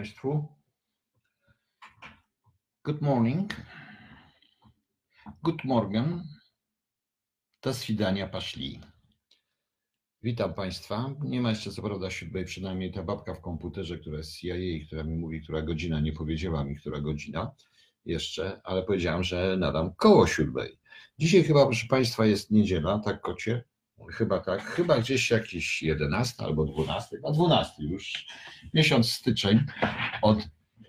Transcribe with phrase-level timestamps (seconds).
[0.00, 0.48] Państwu.
[2.84, 3.56] Good morning.
[5.42, 6.22] Good morgen.
[7.62, 8.80] Do swidania paszli.
[10.22, 11.14] Witam Państwa.
[11.24, 15.04] Nie ma jeszcze co prawda siódmej, przynajmniej ta babka w komputerze, która jest CIA, która
[15.04, 17.54] mi mówi, która godzina, nie powiedziała mi, która godzina
[18.04, 20.78] jeszcze, ale powiedziałam, że nadam koło siódmej.
[21.18, 23.64] Dzisiaj chyba, proszę Państwa, jest niedziela, tak kocie?
[24.08, 28.26] Chyba tak, chyba gdzieś jakiś 11 albo 12, a 12 już,
[28.74, 29.60] miesiąc styczeń
[30.22, 30.38] od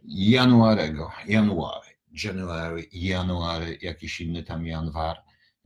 [0.06, 1.88] januarego, january,
[2.24, 5.18] january, january, jakiś inny tam janwar,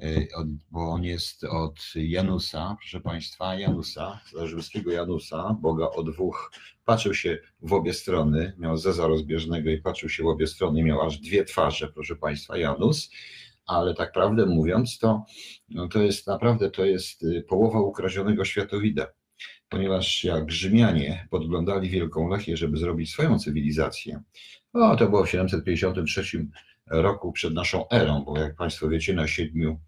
[0.03, 0.27] y,
[0.71, 6.51] bo on jest od Janusa, proszę Państwa, Janusa, rzymskiego Janusa, Boga o dwóch,
[6.85, 11.01] patrzył się w obie strony, miał zeza rozbieżnego i patrzył się w obie strony, miał
[11.01, 13.09] aż dwie twarze, proszę Państwa, Janus,
[13.67, 15.25] ale tak prawdę mówiąc, to,
[15.69, 19.07] no to jest naprawdę to jest y, połowa ukradzionego światowida.
[19.69, 24.23] Ponieważ jak Rzymianie podglądali Wielką Lechię, żeby zrobić swoją cywilizację,
[24.73, 26.47] no to było w 753
[26.87, 29.79] roku przed naszą erą, bo jak Państwo wiecie, na siedmiu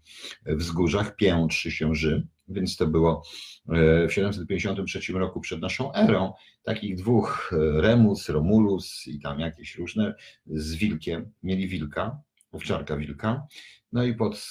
[0.46, 3.22] wzgórzach piętrzy się Rzym, więc to było
[3.68, 6.32] e, w 753 roku przed naszą erą,
[6.62, 10.14] takich dwóch, e, Remus, Romulus i tam jakieś różne,
[10.46, 12.20] z wilkiem, mieli wilka,
[12.52, 13.46] owczarka wilka.
[13.92, 14.46] No i pod,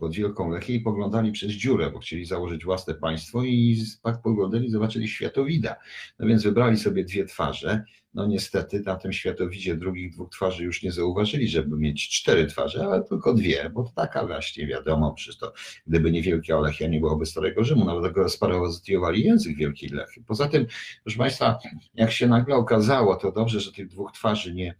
[0.00, 4.70] pod Wielką Lechię i poglądali przez dziurę, bo chcieli założyć własne państwo i tak poglądali,
[4.70, 5.76] zobaczyli światowida.
[6.18, 7.84] No więc wybrali sobie dwie twarze.
[8.14, 12.84] No niestety na tym światowidzie drugich dwóch twarzy już nie zauważyli, żeby mieć cztery twarze,
[12.84, 15.52] ale tylko dwie, bo taka właśnie wiadomo, przecież to
[15.86, 20.22] gdyby nie Wielka Lechia nie byłoby Starego Rzymu, nawet go sparowatyowali język Wielkiej Lechy.
[20.26, 20.66] Poza tym,
[21.04, 21.58] proszę Państwa,
[21.94, 24.74] jak się nagle okazało, to dobrze, że tych dwóch twarzy nie,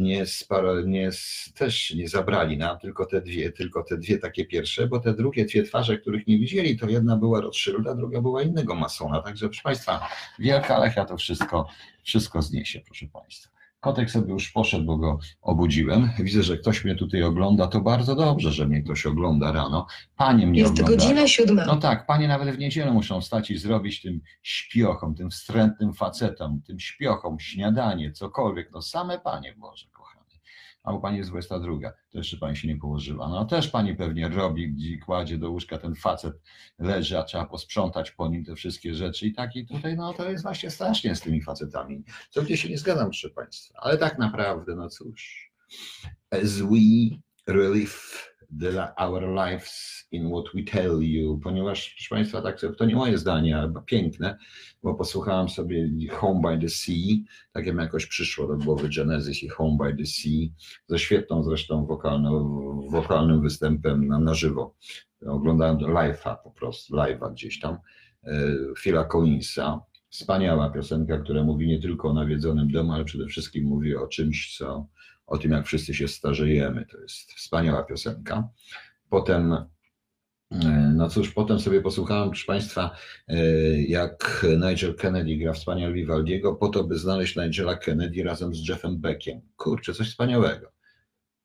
[0.00, 1.10] nie, sparo, nie
[1.54, 5.44] też nie zabrali nam tylko te dwie, tylko te dwie takie pierwsze, bo te drugie
[5.44, 9.22] dwie twarze, których nie widzieli, to jedna była Rothschilda, druga była innego masona.
[9.22, 11.68] Także proszę Państwa, Wielka Lechia to wszystko,
[12.02, 13.53] wszystko zniesie, proszę Państwa.
[13.84, 16.10] Kotek sobie już poszedł, bo go obudziłem.
[16.18, 17.66] Widzę, że ktoś mnie tutaj ogląda.
[17.66, 19.86] To bardzo dobrze, że mnie ktoś ogląda rano.
[20.16, 20.98] Panie mnie Jest oglądają.
[20.98, 21.64] godzina siódma.
[21.66, 26.62] No tak, panie nawet w niedzielę muszą stać i zrobić tym śpiochom, tym wstrętnym facetom,
[26.66, 28.70] tym śpiochom śniadanie, cokolwiek.
[28.72, 29.86] No same panie, Boże.
[30.84, 33.28] A u pani jest 22, to jeszcze pani się nie położyła.
[33.28, 36.40] No też pani pewnie robi, gdzie kładzie do łóżka ten facet,
[36.78, 40.30] leży, a trzeba posprzątać po nim te wszystkie rzeczy i tak i tutaj, no to
[40.30, 42.04] jest właśnie strasznie z tymi facetami.
[42.30, 43.78] Co gdzie się nie zgadzam, proszę państwa.
[43.82, 45.50] Ale tak naprawdę, no cóż,
[46.30, 47.16] as we
[47.46, 52.94] relive the, our lives in what we tell you, ponieważ, proszę Państwa, tak, to nie
[52.94, 54.38] moje zdanie, ale piękne,
[54.82, 57.16] bo posłuchałem sobie Home by the Sea,
[57.52, 60.48] tak jak mi jakoś przyszło do głowy Genesis i Home by the Sea,
[60.86, 62.30] ze świetną zresztą wokalną,
[62.90, 64.74] wokalnym występem na, na żywo.
[65.26, 67.78] Oglądałem live'a po prostu, live'a gdzieś tam,
[68.24, 69.80] e, Phila Collinsa,
[70.14, 74.56] Wspaniała piosenka, która mówi nie tylko o nawiedzonym domu, ale przede wszystkim mówi o czymś,
[74.56, 74.86] co
[75.26, 76.86] o tym, jak wszyscy się starzejemy.
[76.86, 78.48] To jest wspaniała piosenka.
[79.08, 79.66] Potem, e,
[80.96, 82.96] no cóż, potem sobie posłuchałem, proszę Państwa,
[83.28, 83.36] e,
[83.82, 88.98] jak Nigel Kennedy gra wspaniale Vivaldiego, po to, by znaleźć Nigela Kennedy razem z Jeffem
[88.98, 89.40] Beckiem.
[89.56, 90.72] Kurczę, coś wspaniałego.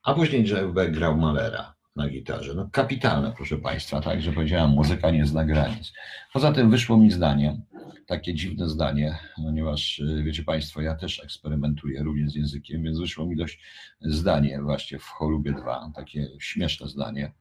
[0.03, 2.53] A później Jeff Beck grał Malera na gitarze.
[2.53, 5.93] No kapitalne, proszę Państwa, tak, że powiedziałem, muzyka nie zna granic.
[6.33, 7.61] Poza tym wyszło mi zdanie,
[8.09, 13.25] takie dziwne zdanie, ponieważ y, wiecie Państwo, ja też eksperymentuję również z językiem, więc wyszło
[13.25, 13.61] mi dość
[14.01, 17.31] zdanie właśnie w Chorubie 2, takie śmieszne zdanie,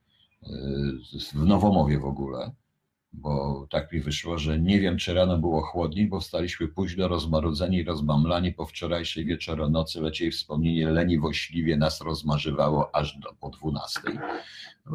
[0.43, 0.49] y,
[1.35, 2.53] w Nowomowie w ogóle,
[3.13, 7.85] bo tak mi wyszło, że nie wiem, czy rano było chłodniej, bo wstaliśmy późno, rozmarudzeni,
[7.85, 14.19] rozmamlani po wczorajszej wieczoronocy, leciej wspomnienie leniwośliwie nas rozmarzywało aż do po dwunastej.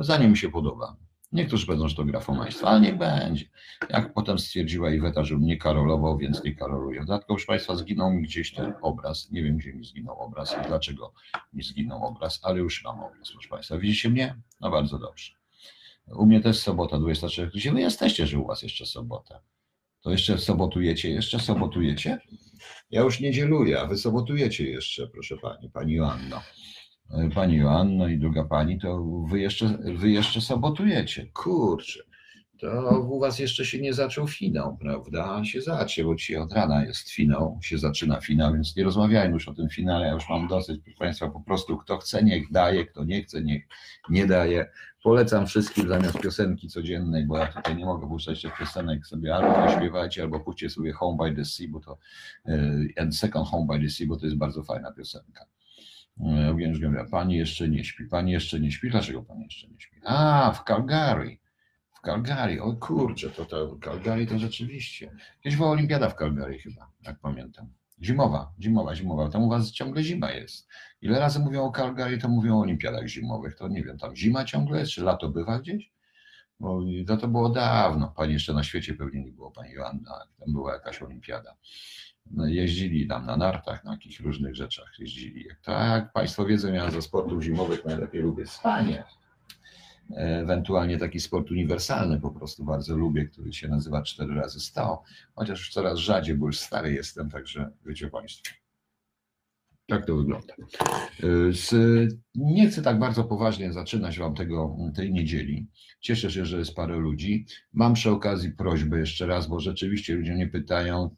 [0.01, 0.95] Zdanie mi się podoba.
[1.33, 3.45] Niektórzy będą, że to grafomaństwo, ale niech będzie.
[3.89, 7.00] Jak potem stwierdziła Iweta, że nie karolował, więc nie karoluję.
[7.00, 9.31] Dodatkowo, proszę Państwa, zginął mi gdzieś ten obraz.
[9.31, 11.13] Nie wiem, gdzie mi zginął obraz i dlaczego
[11.53, 13.77] mi zginął obraz, ale już mam obraz, proszę Państwa.
[13.77, 14.35] Widzicie mnie?
[14.62, 15.33] No bardzo dobrze.
[16.07, 17.51] U mnie też sobota 23.
[17.56, 19.39] Gdzie wy jesteście, że u was jeszcze sobota?
[20.01, 21.09] To jeszcze sobotujecie?
[21.09, 22.19] Jeszcze sobotujecie?
[22.91, 26.41] Ja już niedzieluję, a wy sobotujecie jeszcze, proszę pani, pani Joanno.
[27.35, 31.27] Pani Joanno i druga pani, to wy jeszcze, wy jeszcze sobotujecie.
[31.33, 32.00] Kurczę,
[32.59, 35.45] to u was jeszcze się nie zaczął finał, prawda?
[35.45, 39.47] Się zacznie, bo dzisiaj od rana jest finał, się zaczyna finał, więc nie rozmawiajmy już
[39.47, 42.85] o tym finale, ja już mam dosyć, proszę Państwa, po prostu kto chce, niech daje,
[42.85, 43.63] kto nie chce, niech
[44.09, 44.65] nie daje.
[45.03, 49.77] Polecam wszystkim zamiast piosenki codziennej, bo ja tutaj nie mogę puszczać tych piosenek sobie albo
[49.77, 51.97] śpiewajcie, albo puśćcie sobie Home by the Sea, bo to
[52.47, 55.45] y, and Second Home by the Sea, bo to jest bardzo fajna piosenka.
[56.19, 59.95] Eugeniusz Gębia, pani jeszcze nie śpi, pani jeszcze nie śpi, dlaczego pani jeszcze nie śpi?
[60.06, 61.38] A, w Calgary,
[61.94, 65.12] w Calgary, o kurczę, to, to Calgary to rzeczywiście,
[65.42, 67.69] kiedyś była olimpiada w Calgary chyba, jak pamiętam,
[68.04, 69.30] Zimowa, zimowa, zimowa.
[69.30, 70.68] Tam u was ciągle zima jest.
[71.01, 73.56] Ile razy mówią o Calgary, to mówią o olimpiadach zimowych.
[73.56, 75.92] To nie wiem, tam zima ciągle jest, czy lato bywa gdzieś?
[76.59, 78.13] Bo to, to było dawno.
[78.18, 80.27] Pani jeszcze na świecie pewnie nie było, pani Joanna.
[80.39, 81.56] Tam była jakaś olimpiada.
[82.31, 85.45] No, jeździli tam na nartach, na jakichś różnych rzeczach jeździli.
[85.63, 89.03] Tak, Państwo wiedzą, ja ze sportów zimowych najlepiej lubię spanie.
[90.15, 95.03] Ewentualnie taki sport uniwersalny po prostu bardzo lubię, który się nazywa 4 razy 100,
[95.35, 98.62] chociaż już coraz rzadziej, bo już stary jestem, także wiecie Państwo.
[99.94, 100.54] Tak to wygląda.
[102.36, 105.68] Nie chcę tak bardzo poważnie zaczynać Wam tego, tej niedzieli.
[106.00, 107.45] Cieszę się, że jest parę ludzi.
[107.74, 111.16] Mam przy okazji prośbę jeszcze raz, bo rzeczywiście ludzie mnie pytają.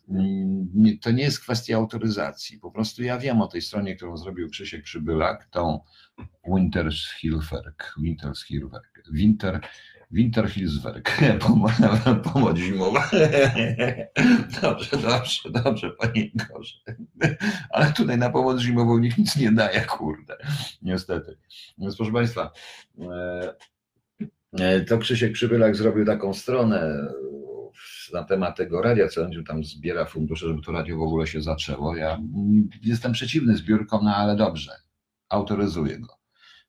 [1.01, 2.59] To nie jest kwestia autoryzacji.
[2.59, 5.79] Po prostu ja wiem o tej stronie, którą zrobił Krzysiek Przybylak, tą
[6.55, 9.61] Wintershilferk, Wintershilferk, Winter,
[10.15, 11.17] Winterhilswerk,
[12.33, 13.09] pomoc zimowa.
[14.61, 16.75] Dobrze, dobrze, dobrze, panie Igorze.
[17.69, 20.37] Ale tutaj na pomoc zimową nikt nic nie daje, kurde.
[20.81, 21.37] Niestety.
[21.77, 22.51] Więc proszę Państwa,
[22.99, 23.53] e,
[24.59, 27.07] e, to Krzysiek Przybylak zrobił taką stronę
[28.13, 31.41] na temat tego radia, co on tam zbiera fundusze, żeby to radio w ogóle się
[31.41, 31.95] zaczęło.
[31.95, 32.19] Ja
[32.81, 34.71] jestem przeciwny zbiórkom, no ale dobrze,
[35.29, 36.24] autoryzuję go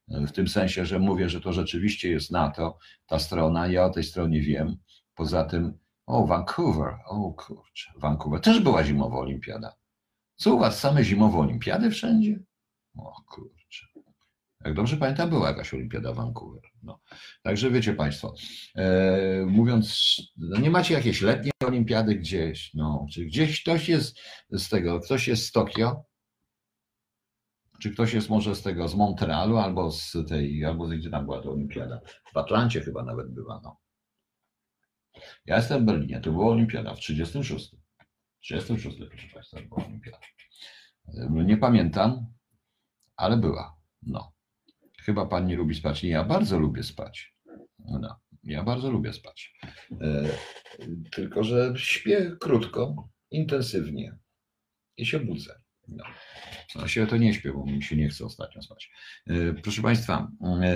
[0.07, 2.77] w tym sensie, że mówię, że to rzeczywiście jest NATO,
[3.07, 4.77] ta strona, ja o tej stronie wiem.
[5.15, 9.75] Poza tym, o, Vancouver, o kurczę, Vancouver, też była zimowa olimpiada.
[10.35, 12.39] Co u was, same zimowe olimpiady wszędzie?
[12.97, 13.87] O kurczę.
[14.65, 16.61] Jak dobrze pamiętam, była jakaś olimpiada Vancouver.
[16.83, 16.99] No.
[17.43, 18.33] Także wiecie Państwo,
[18.75, 24.19] e, mówiąc, no nie macie jakiejś letniej olimpiady gdzieś, no, czy gdzieś ktoś jest
[24.51, 26.03] z tego, ktoś jest z Tokio,
[27.81, 31.25] czy ktoś jest może z tego, z Montrealu albo z tej, albo z gdzie tam
[31.25, 32.01] była ta olimpiada?
[32.33, 33.77] W Atlancie chyba nawet była, no.
[35.45, 37.75] Ja jestem w Berlinie, to była olimpiada w 36.
[38.39, 40.19] 36, proszę Państwa, była olimpiada.
[41.29, 42.25] No, nie pamiętam,
[43.15, 44.33] ale była, no.
[45.01, 46.03] Chyba Pan nie lubi spać.
[46.03, 47.35] Nie, ja bardzo lubię spać.
[47.79, 49.53] No, ja bardzo lubię spać.
[50.01, 50.29] E,
[51.11, 54.17] tylko, że śpię krótko, intensywnie
[54.97, 55.61] i się budzę.
[55.87, 56.03] No.
[56.75, 58.91] No się to nie śpię, bo mi się nie chce ostatnio spać.
[59.27, 60.31] E, proszę Państwa,
[60.61, 60.73] e,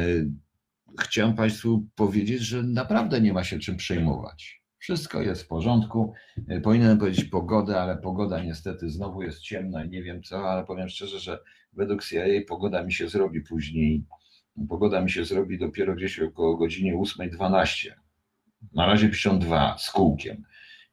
[0.99, 4.61] chciałem Państwu powiedzieć, że naprawdę nie ma się czym przejmować.
[4.77, 6.13] Wszystko jest w porządku.
[6.47, 10.65] E, powinienem powiedzieć pogodę, ale pogoda niestety znowu jest ciemna i nie wiem co, ale
[10.65, 11.39] powiem szczerze, że
[11.73, 14.05] według CIA pogoda mi się zrobi później.
[14.69, 17.91] Pogoda mi się zrobi dopiero gdzieś około godzinie 8.12.
[18.73, 20.43] Na razie piszą dwa z kółkiem.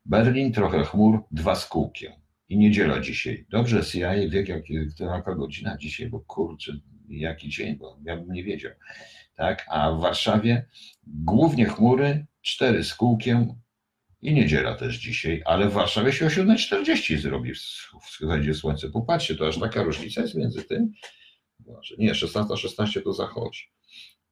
[0.04, 2.12] Berlin trochę chmur, dwa z kółkiem
[2.48, 3.46] i niedziela dzisiaj.
[3.50, 6.72] Dobrze, CIA wie, jak, jaka godzina dzisiaj, bo kurczę,
[7.08, 8.72] jaki dzień, bo ja bym nie wiedział.
[9.34, 9.66] Tak?
[9.68, 10.66] A w Warszawie
[11.06, 13.54] głównie chmury, cztery z kółkiem
[14.20, 17.52] i niedziela też dzisiaj, ale w Warszawie się o 7.40 zrobi,
[18.02, 18.90] wschodzie słońce.
[18.90, 20.92] Popatrzcie, to aż taka różnica jest między tym.
[21.66, 23.62] Może nie, 16.16 to zachodzi.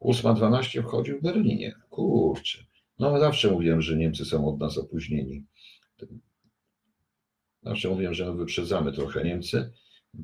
[0.00, 1.74] 8.12 wchodzi w Berlinie.
[1.90, 2.64] Kurczę.
[2.98, 5.44] No zawsze mówiłem, że Niemcy są od nas opóźnieni.
[7.66, 9.72] Zawsze mówiłem, że my wyprzedzamy trochę Niemcy.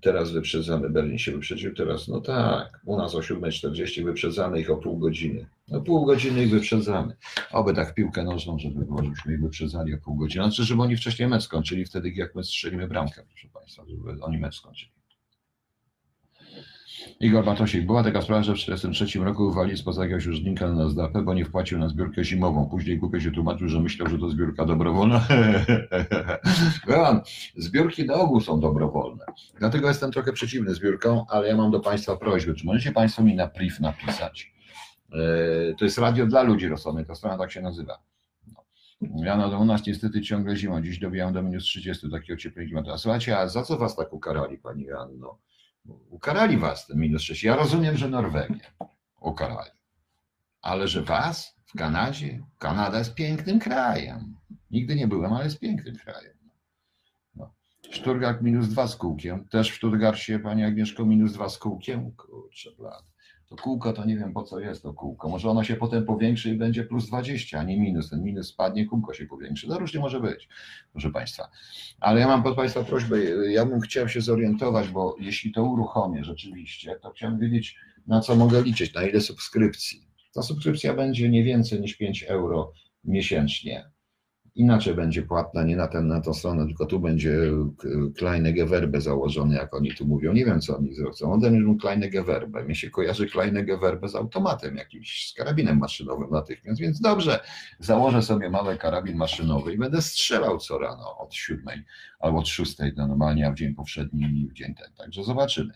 [0.03, 4.77] Teraz wyprzedzamy, Berlin się wyprzedził, teraz no tak, u nas o 7.40 wyprzedzamy ich o
[4.77, 5.47] pół godziny.
[5.69, 7.17] No pół godziny ich wyprzedzamy.
[7.53, 10.45] Oby tak piłkę nożną, żeby było, żebyśmy ich wyprzedzali o pół godziny.
[10.45, 14.39] Znaczy, żeby oni wcześniej mecz skończyli, wtedy jak my strzelimy bramkę, proszę Państwa, żeby oni
[14.39, 15.02] mecz skończyli.
[17.21, 21.23] Igor Matosiek, była taka sprawa, że w 1943 roku uwali spoza jakiegoś urzędnika na zdapę,
[21.23, 22.67] bo nie wpłacił na zbiórkę zimową.
[22.67, 25.27] Później głupio się tłumaczył, że myślał, że to zbiórka dobrowolna.
[26.87, 27.21] Byłam,
[27.57, 29.25] zbiórki na ogół są dobrowolne.
[29.59, 32.55] Dlatego jestem trochę przeciwny zbiórkom, ale ja mam do Państwa prośbę.
[32.55, 34.53] Czy możecie Państwo mi na priv napisać?
[35.13, 37.99] E, to jest radio dla ludzi rozsądnych, ta strona tak się nazywa.
[38.47, 38.65] No.
[39.25, 40.83] Ja no, u nas niestety ciągle zimą.
[40.83, 42.91] Dziś dobijam do minus 30, takie ocieplenie klimatu.
[42.91, 45.39] A słuchajcie, a za co was tak ukarali, Pani Anno?
[46.11, 47.45] Ukarali was ten minus 6.
[47.45, 48.73] Ja rozumiem, że Norwegię
[49.21, 49.71] ukarali.
[50.63, 52.43] Ale że was w Kanadzie?
[52.59, 54.37] Kanada jest pięknym krajem.
[54.71, 56.39] Nigdy nie byłem, ale jest pięknym krajem.
[57.35, 57.55] No.
[58.41, 59.49] Minus dwa z kółkiem.
[59.49, 62.13] Też w Stuttgarcie, Pani Agnieszko, minus dwa z kółkiem.
[62.13, 63.12] Kurczę, blad.
[63.53, 65.29] To kółko to nie wiem po co jest to kółko.
[65.29, 68.11] Może ono się potem powiększy i będzie plus 20, a nie minus.
[68.11, 69.69] Ten minus spadnie, kółko się powiększy.
[69.69, 70.49] No różnie może być,
[70.93, 71.49] proszę Państwa.
[72.01, 76.25] Ale ja mam pod Państwa prośbę, ja bym chciał się zorientować, bo jeśli to uruchomię
[76.25, 80.09] rzeczywiście, to chciałbym wiedzieć, na co mogę liczyć, na ile subskrypcji.
[80.35, 82.73] Ta subskrypcja będzie nie więcej niż 5 euro
[83.05, 83.91] miesięcznie.
[84.55, 87.39] Inaczej będzie płatna, nie na, ten, na tą stronę, tylko tu będzie
[88.17, 90.33] kleine Gewerbe założony, jak oni tu mówią.
[90.33, 91.33] Nie wiem, co oni zrobią.
[91.33, 92.65] Ode mnie kleine Gewerbe.
[92.65, 97.41] Mi się kojarzy kleine Gewerbe z automatem jakimś, z karabinem maszynowym natychmiast, więc dobrze,
[97.79, 101.85] założę sobie mały karabin maszynowy i będę strzelał co rano od siódmej
[102.21, 104.93] albo od szóstej, no normalnie, a w dzień powszedni w dzień ten.
[104.97, 105.75] Także zobaczymy.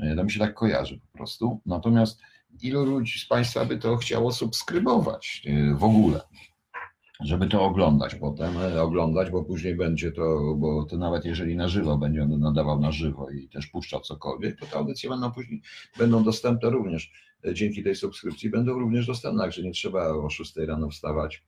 [0.00, 1.60] E, to mi się tak kojarzy po prostu.
[1.66, 2.20] Natomiast
[2.62, 6.20] ilu ludzi z Państwa by to chciało subskrybować e, w ogóle?
[7.20, 11.68] Żeby to oglądać potem, e, oglądać, bo później będzie to, bo to nawet jeżeli na
[11.68, 15.62] żywo będzie on nadawał na żywo i też puszczał cokolwiek, to te audycje będą później,
[15.98, 17.12] będą dostępne również,
[17.44, 21.42] e, dzięki tej subskrypcji będą również dostępne, także nie trzeba o 6 rano wstawać,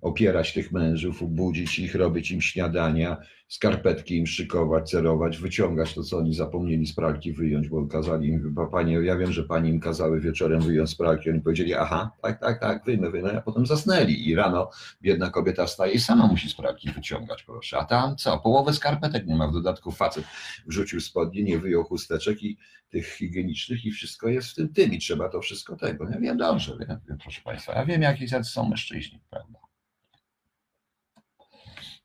[0.00, 3.16] opierać tych mężów, budzić ich, robić im śniadania,
[3.48, 8.54] skarpetki im szykować, cerować, wyciągać to, co oni zapomnieli z pralki wyjąć, bo kazali im,
[8.72, 12.40] panie, ja wiem, że pani im kazały wieczorem wyjąć z pralki, oni powiedzieli, aha, tak,
[12.40, 14.70] tak, tak, wyjmę, wyjmę, a potem zasnęli i rano
[15.02, 19.26] biedna kobieta wstaje i sama musi z pralki wyciągać, proszę, a tam co, połowę skarpetek
[19.26, 20.24] nie ma, w dodatku facet
[20.66, 24.98] wrzucił spodnie, nie wyjął chusteczek i tych higienicznych i wszystko jest w tym tym i
[24.98, 26.76] trzeba to wszystko tego, ja wiem dobrze,
[27.08, 29.65] wiem proszę państwa, ja wiem, jakie są mężczyźni, prawda.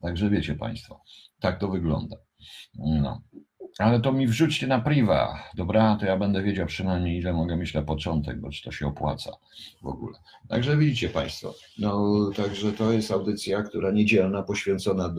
[0.01, 1.01] Także wiecie Państwo,
[1.39, 2.17] tak to wygląda.
[2.79, 3.22] No.
[3.79, 5.98] Ale to mi wrzućcie na priwa, dobra?
[6.00, 9.31] To ja będę wiedział przynajmniej ile mogę mieć na początek, bo czy to się opłaca
[9.81, 10.17] w ogóle.
[10.50, 15.13] Także widzicie Państwo, no także to jest audycja, która niedzielna, poświęcona e,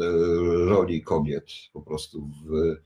[0.64, 2.76] roli kobiet, po prostu w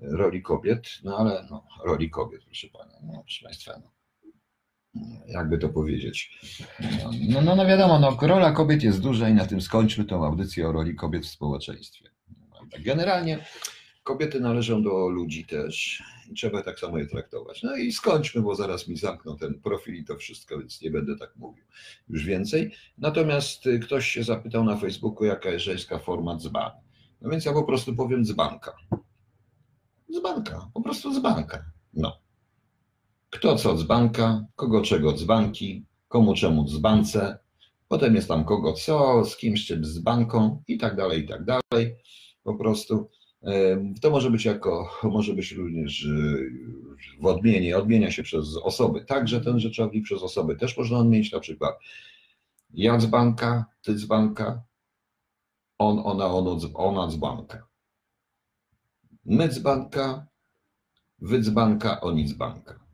[0.00, 3.95] roli kobiet, no ale no, roli kobiet, proszę Pana, no, proszę Państwa, no
[5.28, 6.38] jakby to powiedzieć.
[7.28, 10.68] No, no, no wiadomo, no, rola kobiet jest duża i na tym skończmy tą audycję
[10.68, 12.10] o roli kobiet w społeczeństwie.
[12.84, 13.38] Generalnie
[14.02, 17.62] kobiety należą do ludzi też i trzeba tak samo je traktować.
[17.62, 21.16] No i skończmy, bo zaraz mi zamkną ten profil i to wszystko, więc nie będę
[21.16, 21.64] tak mówił
[22.08, 22.72] już więcej.
[22.98, 26.70] Natomiast y, ktoś się zapytał na Facebooku, jaka jest żeńska forma dzban.
[27.20, 28.76] No więc ja po prostu powiem dzbanka.
[30.12, 31.64] Dzbanka, po prostu dzbanka.
[31.94, 32.25] No.
[33.36, 37.38] Kto co dzbanka, kogo czego dzbanki, komu czemu dzbance,
[37.88, 41.44] potem jest tam kogo co, z kimś czym z banką i tak dalej, i tak
[41.44, 41.96] dalej.
[42.42, 43.10] Po prostu
[44.00, 46.08] to może być jako, może być również
[47.20, 51.40] w odmienie, odmienia się przez osoby, także ten rzeczownik przez osoby też można odmienić, na
[51.40, 51.78] przykład
[52.74, 54.62] ja dzbanka, ty dzbanka,
[55.78, 57.66] on, ona, ono, ona dzbanka.
[59.24, 60.26] My dzbanka,
[61.18, 62.85] wy dzbanka, oni dzbanka.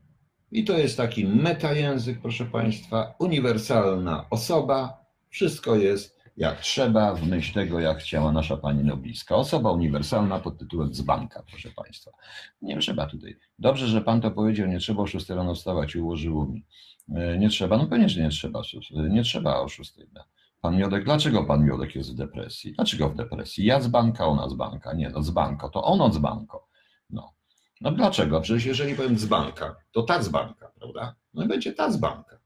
[0.53, 5.05] I to jest taki metajęzyk, proszę Państwa, uniwersalna osoba.
[5.29, 9.35] Wszystko jest jak trzeba, w myśl tego, jak chciała nasza pani nobliska.
[9.35, 12.11] Osoba uniwersalna pod tytułem dzbanka, proszę Państwa.
[12.61, 13.35] Nie trzeba tutaj.
[13.59, 16.65] Dobrze, że Pan to powiedział, nie trzeba o 6 rano wstawać i ułożyło mi.
[17.15, 18.61] E, nie trzeba, no że nie trzeba.
[19.09, 20.27] Nie trzeba o 6 rano.
[20.61, 22.73] Pan Miodek, dlaczego pan Miodek jest w depresji?
[22.73, 23.65] Dlaczego w depresji?
[23.65, 24.93] Ja z banka, ona z banka.
[24.93, 26.67] Nie, no z banko, to ono z banko.
[27.09, 27.33] No.
[27.83, 28.41] No dlaczego?
[28.41, 31.15] Przecież jeżeli powiem dzbanka, to ta dzbanka, prawda?
[31.33, 32.39] No i będzie ta dzbanka.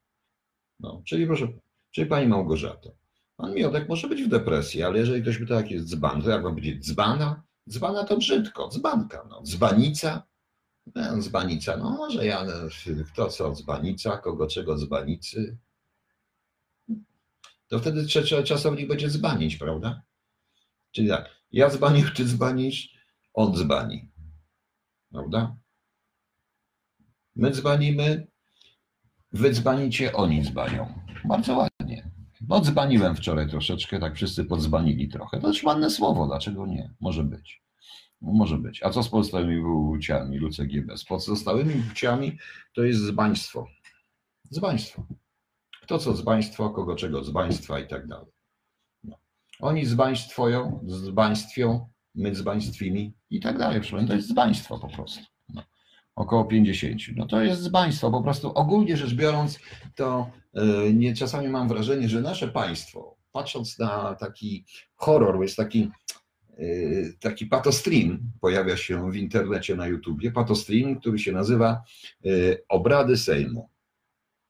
[0.80, 1.48] No, czyli proszę,
[1.92, 2.96] czyli pani Małgorzato,
[3.36, 6.44] pan Miodek może być w depresji, ale jeżeli ktoś by tak jest dzban, to jak
[6.44, 7.44] ma być dzbana?
[7.70, 10.24] Dzbana to brzydko, dzbanka, no, dzbanica,
[10.96, 12.46] no, dzbanica, no może ja,
[13.14, 15.58] kto co dzbanica, kogo czego dzbanicy,
[17.68, 18.08] to wtedy
[18.44, 20.02] czasownik będzie dzbanić, prawda?
[20.92, 22.98] Czyli tak, ja dzbanił, czy dzbanisz,
[23.34, 24.10] on dzbani.
[25.18, 25.56] Prawda?
[27.36, 28.28] My dzbanimy,
[29.32, 30.94] wy dzbanicie, oni dzbanią.
[31.26, 32.12] Bardzo ładnie.
[32.48, 35.40] No dzbaniłem wczoraj troszeczkę, tak wszyscy podzbanili trochę.
[35.40, 36.94] To jest ładne słowo, dlaczego nie?
[37.00, 37.64] Może być.
[38.22, 38.84] Może być.
[38.84, 40.98] A co z pozostałymi płciami, Luce GB?
[40.98, 42.38] Z pozostałymi płciami
[42.76, 43.68] to jest zbaństwo.
[44.50, 45.06] Zbaństwo.
[45.82, 48.32] Kto co zbaństwo, kogo czego zbaństwa i tak dalej.
[49.04, 49.18] No.
[49.60, 53.82] Oni zbaństwoją, zbaństwią, my dzbaństwimi i tak dalej.
[54.08, 55.24] To jest dzbaństwo po prostu.
[55.50, 55.64] No.
[56.16, 57.02] Około 50.
[57.16, 58.12] No to jest dzbaństwo.
[58.12, 59.60] Po prostu ogólnie rzecz biorąc,
[59.96, 65.90] to yy, nie, czasami mam wrażenie, że nasze państwo, patrząc na taki horror, jest taki
[66.58, 71.84] yy, taki patostream pojawia się w internecie na YouTubie, patostream, który się nazywa
[72.24, 73.70] yy, Obrady Sejmu.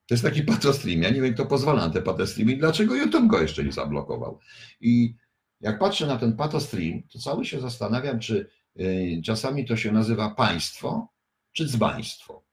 [0.08, 1.02] To jest taki patostream.
[1.02, 4.40] Ja nie wiem, kto pozwala na te patostreamy i dlaczego YouTube go jeszcze nie zablokował.
[4.82, 5.16] I
[5.62, 8.50] jak patrzę na ten patostream, to cały się zastanawiam, czy
[8.80, 11.08] y, czasami to się nazywa państwo,
[11.52, 12.44] czy dzbaństwo.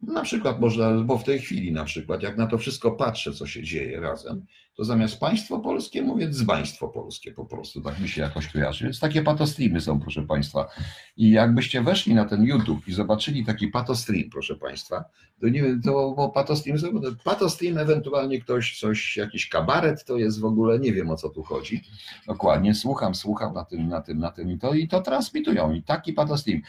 [0.00, 3.46] Na przykład można, bo w tej chwili na przykład, jak na to wszystko patrzę, co
[3.46, 8.22] się dzieje razem, to zamiast państwo polskie mówię dzbaństwo polskie po prostu, tak mi się
[8.22, 8.84] jakoś kojarzy.
[8.84, 10.68] Więc takie patostreamy są, proszę Państwa.
[11.16, 15.04] I jakbyście weszli na ten YouTube i zobaczyli taki patostream, proszę Państwa,
[15.40, 16.78] to nie wiem, to patostream,
[17.24, 21.42] patostream ewentualnie ktoś coś, jakiś kabaret, to jest w ogóle, nie wiem o co tu
[21.42, 21.82] chodzi.
[22.26, 25.82] Dokładnie, słucham, słucham na tym, na tym, na tym i to, i to transmitują i
[25.82, 26.60] taki patostream.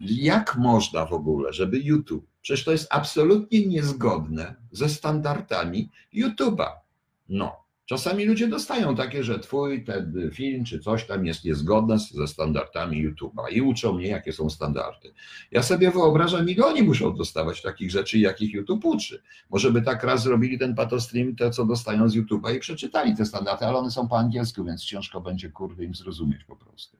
[0.00, 6.85] Jak można w ogóle, żeby YouTube, przecież to jest absolutnie niezgodne ze standardami YouTube'a
[7.28, 12.26] no, czasami ludzie dostają takie, że twój ten film czy coś tam jest niezgodne ze
[12.26, 15.12] standardami YouTube'a i uczą mnie, jakie są standardy.
[15.50, 19.22] Ja sobie wyobrażam, ile oni muszą dostawać takich rzeczy, jakich YouTube uczy.
[19.50, 23.26] Może by tak raz zrobili ten patostream, te co dostają z YouTube'a i przeczytali te
[23.26, 26.96] standardy, ale one są po angielsku, więc ciężko będzie kurwy im zrozumieć po prostu.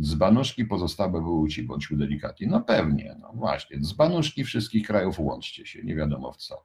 [0.00, 2.46] Dzbanuszki pozostałe wyłóci, bądźmy delikatni.
[2.46, 3.80] No pewnie, no właśnie.
[3.80, 6.64] Dzbanuszki wszystkich krajów łączcie się, nie wiadomo w co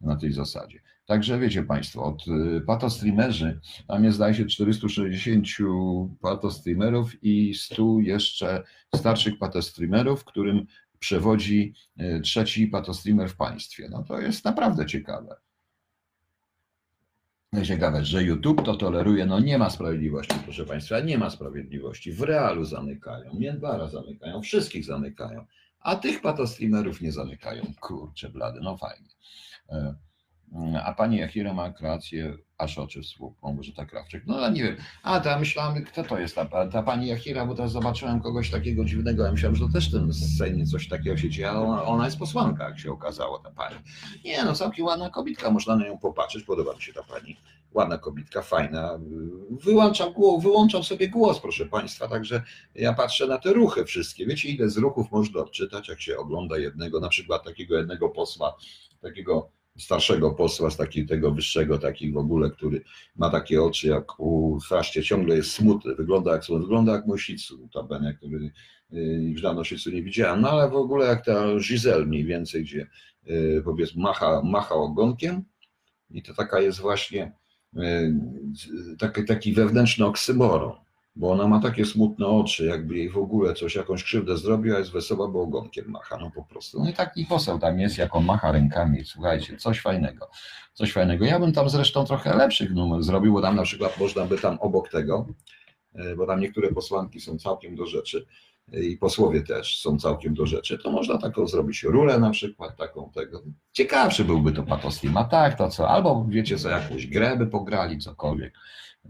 [0.00, 0.80] na tej zasadzie.
[1.08, 5.46] Także wiecie Państwo, od y, patostreamerzy, tam jest zdaje się 460
[6.20, 8.62] patostreamerów i 100 jeszcze
[8.96, 10.66] starszych patostreamerów, którym
[10.98, 13.88] przewodzi y, trzeci patostreamer w państwie.
[13.90, 15.36] No to jest naprawdę ciekawe.
[17.64, 22.12] Ciekawe, że YouTube to toleruje, no nie ma sprawiedliwości, proszę Państwa, nie ma sprawiedliwości.
[22.12, 25.46] W realu zamykają, Międbara zamykają, wszystkich zamykają,
[25.80, 27.72] a tych patostreamerów nie zamykają.
[27.80, 29.08] Kurczę blady, no fajnie.
[30.54, 34.26] E, a pani Jachira ma kreację aż oczy słup, Małgorzata Krawczyk.
[34.26, 34.76] No ale nie wiem.
[35.02, 38.50] A, to ja myślałem, kto to jest ta, ta pani Jachira, bo teraz zobaczyłem kogoś
[38.50, 39.24] takiego dziwnego.
[39.24, 42.18] Ja myślałem, że to też ten scenie coś takiego się dzieje, ale ona, ona, jest
[42.18, 43.76] posłanka, jak się okazało, ta pani.
[44.24, 47.36] Nie, no całkiem ładna kobitka, można na nią popatrzeć, podoba mi się ta pani.
[47.74, 48.98] Ładna kobitka, fajna.
[49.50, 52.42] Wyłączam, wyłączam sobie głos, proszę państwa, także
[52.74, 54.26] ja patrzę na te ruchy wszystkie.
[54.26, 58.56] Wiecie, ile z ruchów można odczytać, jak się ogląda jednego, na przykład takiego jednego posła,
[59.00, 62.82] takiego starszego posła, z takiego wyższego, taki w ogóle, który
[63.16, 68.14] ma takie oczy jak u Fraszcie, ciągle jest smutny, wygląda jak, wygląda jak Mosicu, notabene,
[68.14, 68.50] który
[68.92, 68.98] y,
[69.32, 72.86] już dawno Mosicu nie widziałem, no ale w ogóle jak ta Giselle mniej więcej, gdzie
[73.30, 75.44] y, powiedzmy macha, macha ogonkiem.
[76.10, 77.32] I to taka jest właśnie
[77.76, 78.12] y,
[78.98, 80.87] taki, taki wewnętrzny oksymoron
[81.18, 84.78] bo ona ma takie smutne oczy, jakby jej w ogóle coś, jakąś krzywdę zrobił, a
[84.78, 86.82] jest wesoła, bo ogonkiem macha, no po prostu.
[86.82, 90.30] No i taki poseł tam jest, jak on macha rękami, słuchajcie, coś fajnego,
[90.72, 91.24] coś fajnego.
[91.24, 94.58] Ja bym tam zresztą trochę lepszych numer zrobił, bo tam na przykład można by tam
[94.60, 95.26] obok tego,
[95.94, 98.26] e, bo tam niektóre posłanki są całkiem do rzeczy
[98.72, 102.76] e, i posłowie też są całkiem do rzeczy, to można taką zrobić rulę na przykład,
[102.76, 103.42] taką tego.
[103.72, 104.64] Ciekawszy byłby to
[105.14, 108.54] a tak to co, albo wiecie co, jakąś grę by pograli, cokolwiek.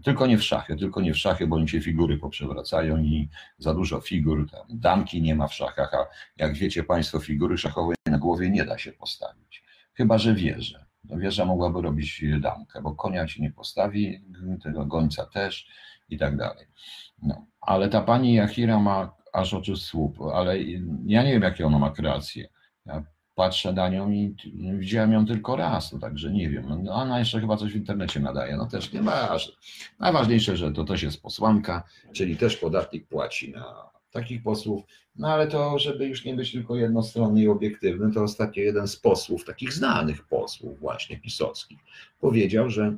[0.03, 3.73] Tylko nie w szachy, tylko nie w szachy, bo im się figury poprzewracają i za
[3.73, 6.07] dużo figur, tam damki nie ma w szachach, a
[6.37, 9.63] jak wiecie Państwo, figury szachowej na głowie nie da się postawić.
[9.93, 10.85] Chyba, że wieżę.
[11.03, 14.21] No wieża mogłaby robić damkę, bo konia ci nie postawi,
[14.63, 15.67] tego gońca też
[16.09, 16.65] i tak dalej.
[17.21, 20.61] No, ale ta pani Jachira ma aż oczy słup, ale
[21.05, 22.49] ja nie wiem, jakie ona ma kreacje.
[22.85, 23.03] Ja
[23.39, 24.35] patrzę na nią i
[24.79, 26.83] widziałem ją tylko raz, no także nie wiem.
[26.83, 29.53] No ona jeszcze chyba coś w internecie nadaje, no też nie ważne.
[29.99, 34.83] Najważniejsze, że to też jest posłanka, czyli też podatnik płaci na takich posłów,
[35.15, 38.95] no ale to, żeby już nie być tylko jednostronny i obiektywny, to ostatnio jeden z
[38.95, 41.79] posłów, takich znanych posłów właśnie pisowskich,
[42.21, 42.97] powiedział, że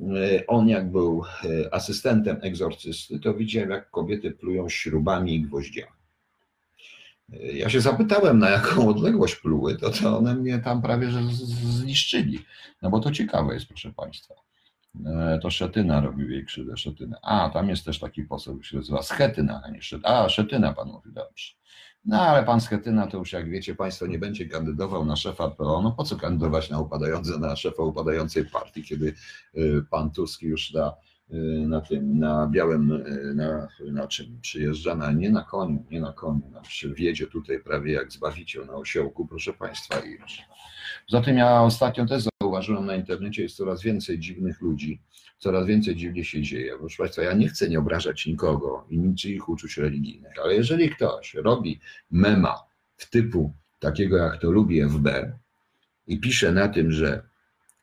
[0.00, 5.97] e, on jak był e, asystentem egzorcysty, to widział jak kobiety plują śrubami i gwoździami.
[7.32, 11.20] Ja się zapytałem, na jaką odległość pluły, to, to one mnie tam prawie że
[11.52, 12.44] zniszczyli.
[12.82, 14.34] No bo to ciekawe jest, proszę Państwa.
[15.06, 17.18] E, to Szetyna robi jej krzywdę, Szetyna.
[17.22, 20.08] A, tam jest też taki poseł, się nazywa Schetyna, a nie Szetyna.
[20.08, 21.52] A, Szetyna pan mówi, dobrze.
[22.04, 25.82] No ale pan Schetyna to już jak wiecie Państwo nie będzie kandydował na szefa PO.
[25.82, 29.14] No po co kandydować na upadające, na szefa upadającej partii, kiedy
[29.56, 30.96] y, pan Tusk już da
[31.66, 36.12] na tym, na białym, y, na, na czym przyjeżdża, na, nie na koniu, nie na
[36.12, 36.62] koniu, na,
[36.94, 39.98] wiedzie tutaj prawie jak zbawiciel na osiołku, proszę Państwa.
[39.98, 40.38] I już.
[41.08, 45.02] Zatem ja ostatnio też zauważyłem na internecie, jest coraz więcej dziwnych ludzi,
[45.38, 46.72] coraz więcej dziwnie się dzieje.
[46.78, 51.34] Proszę Państwa, ja nie chcę nie obrażać nikogo i niczyich uczuć religijnych, ale jeżeli ktoś
[51.34, 52.54] robi mema
[52.96, 55.08] w typu takiego, jak to lubi FB
[56.06, 57.22] i pisze na tym, że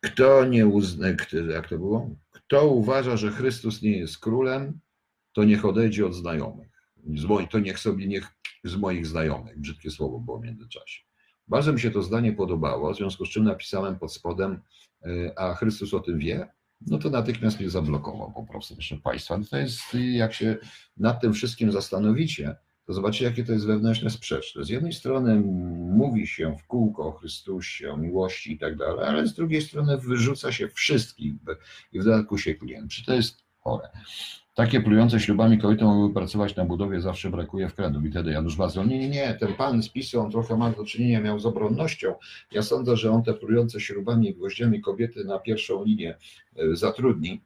[0.01, 1.07] kto nie uzna,
[1.53, 2.15] jak to było?
[2.47, 4.79] Kto uważa, że Chrystus nie jest królem,
[5.33, 6.69] to niech odejdzie od znajomych.
[7.51, 8.27] To niech sobie niech
[8.63, 9.59] z moich znajomych.
[9.59, 11.01] Brzydkie słowo było w międzyczasie.
[11.47, 14.61] Bardzo mi się to zdanie podobało, w związku z czym napisałem pod spodem,
[15.05, 16.47] e, a Chrystus o tym wie,
[16.81, 19.37] no to natychmiast mnie zablokował po prostu, proszę Państwa.
[19.37, 20.57] No to jest, jak się
[20.97, 24.63] nad tym wszystkim zastanowicie, to zobaczcie, jakie to jest wewnętrzne sprzeczne.
[24.63, 25.41] Z jednej strony
[25.95, 29.97] mówi się w kółko o Chrystusie, o miłości i tak dalej, ale z drugiej strony
[29.97, 31.33] wyrzuca się wszystkich
[31.91, 32.91] i w dodatku się klient.
[32.91, 33.89] Czy to jest chore?
[34.55, 38.05] Takie plujące ślubami kobiety mogły pracować na budowie, zawsze brakuje wkładów.
[38.05, 40.85] I wtedy Janusz Bazol, nie, nie, nie, ten pan z PiSu, on trochę ma do
[40.85, 42.15] czynienia, miał z obronnością.
[42.51, 46.17] Ja sądzę, że on te plujące ślubami i gwoździami kobiety na pierwszą linię
[46.55, 47.41] e, zatrudni,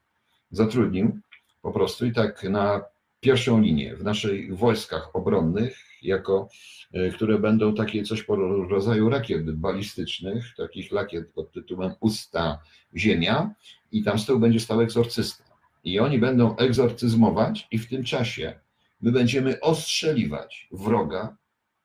[0.52, 1.20] zatrudnił
[1.62, 2.82] po prostu i tak na
[3.20, 6.50] pierwszą linię w naszych wojskach obronnych, jako,
[6.94, 8.36] e, które będą takie coś po
[8.70, 12.60] rodzaju rakiet balistycznych, takich rakiet pod tytułem Usta
[12.96, 13.54] Ziemia
[13.92, 15.44] i tam z tyłu będzie stał egzorcysta.
[15.84, 18.60] I oni będą egzorcyzmować i w tym czasie
[19.02, 21.38] my będziemy ostrzeliwać wroga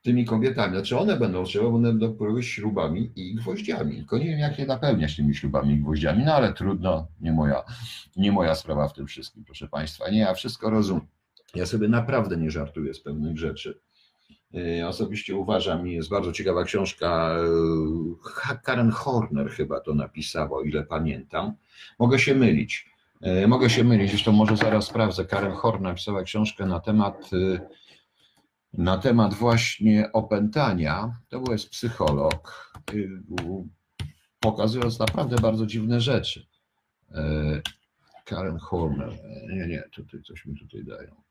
[0.02, 0.72] tymi kobietami.
[0.74, 3.96] Znaczy one będą ostrzeliwać, one będą pływać śrubami i gwoździami.
[3.96, 7.62] Tylko nie wiem, jak je napełniać tymi śrubami i gwoździami, no ale trudno, nie moja,
[8.16, 10.10] nie moja sprawa w tym wszystkim, proszę Państwa.
[10.10, 11.13] Nie, ja wszystko rozumiem.
[11.54, 13.80] Ja sobie naprawdę nie żartuję z pewnych rzeczy.
[14.54, 17.36] E, osobiście uważam, jest bardzo ciekawa książka,
[18.50, 21.52] e, Karen Horner chyba to napisała, o ile pamiętam.
[21.98, 22.90] Mogę się mylić.
[23.20, 25.24] E, mogę się mylić, zresztą może zaraz sprawdzę.
[25.24, 27.30] Karen Horner napisała książkę na temat,
[28.72, 31.16] na temat właśnie opętania.
[31.28, 32.72] To był jest psycholog,
[34.40, 36.46] pokazując naprawdę bardzo dziwne rzeczy.
[38.24, 39.12] Karen Horner.
[39.48, 41.23] Nie, nie, tutaj coś mi tutaj dają.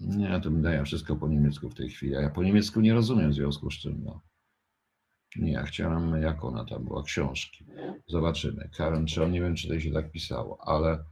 [0.00, 2.94] Nie, to mi daje wszystko po niemiecku w tej chwili, a ja po niemiecku nie
[2.94, 4.20] rozumiem w związku z czym, no.
[5.36, 7.64] Nie, ja chciałem, jak ona tam była, książki.
[8.08, 8.68] Zobaczymy.
[8.76, 11.04] Karen, on, nie wiem, czy to się tak pisało, ale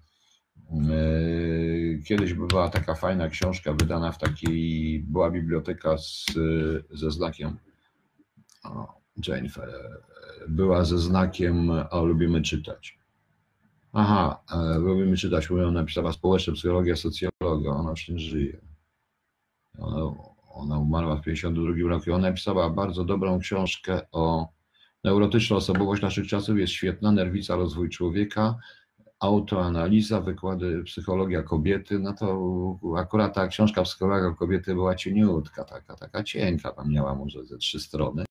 [0.70, 6.26] yy, kiedyś była taka fajna książka wydana w takiej, była biblioteka z,
[6.90, 7.56] ze znakiem,
[8.64, 9.68] o, Jennifer,
[10.48, 12.98] była ze znakiem, o, lubimy czytać.
[13.92, 18.71] Aha, e, lubimy czytać, mówią, napisała społeczna psychologia, socjologia, ona już nie żyje.
[19.78, 20.14] Ona,
[20.54, 22.12] ona umarła w 1952 roku.
[22.12, 24.48] Ona napisała bardzo dobrą książkę o
[25.04, 26.58] neurotyczną osobowość naszych czasów.
[26.58, 28.56] Jest świetna, nerwica, rozwój człowieka,
[29.20, 31.98] autoanaliza, wykłady psychologia kobiety.
[31.98, 32.38] No to
[32.96, 37.80] akurat ta książka psychologia kobiety była cieniutka, taka, taka cienka, tam miała może ze trzy
[37.80, 38.24] strony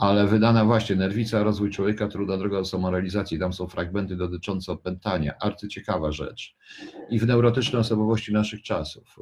[0.00, 3.38] ale wydana właśnie Nerwica, rozwój człowieka, trudna droga do samorealizacji.
[3.38, 5.34] Tam są fragmenty dotyczące opętania.
[5.40, 6.56] Arcyciekawa rzecz.
[7.10, 9.16] I w neurotycznej osobowości naszych czasów.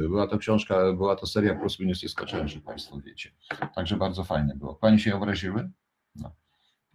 [0.00, 3.30] Yy, była to książka, była to seria plus minus nieskończona, że Państwo wiecie.
[3.74, 4.74] Także bardzo fajne było.
[4.74, 5.70] Pani się obraziły?
[6.16, 6.32] No.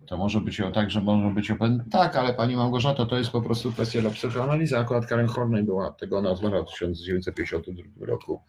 [0.07, 1.89] To może być tak, że może być opętanie.
[1.89, 4.77] Tak, ale Pani Małgorzata, to jest po prostu kwestia dla psychoanalizy.
[4.77, 8.41] Akurat Karen Horney była tego nazwana w 1952 roku.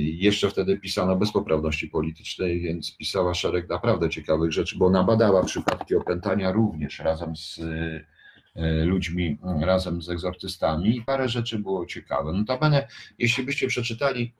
[0.00, 5.94] Jeszcze wtedy pisano bez poprawności politycznej, więc pisała szereg naprawdę ciekawych rzeczy, bo nabadała przypadki
[5.94, 12.32] opętania również razem z e, ludźmi, razem z egzorcystami i parę rzeczy było ciekawe.
[12.32, 14.32] Notabene, jeśli byście przeczytali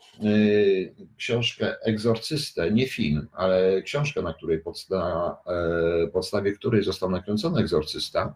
[1.16, 8.34] książkę Egzorcystę, nie film, ale książkę, na której podsta e, podstawie której został nakręcony Egzorcysta,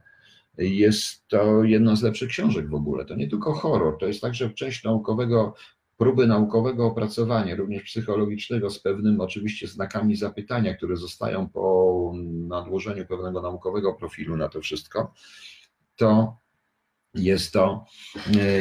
[0.59, 3.05] jest to jedna z lepszych książek w ogóle.
[3.05, 5.55] To nie tylko horror, to jest także część naukowego
[6.01, 12.13] próby naukowego opracowania, również psychologicznego, z pewnym oczywiście znakami zapytania, które zostają po
[12.49, 15.13] nadłożeniu pewnego naukowego profilu na to wszystko,
[15.97, 16.37] to
[17.15, 17.85] jest to,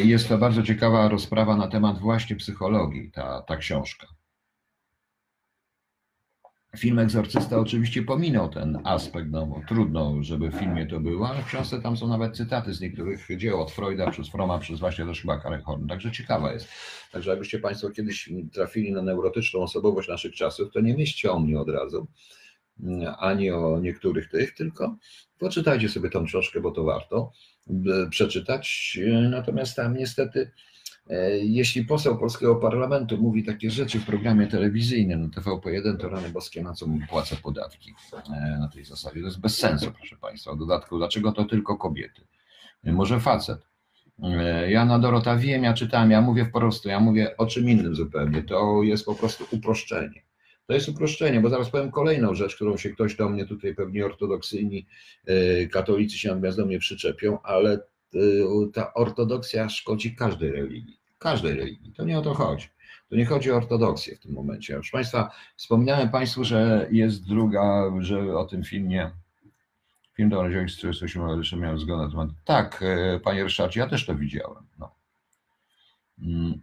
[0.04, 4.08] jest to bardzo ciekawa rozprawa na temat właśnie psychologii, ta, ta książka.
[6.78, 11.42] Film Egzorcysta oczywiście pominął ten aspekt, no bo trudno, żeby w filmie to było, ale
[11.42, 15.06] w książce tam są nawet cytaty z niektórych dzieł, od Freuda, przez Froma, przez właśnie
[15.06, 16.68] też chyba Karen Horn, także ciekawa jest.
[17.12, 21.60] Także jakbyście Państwo kiedyś trafili na neurotyczną osobowość naszych czasów, to nie myślcie o mnie
[21.60, 22.08] od razu,
[23.20, 24.96] ani o niektórych tych, tylko
[25.40, 27.32] poczytajcie sobie tą książkę, bo to warto
[27.70, 28.98] e, przeczytać,
[29.30, 30.79] natomiast tam niestety E,
[31.42, 36.64] jeśli poseł polskiego parlamentu mówi takie rzeczy w programie telewizyjnym na TVP1, to rany boskie,
[36.64, 39.20] na co mu płacę podatki e, na tej zasadzie.
[39.20, 40.54] To jest bez sensu, proszę Państwa.
[40.54, 42.22] W dodatku, dlaczego to tylko kobiety?
[42.84, 43.70] E, może facet.
[44.68, 47.96] Ja na Dorota wiem, ja czytałem, ja mówię po prostu, ja mówię o czym innym
[47.96, 48.44] zupełnie.
[48.44, 50.24] To jest po prostu uproszczenie.
[50.66, 54.06] To jest uproszczenie, bo zaraz powiem kolejną rzecz, którą się ktoś do mnie tutaj pewnie
[54.06, 54.88] ortodoksyjni
[55.72, 57.80] katolicy się natomiast do mnie przyczepią, ale
[58.74, 61.94] ta ortodoksja szkodzi każdej religii każdej religii.
[61.94, 62.68] To nie o to chodzi.
[63.10, 64.74] To nie chodzi o ortodoksję w tym momencie.
[64.74, 69.12] Proszę Państwa, wspominałem Państwu, że jest druga, że o tym filmie,
[70.14, 72.30] film do rozdziału 48 jeszcze miałem zgodę na temat.
[72.46, 74.64] Tak, e, Panie Ryszardzie, ja też to widziałem.
[74.80, 74.96] No.
[76.22, 76.62] Mm.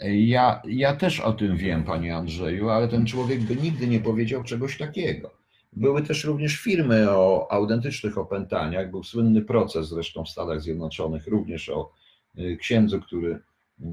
[0.00, 4.42] Ja, ja też o tym wiem, Panie Andrzeju, ale ten człowiek by nigdy nie powiedział
[4.42, 5.30] czegoś takiego.
[5.72, 8.90] Były też również firmy o autentycznych opętaniach.
[8.90, 11.92] Był słynny proces zresztą w Stanach Zjednoczonych, również o
[12.60, 13.40] księdzu, który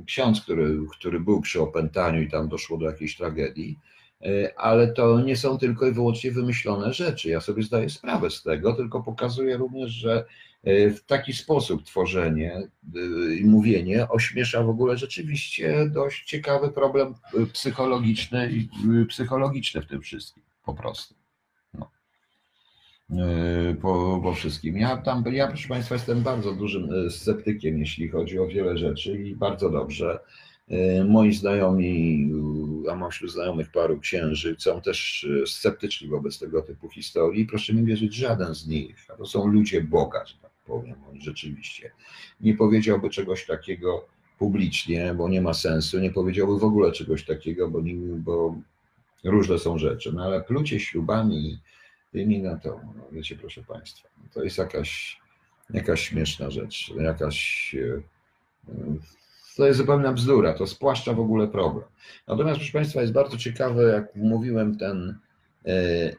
[0.05, 3.79] ksiądz, który, który był przy opętaniu i tam doszło do jakiejś tragedii,
[4.21, 7.29] e, ale to nie są tylko i wyłącznie wymyślone rzeczy.
[7.29, 10.25] Ja sobie zdaję sprawę z tego, tylko pokazuję również, że
[10.63, 12.61] w taki sposób tworzenie
[13.39, 17.13] i mówienie ośmiesza w ogóle rzeczywiście dość ciekawy problem
[17.53, 18.67] psychologiczny,
[19.09, 21.20] psychologiczny w tym wszystkim, po prostu.
[23.17, 24.77] E, po, po wszystkim.
[24.77, 29.23] Ja tam, ja proszę Państwa jestem bardzo dużym e, sceptykiem, jeśli chodzi o wiele rzeczy
[29.23, 30.19] i bardzo dobrze.
[30.69, 32.31] E, moi znajomi,
[32.91, 37.45] a mam wśród znajomych paru księży, są też sceptyczni wobec tego typu historii.
[37.45, 41.91] Proszę mi wierzyć, żaden z nich, a to są ludzie Boga, że tak powiem, rzeczywiście,
[42.41, 44.05] nie powiedziałby czegoś takiego
[44.39, 47.79] publicznie, bo nie ma sensu, nie powiedziałby w ogóle czegoś takiego, bo,
[48.17, 48.55] bo
[49.23, 50.13] różne są rzeczy.
[50.13, 51.59] No ale plucie ślubami
[52.11, 55.21] tymi na to, no, wiecie, proszę Państwa, no, to jest jakaś,
[55.69, 58.01] jakaś śmieszna rzecz, jakaś, e,
[58.71, 58.97] e,
[59.57, 61.85] to jest zupełna bzdura, to spłaszcza w ogóle problem.
[62.27, 65.19] Natomiast, proszę Państwa, jest bardzo ciekawe, jak mówiłem, ten
[65.65, 66.15] e,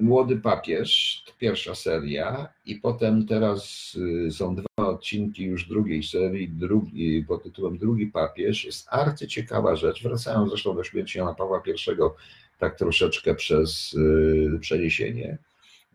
[0.00, 3.92] Młody Papież, pierwsza seria, i potem teraz
[4.30, 8.64] są dwa odcinki już drugiej serii, drugi, pod tytułem Drugi Papież.
[8.64, 11.78] Jest arcyciekawa rzecz, wracają zresztą do śmierci Jana Pawła I
[12.58, 15.38] tak troszeczkę przez y, przeniesienie.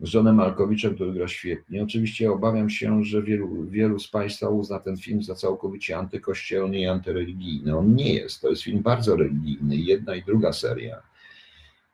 [0.00, 1.82] Z Johnem Malkowiczem, który gra świetnie.
[1.82, 6.86] Oczywiście obawiam się, że wielu, wielu z Państwa uzna ten film za całkowicie antykościelny i
[6.86, 7.76] antyreligijny.
[7.76, 8.40] On nie jest.
[8.40, 9.76] To jest film bardzo religijny.
[9.76, 11.02] Jedna i druga seria.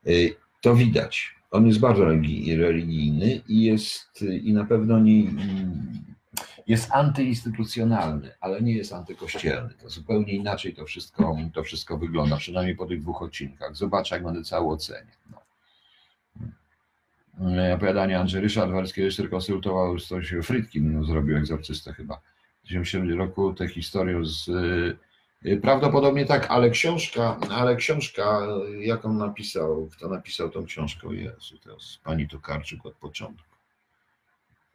[0.06, 1.36] Y, to widać.
[1.50, 2.04] On jest bardzo
[2.56, 5.22] religijny i jest i na pewno nie,
[6.66, 9.74] jest antyinstytucjonalny, ale nie jest antykościelny.
[9.82, 13.76] To zupełnie inaczej to wszystko, to wszystko wygląda, przynajmniej po tych dwóch odcinkach.
[13.76, 15.12] Zobaczę, jak będę cały ocenię.
[15.30, 15.40] No.
[17.40, 22.20] Mm, opowiadanie Andrzej Ryszard Walski jeszcze konsultował już coś, Frytkin no, zrobił egzorcystę chyba
[22.64, 24.96] w 1970 roku, tę historię z y,
[25.62, 28.40] Prawdopodobnie tak, ale książka, ale książka,
[28.80, 33.55] jak on napisał, kto napisał tą książkę, Jezu, jest pani Tokarczuk od początku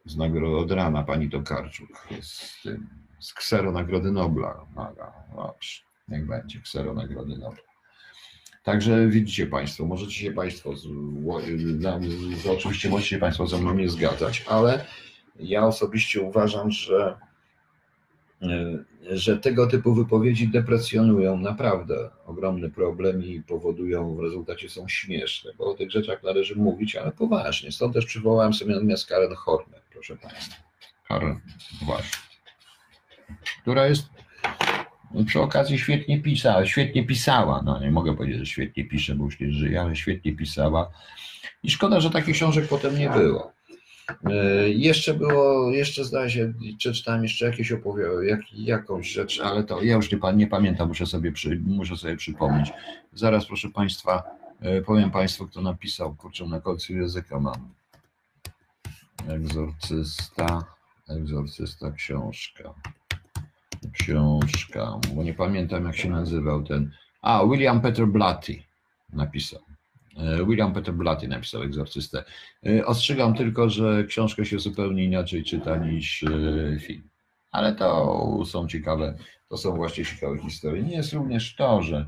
[0.04, 2.88] z nagrody od rana pani Tokarczuk, z, tym,
[3.20, 4.66] z ksero Nagrody Nobla.
[5.36, 7.62] Dobrze, niech będzie ksero Nagrody Nobla.
[8.62, 10.82] Także widzicie Państwo, możecie się Państwo, z,
[12.42, 14.84] z, oczywiście możecie się Państwo ze mną nie zgadzać, ale
[15.36, 17.18] ja osobiście uważam, że
[19.10, 25.64] że tego typu wypowiedzi deprecjonują naprawdę ogromny problem i powodują, w rezultacie są śmieszne, bo
[25.64, 27.72] o tych rzeczach należy mówić, ale poważnie.
[27.72, 30.62] Stąd też przywołałem sobie natomiast Karen Horner, proszę Państwa.
[31.08, 31.40] Karen,
[31.86, 32.18] właśnie.
[33.62, 34.06] Która jest
[35.26, 39.40] przy okazji świetnie pisała, świetnie pisała, no nie mogę powiedzieć, że świetnie pisze, bo już
[39.40, 40.90] nie żyje, ale świetnie pisała.
[41.62, 43.52] I szkoda, że takich książek potem nie było.
[44.24, 49.64] E, jeszcze było, jeszcze zdaje się, czy czytałem jeszcze jakieś opowiadanie, jak, jakąś rzecz, ale
[49.64, 52.72] to ja już nie, nie pamiętam, muszę sobie, przy, muszę sobie przypomnieć.
[53.14, 54.22] Zaraz proszę Państwa,
[54.60, 57.74] e, powiem Państwu, kto napisał, kurczę, na końcu języka mam.
[59.28, 60.64] Egzorcysta,
[61.08, 62.74] egzorcysta książka.
[63.92, 66.92] Książka, bo nie pamiętam jak się nazywał ten.
[67.22, 68.62] A, William Peter Blatty
[69.12, 69.71] napisał.
[70.16, 72.24] E, William Peter Blatty napisał Egzorcystę.
[72.66, 77.08] E, ostrzegam tylko, że książkę się zupełnie inaczej czyta niż e, film.
[77.50, 79.14] Ale to są ciekawe,
[79.48, 80.82] to są właśnie ciekawe historie.
[80.82, 82.06] Nie jest również to, że,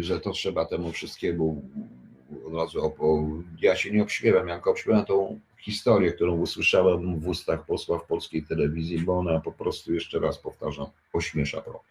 [0.00, 1.70] że to trzeba temu wszystkiemu
[2.46, 3.28] od razu opo...
[3.62, 8.42] Ja się nie obśmiewam, jak obśmiewam tą historię, którą usłyszałem w ustach posła w polskiej
[8.42, 11.82] telewizji, bo ona po prostu, jeszcze raz powtarzam, ośmiesza problem.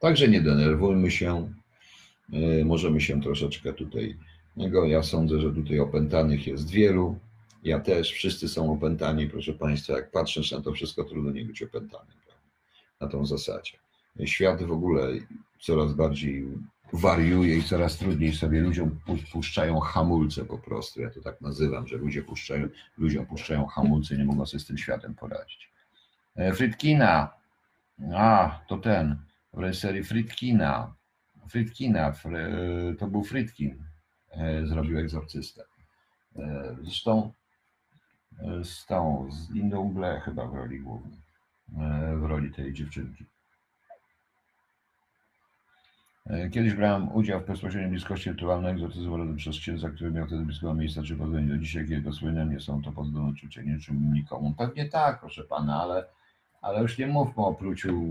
[0.00, 1.52] Także nie denerwujmy się,
[2.64, 4.16] możemy się troszeczkę tutaj.
[4.86, 7.18] Ja sądzę, że tutaj opętanych jest wielu.
[7.64, 9.92] Ja też, wszyscy są opętani, proszę Państwa.
[9.92, 12.20] Jak patrzysz na to wszystko, trudno nie być opętanym
[13.00, 13.78] na tą zasadzie.
[14.24, 15.08] Świat w ogóle
[15.60, 16.46] coraz bardziej
[16.92, 19.00] wariuje i coraz trudniej sobie ludziom
[19.32, 21.00] puszczają hamulce po prostu.
[21.00, 24.78] Ja to tak nazywam, że ludzie puszczają, ludziom puszczają hamulce, nie mogą sobie z tym
[24.78, 25.70] światem poradzić.
[26.36, 27.32] E, Frytkina.
[28.14, 29.16] A, to ten.
[29.52, 30.94] W reżyserii Frytkina.
[31.50, 32.12] Frytkina,
[32.98, 33.84] to był Frytkin,
[34.30, 35.64] e, zrobił egzorcystę.
[36.36, 37.32] E, zresztą
[38.38, 41.18] e, z tą, z Lindą Ble chyba w roli głównej,
[42.16, 43.24] w roli tej dziewczynki.
[46.52, 51.02] Kiedyś brałem udział w bezpośredniej bliskości rytualnej egzorcyzmu przez księdza, który miał wtedy bliskiego miejsca,
[51.02, 54.54] czy pozwolenie do dzisiaj, kiedy słynne nie są to pozwolone uczucie niczym nikomu.
[54.58, 56.04] Pewnie tak, proszę pana, ale,
[56.62, 58.02] ale już nie mówmy o pluciu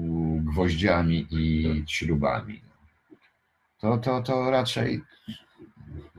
[0.44, 2.69] gwoździami i śrubami
[3.82, 5.02] to, to, to raczej,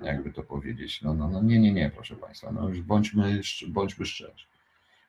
[0.02, 4.06] jakby to powiedzieć, no, no, no nie, nie, nie, proszę Państwa, no już bądźmy, bądźmy
[4.06, 4.46] szczerzy.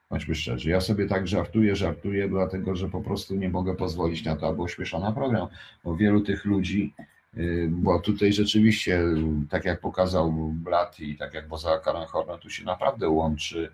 [0.10, 0.70] Bądźmy szczerzy.
[0.70, 4.62] Ja sobie tak żartuję, żartuję, dlatego że po prostu nie mogę pozwolić na to, aby
[4.62, 5.48] ośmieszano program,
[5.84, 6.94] bo wielu tych ludzi,
[7.38, 9.04] y, bo tutaj rzeczywiście,
[9.50, 13.72] tak jak pokazał Blat i tak jak poza Karen Horner, tu się naprawdę łączy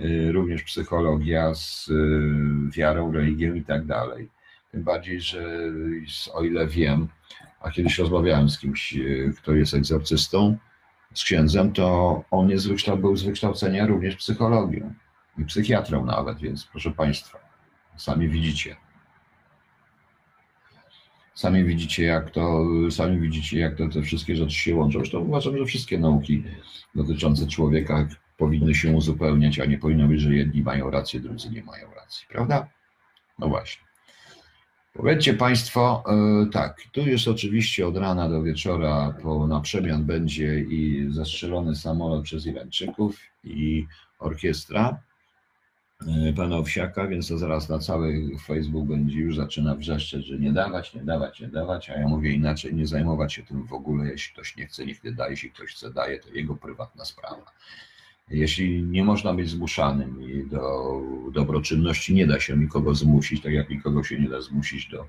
[0.00, 4.28] y, również psychologia z y, wiarą, religią i tak dalej.
[4.72, 5.72] Tym bardziej, że
[6.34, 7.08] o ile wiem,
[7.66, 8.94] a kiedyś rozmawiałem z kimś,
[9.36, 10.56] kto jest egzorcystą,
[11.14, 14.94] z księdzem, to on jest był z wykształcenia również psychologią
[15.38, 17.38] i psychiatrą nawet, więc proszę Państwa,
[17.96, 18.76] sami widzicie.
[21.34, 24.98] Sami widzicie, jak to, sami widzicie, jak to te wszystkie rzeczy się łączą.
[24.98, 26.44] Zresztą uważam, że wszystkie nauki
[26.94, 31.64] dotyczące człowieka powinny się uzupełniać, a nie powinno być, że jedni mają rację, drudzy nie
[31.64, 32.68] mają racji, prawda?
[33.38, 33.85] No właśnie.
[34.96, 36.04] Powiedzcie Państwo,
[36.40, 41.76] yy, tak, tu jest oczywiście od rana do wieczora po, na przemian będzie i zastrzelony
[41.76, 43.86] samolot przez Irańczyków i
[44.18, 45.00] orkiestra.
[46.28, 50.52] E, pana Owsiaka, więc to zaraz na cały Facebook będzie już zaczyna wrzeszczeć, że nie
[50.52, 54.10] dawać, nie dawać, nie dawać, a ja mówię inaczej, nie zajmować się tym w ogóle,
[54.10, 57.52] jeśli ktoś nie chce, niech nie daje, jeśli ktoś chce, daje, to jego prywatna sprawa.
[58.30, 61.00] Jeśli nie można być zmuszanym do
[61.32, 65.06] dobroczynności nie da się nikogo zmusić, tak jak nikogo się nie da zmusić do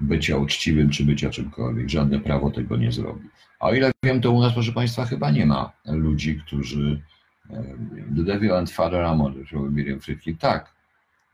[0.00, 3.28] bycia uczciwym czy bycia czymkolwiek, żadne prawo tego nie zrobi.
[3.60, 7.02] A o ile wiem, to u nas, proszę Państwa, chyba nie ma ludzi, którzy
[8.16, 9.32] The Devil and Father Amor,
[9.70, 10.36] William Friedkin.
[10.36, 10.74] Tak,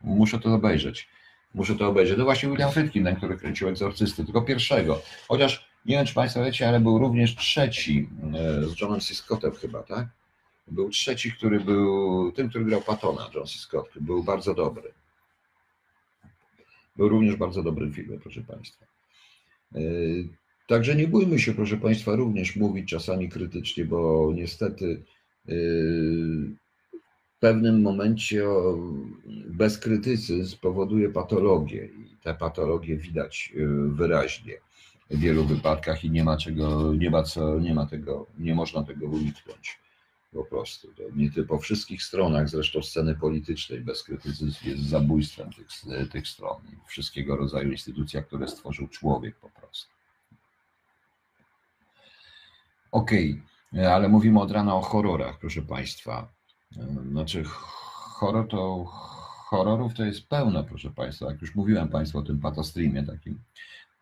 [0.01, 1.09] muszę to obejrzeć.
[1.53, 2.17] Muszę to obejrzeć.
[2.17, 5.01] To właśnie William Friedkin, ten, który kręcił egzorcysty, tylko pierwszego.
[5.27, 9.15] Chociaż nie wiem, czy Państwo wiecie, ale był również trzeci e, z Johnem C.
[9.15, 10.07] Scottem chyba, tak?
[10.67, 13.57] Był trzeci, który był tym, który grał Patona, John C.
[13.57, 14.93] Scott, był bardzo dobry.
[16.95, 18.85] Był również bardzo dobrym filmem, proszę Państwa.
[19.75, 19.79] E,
[20.67, 25.03] także nie bójmy się, proszę Państwa, również mówić czasami krytycznie, bo niestety
[27.35, 28.43] w pewnym momencie
[29.47, 33.53] bezkrytycyzm powoduje patologię i te patologie widać
[33.87, 34.53] wyraźnie
[35.09, 38.83] w wielu wypadkach i nie ma czego, nie ma co, nie ma tego, nie można
[38.83, 39.79] tego uniknąć
[40.33, 40.87] po prostu.
[40.93, 45.67] To nie po wszystkich stronach zresztą sceny politycznej bezkrytycyzm jest zabójstwem tych,
[46.11, 49.93] tych stron i wszystkiego rodzaju instytucja, które stworzył człowiek po prostu.
[52.91, 53.41] Okej.
[53.71, 53.93] Okay.
[53.93, 56.33] Ale mówimy od rana o horrorach, proszę Państwa.
[57.11, 57.43] Znaczy,
[58.19, 58.85] horror to
[59.49, 61.31] horrorów to jest pełno, proszę Państwa.
[61.31, 63.39] Jak już mówiłem Państwu o tym patostreamie, takim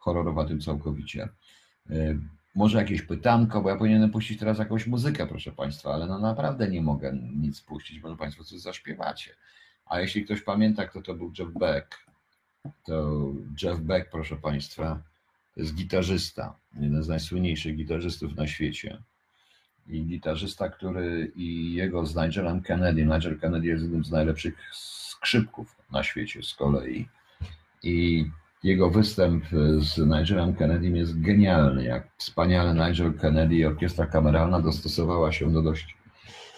[0.03, 1.29] horrorowatym całkowicie.
[2.55, 6.69] Może jakieś pytanko, bo ja powinienem puścić teraz jakąś muzykę, proszę Państwa, ale no naprawdę
[6.69, 9.31] nie mogę nic puścić, bo Państwo coś zaśpiewacie.
[9.85, 12.05] A jeśli ktoś pamięta, kto to był Jeff Beck,
[12.83, 13.23] to
[13.63, 15.01] Jeff Beck, proszę Państwa,
[15.55, 19.03] to jest gitarzysta, jeden z najsłynniejszych gitarzystów na świecie
[19.87, 23.05] i gitarzysta, który i jego z Nigelem Kennedy.
[23.05, 27.07] Nigel Kennedy jest jednym z najlepszych skrzypków na świecie z kolei.
[27.83, 28.25] I
[28.63, 29.43] jego występ
[29.77, 31.83] z Nigelem Kennedy jest genialny.
[31.83, 35.97] Jak wspaniale Nigel Kennedy i orkiestra kameralna dostosowała się do dość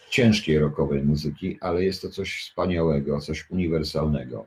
[0.09, 4.45] ciężkiej rockowej muzyki, ale jest to coś wspaniałego, coś uniwersalnego.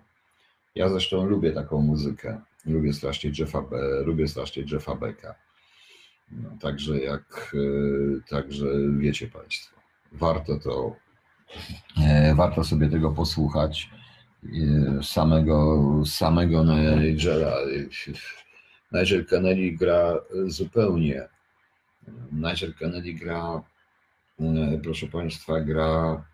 [0.74, 2.40] Ja zresztą lubię taką muzykę.
[2.66, 3.64] Lubię strasznie Jeffa,
[4.04, 5.34] lubię strasznie Jeffa Becka.
[6.30, 8.66] No, także jak, e, także
[8.98, 9.76] wiecie Państwo,
[10.12, 10.96] warto to,
[12.02, 13.90] e, warto sobie tego posłuchać.
[14.44, 17.56] E, samego, samego Nigela.
[18.92, 21.28] Nigel Kennedy gra zupełnie.
[22.32, 23.62] Nigel Kennedy gra,
[24.82, 26.24] proszę Państwa, gra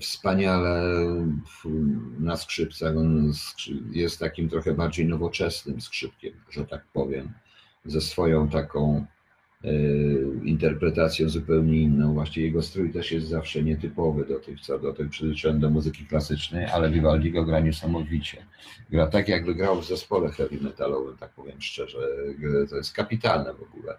[0.00, 0.82] wspaniale
[2.18, 2.96] na skrzypcach.
[2.96, 3.32] On
[3.92, 7.32] jest takim trochę bardziej nowoczesnym skrzypkiem, że tak powiem
[7.84, 9.15] ze swoją taką e,
[10.44, 12.14] interpretacją zupełnie inną.
[12.14, 16.06] Właśnie jego strój też jest zawsze nietypowy do tych, co do tych przyzwyczajeń do muzyki
[16.06, 18.46] klasycznej, ale Vivaldi go gra niesamowicie.
[18.90, 21.98] Gra tak, jakby grał w zespole heavy metalowym, tak powiem szczerze.
[22.70, 23.98] To jest kapitalne w ogóle.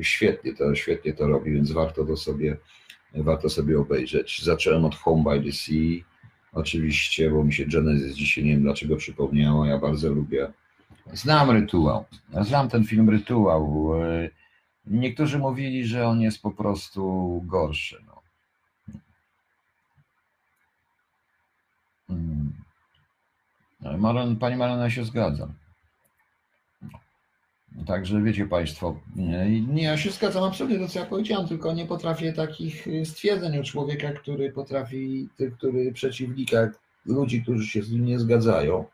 [0.00, 2.56] Świetnie to, świetnie to robi, więc warto to sobie,
[3.14, 4.42] warto sobie obejrzeć.
[4.42, 6.04] Zacząłem od Home by the Sea,
[6.52, 9.66] oczywiście, bo mi się Genesis dzisiaj nie wiem dlaczego przypomniało.
[9.66, 10.52] Ja bardzo lubię
[11.12, 12.04] Znam rytuał.
[12.40, 13.92] Znam ten film Rytuał.
[14.86, 18.04] Niektórzy mówili, że on jest po prostu gorszy.
[18.06, 18.22] No.
[22.06, 22.52] Hmm.
[23.98, 25.48] Maron, pani Marona się zgadza.
[27.86, 32.32] Także wiecie Państwo, nie, ja się zgadzam absolutnie to, co ja powiedziałem, tylko nie potrafię
[32.32, 35.28] takich stwierdzeń u człowieka, który potrafi,
[35.58, 36.70] który przeciwnika
[37.06, 38.84] ludzi, którzy się z nim nie zgadzają,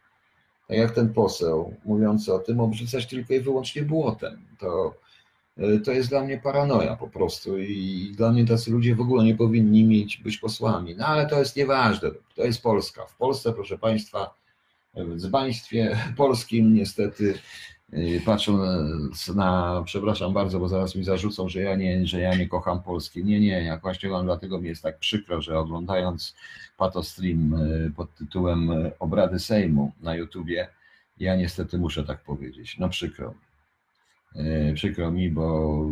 [0.69, 4.47] tak jak ten poseł mówiący o tym, obrzucać tylko i wyłącznie błotem.
[4.59, 4.95] To
[5.85, 9.35] to jest dla mnie paranoja po prostu i dla mnie tacy ludzie w ogóle nie
[9.35, 10.95] powinni mieć być posłami.
[10.97, 13.07] No ale to jest nieważne, to jest Polska.
[13.07, 14.35] W Polsce, proszę Państwa,
[14.95, 17.39] w państwie polskim niestety
[17.93, 22.49] y, patrząc na, przepraszam bardzo, bo zaraz mi zarzucą, że ja nie, że ja nie
[22.49, 23.25] kocham Polski.
[23.25, 26.35] Nie, nie, jak właśnie wam dlatego mi jest tak przykro, że oglądając
[26.77, 30.69] patostream y, pod tytułem Obrady Sejmu na YouTubie,
[31.21, 32.79] ja niestety muszę tak powiedzieć.
[32.79, 33.35] No przykro.
[34.75, 35.87] Przykro mi, bo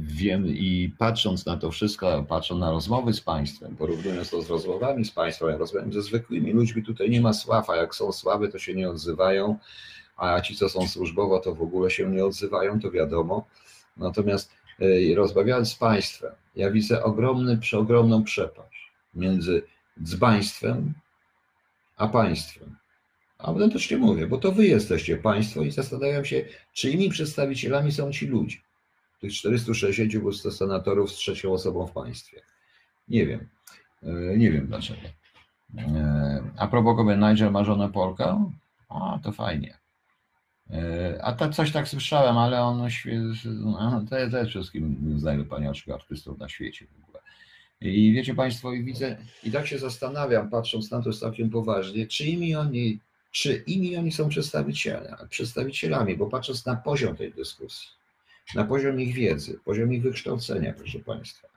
[0.00, 5.04] wiem i patrząc na to wszystko, patrząc na rozmowy z państwem, porównując to z rozmowami
[5.04, 8.58] z państwem, rozmawiam ze zwykłymi ludźmi, tutaj nie ma sław, a jak są słaby, to
[8.58, 9.58] się nie odzywają,
[10.16, 13.46] a ci, co są służbowo, to w ogóle się nie odzywają, to wiadomo.
[13.96, 14.52] Natomiast
[15.16, 19.62] rozmawiając z państwem, ja widzę ogromny, przeogromną przepaść między
[20.02, 20.94] dzbaństwem
[21.96, 22.76] a państwem.
[23.38, 28.12] A też nie mówię, bo to wy jesteście państwo i zastanawiam się, czyimi przedstawicielami są
[28.12, 28.56] ci ludzie.
[29.20, 32.42] Tych 460 senatorów z trzecią osobą w państwie.
[33.08, 33.48] Nie wiem.
[34.02, 35.00] E, nie wiem dlaczego.
[35.78, 38.38] E, a propos kobiet, Nigel ma żonę Polka?
[38.88, 39.78] A, to fajnie.
[40.70, 42.88] E, a tak coś tak słyszałem, ale on
[43.44, 47.20] no, to jest wszystkim z najlepszych artystów na świecie w ogóle.
[47.80, 52.54] I wiecie Państwo, i widzę, i tak się zastanawiam, patrząc na to całkiem poważnie, czyimi
[52.54, 53.00] oni
[53.30, 57.88] czy inni oni są przedstawicielami, przedstawicielami, bo patrząc na poziom tej dyskusji,
[58.54, 61.48] na poziom ich wiedzy, poziom ich wykształcenia, proszę Państwa,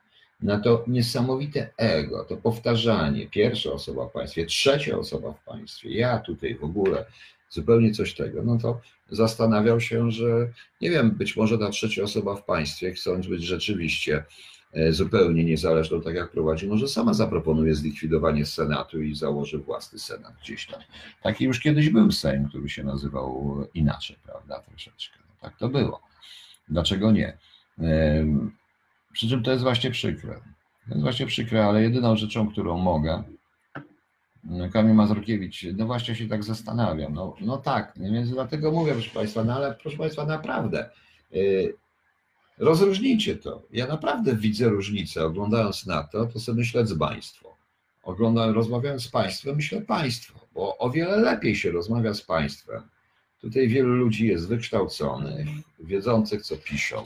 [0.42, 6.20] na to niesamowite ego, to powtarzanie, pierwsza osoba w państwie, trzecia osoba w państwie, ja
[6.20, 7.06] tutaj w ogóle,
[7.50, 10.52] zupełnie coś tego, no to zastanawiał się, że
[10.82, 14.24] nie wiem, być może ta trzecia osoba w państwie, chcąc być rzeczywiście
[14.90, 20.68] zupełnie niezależną, tak jak prowadzi, może sama zaproponuje zlikwidowanie Senatu i założy własny Senat gdzieś
[20.68, 20.82] tam.
[21.24, 25.20] Taki już kiedyś był Sejm, który się nazywał inaczej, prawda, troszeczkę.
[25.20, 26.02] No, tak to było.
[26.70, 27.38] Dlaczego nie?
[29.14, 30.34] Przy czym to jest właśnie przykre.
[30.88, 33.24] To jest właśnie przykre, ale jedyną rzeczą, którą mogę,
[34.44, 37.14] no, Kamil Mazurkiewicz, no właśnie się tak zastanawiam.
[37.14, 40.90] No, no tak, więc dlatego mówię, proszę Państwa, no ale proszę Państwa, naprawdę,
[42.58, 43.62] Rozróżnijcie to.
[43.72, 45.26] Ja naprawdę widzę różnicę.
[45.26, 47.58] Oglądając na to, sobie myślę dzbaństwo.
[48.04, 52.82] Oglądam, rozmawiając z państwem, myślę państwo, bo o wiele lepiej się rozmawia z państwem.
[53.42, 55.48] Tutaj wielu ludzi jest wykształconych,
[55.80, 57.04] wiedzących, co piszą,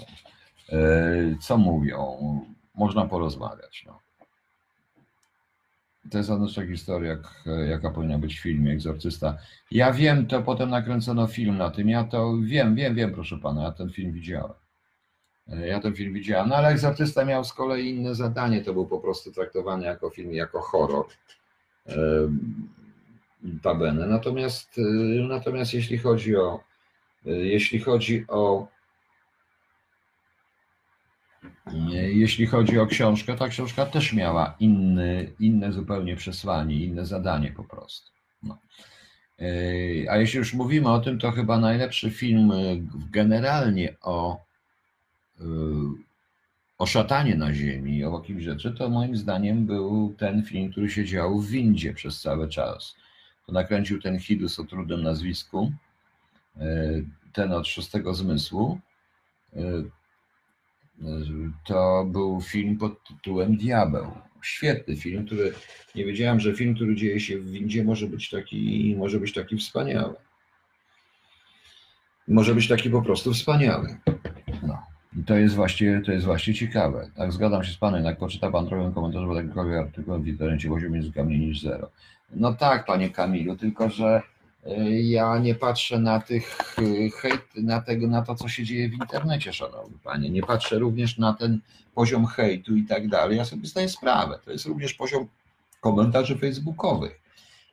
[0.69, 2.17] e, co mówią.
[2.75, 3.83] Można porozmawiać.
[3.87, 3.99] No.
[6.11, 9.37] To jest odnośnie historia, jak, jaka powinna być w filmie Egzorcysta.
[9.71, 11.89] Ja wiem, to potem nakręcono film na tym.
[11.89, 14.53] Ja to wiem, wiem, wiem, proszę pana, ja ten film widziałem.
[15.47, 18.85] E, ja ten film widziałem, no ale egzorcysta miał z kolei inne zadanie, to był
[18.87, 21.05] po prostu traktowany jako film, jako horror.
[23.61, 24.07] Tabene.
[24.07, 24.81] Natomiast, e,
[25.27, 26.59] natomiast jeśli chodzi o
[27.25, 28.67] e, jeśli chodzi o
[31.93, 37.63] jeśli chodzi o książkę, ta książka też miała inny, inne zupełnie przesłanie, inne zadanie po
[37.63, 38.11] prostu.
[38.43, 38.57] No.
[40.09, 42.51] A jeśli już mówimy o tym, to chyba najlepszy film
[43.11, 44.45] generalnie o
[46.77, 51.05] o szatanie na ziemi, o jakimś rzeczy, to moim zdaniem był ten film, który się
[51.05, 52.95] dział w windzie przez cały czas.
[53.45, 55.71] To nakręcił ten Hidus o trudnym nazwisku,
[56.57, 58.79] y, ten od szóstego zmysłu.
[59.55, 59.85] Y,
[61.65, 64.11] to był film pod tytułem Diabeł.
[64.41, 65.53] Świetny film, który
[65.95, 69.57] nie wiedziałem, że film, który dzieje się w windzie, może być taki, może być taki
[69.57, 70.15] wspaniały.
[72.27, 73.97] Może być taki po prostu wspaniały.
[75.19, 77.09] I to jest właśnie, to jest właśnie ciekawe.
[77.15, 80.69] Tak, zgadzam się z Panem, jak poczyta Pan trochę komentarzy, bo takiego artykułu w internecie
[80.69, 81.89] poziom jest mniej niż zero.
[82.31, 84.21] No tak, Panie Kamilu, tylko że
[84.67, 88.89] y, ja nie patrzę na tych y, hejt, na, tego, na to, co się dzieje
[88.89, 90.29] w internecie, szanowny panie.
[90.29, 91.59] Nie patrzę również na ten
[91.95, 93.37] poziom hejtu i tak dalej.
[93.37, 94.39] Ja sobie zdaję sprawę.
[94.45, 95.27] To jest również poziom
[95.81, 97.21] komentarzy facebookowych.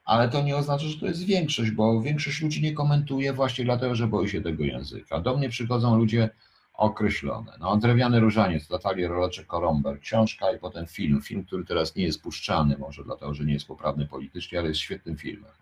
[0.04, 3.94] Ale to nie oznacza, że to jest większość, bo większość ludzi nie komentuje właśnie dlatego,
[3.94, 5.20] że boi się tego języka.
[5.20, 6.30] Do mnie przychodzą ludzie
[6.82, 7.52] określone.
[7.60, 11.22] No, Drewniany Różaniec, Natalia Roleczek Koromber, książka i potem film.
[11.22, 14.80] Film, który teraz nie jest puszczany, może dlatego, że nie jest poprawny politycznie, ale jest
[14.80, 15.52] świetnym filmem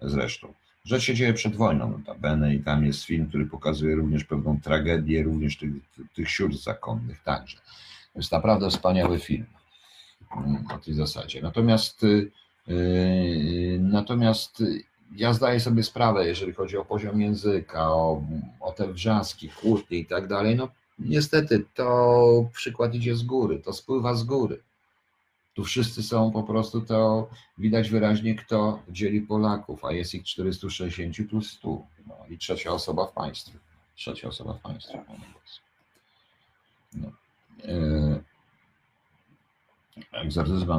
[0.00, 0.54] zresztą.
[0.84, 5.22] Rzecz się dzieje przed wojną notabene i tam jest film, który pokazuje również pewną tragedię,
[5.22, 5.70] również tych,
[6.14, 7.58] tych sióstr zakonnych także.
[8.14, 9.46] Jest naprawdę wspaniały film
[10.36, 11.42] mm, o tej zasadzie.
[11.42, 12.02] Natomiast
[12.66, 14.62] yy, natomiast
[15.16, 18.22] ja zdaję sobie sprawę, jeżeli chodzi o poziom języka, o,
[18.60, 23.72] o te wrzaski, kłótnie i tak dalej, no niestety to przykład idzie z góry, to
[23.72, 24.62] spływa z góry.
[25.54, 31.28] Tu wszyscy są po prostu, to widać wyraźnie, kto dzieli Polaków, a jest ich 460
[31.30, 31.68] plus 100.
[32.06, 33.58] No, I trzecia osoba w państwie.
[33.94, 35.04] Trzecia osoba w państwie.
[36.94, 37.10] No.
[40.12, 40.72] Egzorcyzm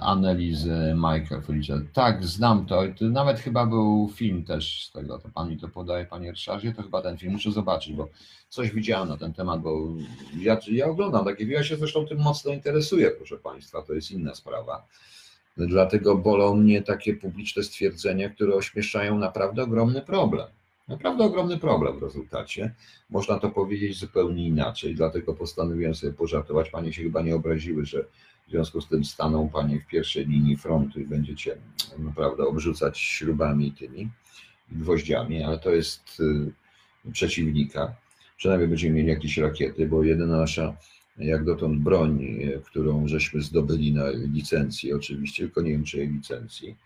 [0.00, 1.74] analizy Michael Felicia.
[1.92, 2.82] Tak, znam to.
[3.00, 5.18] Nawet chyba był film też z tego.
[5.18, 6.74] To pan mi to podaje, panie Ryszardzie.
[6.74, 8.08] To chyba ten film muszę zobaczyć, bo
[8.48, 9.88] coś widziałem na ten temat, bo
[10.38, 13.82] ja, ja oglądam takie ja się zresztą tym mocno interesuję, proszę państwa.
[13.82, 14.86] To jest inna sprawa.
[15.56, 20.46] Dlatego bolą mnie takie publiczne stwierdzenia, które ośmieszają naprawdę ogromny problem.
[20.88, 22.74] Naprawdę ogromny problem w rezultacie.
[23.10, 26.70] Można to powiedzieć zupełnie inaczej, dlatego postanowiłem sobie pożartować.
[26.70, 28.04] Panie się chyba nie obraziły, że
[28.48, 31.56] w związku z tym staną Panie w pierwszej linii frontu i będziecie
[31.98, 34.08] naprawdę obrzucać śrubami tymi
[34.72, 36.52] gwoździami, ale to jest y,
[37.12, 37.94] przeciwnika.
[38.36, 40.76] Przynajmniej będziemy mieli jakieś rakiety, bo jedyna nasza
[41.18, 46.76] jak dotąd broń, y, którą żeśmy zdobyli na licencji, oczywiście, tylko nie wiem czyjej licencji,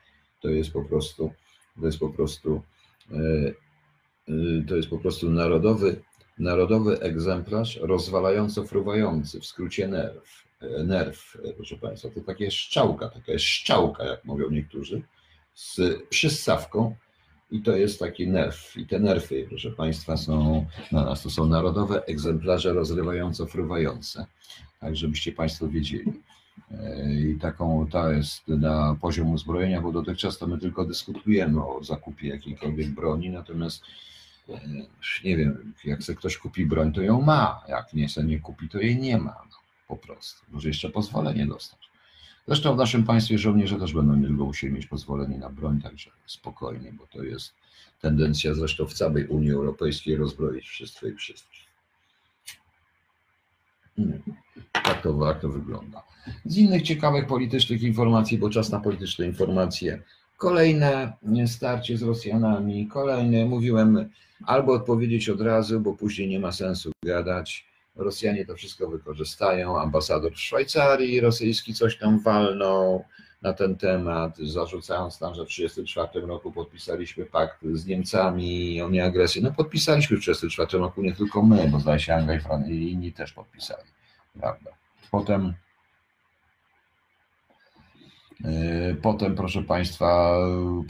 [0.41, 1.33] to jest po prostu,
[1.81, 2.63] to jest po prostu,
[3.11, 6.03] y, to jest po prostu narodowy,
[6.39, 10.42] narodowy egzemplarz rozwalająco fruwający, w skrócie nerw
[10.85, 12.09] nerw, proszę Państwa.
[12.11, 15.03] To takie szczałka, taka jest szczałka, jak mówią niektórzy,
[15.55, 16.95] z przyssawką
[17.51, 18.77] i to jest taki nerw.
[18.77, 21.23] I te nerwy, proszę Państwa, są na nas.
[21.23, 24.27] To są narodowe egzemplarze rozrywająco fruwające.
[24.81, 26.13] Tak, żebyście Państwo wiedzieli.
[26.71, 31.85] E, I taką, to jest na poziom uzbrojenia, bo dotychczas to my tylko dyskutujemy o
[31.85, 33.83] zakupie jakiejkolwiek broni, natomiast
[34.49, 34.61] e,
[35.25, 38.69] nie wiem, jak sobie ktoś kupi broń, to ją ma, jak nie sobie nie kupi,
[38.69, 39.37] to jej nie ma.
[39.93, 40.43] Po prostu.
[40.51, 41.79] Może jeszcze pozwolenie dostać.
[42.47, 46.93] Zresztą w naszym państwie żołnierze też będą niedługo musieli mieć pozwolenie na broń, także spokojnie,
[46.93, 47.53] bo to jest
[48.01, 51.61] tendencja zresztą w całej Unii Europejskiej rozbroić wszystko i wszystkich.
[53.97, 54.23] Hmm.
[54.73, 56.03] Tak to, tak to wygląda.
[56.45, 60.03] Z innych ciekawych politycznych informacji, bo czas na polityczne informacje.
[60.37, 61.13] Kolejne
[61.47, 64.11] starcie z Rosjanami, kolejne, mówiłem,
[64.47, 69.81] albo odpowiedzieć od razu, bo później nie ma sensu gadać Rosjanie to wszystko wykorzystają.
[69.81, 73.05] Ambasador w Szwajcarii rosyjski coś tam walnął
[73.43, 79.43] na ten temat, zarzucając nam, że w 1934 roku podpisaliśmy pakt z Niemcami o nieagresji.
[79.43, 82.93] No podpisaliśmy w 1934 roku, nie tylko my, bo zdaje się Anglia i, Fran- i
[82.93, 83.89] inni też podpisali.
[84.41, 84.71] Prawda.
[85.11, 85.55] Potem
[88.41, 90.37] yy, Potem, proszę Państwa,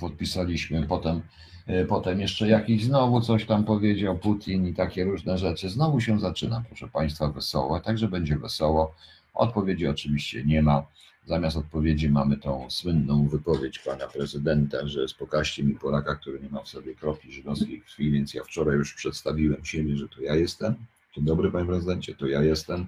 [0.00, 1.51] podpisaliśmy, potem E,
[1.88, 5.68] potem jeszcze jakiś znowu coś tam powiedział Putin i takie różne rzeczy.
[5.70, 8.94] Znowu się zaczyna, proszę Państwa, wesoło, także będzie wesoło.
[9.34, 10.86] Odpowiedzi oczywiście nie ma.
[11.26, 16.62] Zamiast odpowiedzi mamy tą słynną wypowiedź pana prezydenta, że spokaście mi Polaka, który nie ma
[16.62, 20.74] w sobie kropli żydowskiej krwi, więc ja wczoraj już przedstawiłem siebie, że to ja jestem.
[21.16, 22.86] Dzień dobry, panie prezydencie, to ja jestem.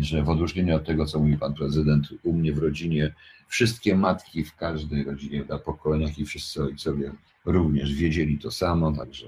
[0.00, 3.14] Że w odróżnieniu od tego, co mówi pan prezydent, u mnie w rodzinie
[3.48, 7.12] wszystkie matki w każdej rodzinie na pokoleniach i wszyscy ojcowie
[7.52, 9.26] również wiedzieli to samo, także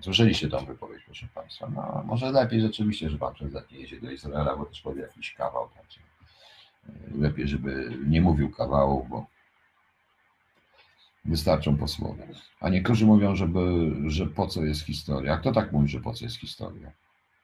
[0.00, 1.70] słyszeliście tą wypowiedź, proszę Państwa.
[1.74, 5.34] No, może lepiej rzeczywiście, że Pan prezydent nie jedzie do Izraela, bo też powie jakiś
[5.34, 5.68] kawał.
[5.68, 6.00] Także
[7.18, 9.26] lepiej, żeby nie mówił kawału, bo
[11.24, 12.28] wystarczą posłowie.
[12.60, 15.36] A niektórzy mówią, żeby, że po co jest historia.
[15.36, 16.92] Kto tak mówi, że po co jest historia?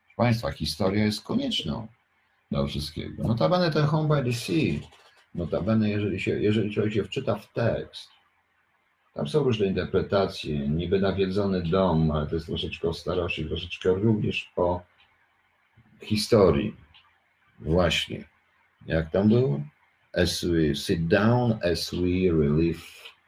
[0.03, 1.87] Proszę Państwa, historia jest konieczną
[2.51, 3.23] dla wszystkiego.
[3.29, 4.89] Notabene ten Home by the Sea,
[5.35, 8.09] notabene jeżeli, się, jeżeli człowiek się wczyta w tekst,
[9.19, 14.53] tam są różne interpretacje, niby nawiedzony dom, ale to jest troszeczkę o starości, troszeczkę również
[14.57, 14.83] o
[16.03, 16.77] historii.
[17.61, 18.25] Właśnie.
[18.87, 19.61] Jak tam było?
[20.13, 22.83] As we sit down, as we relive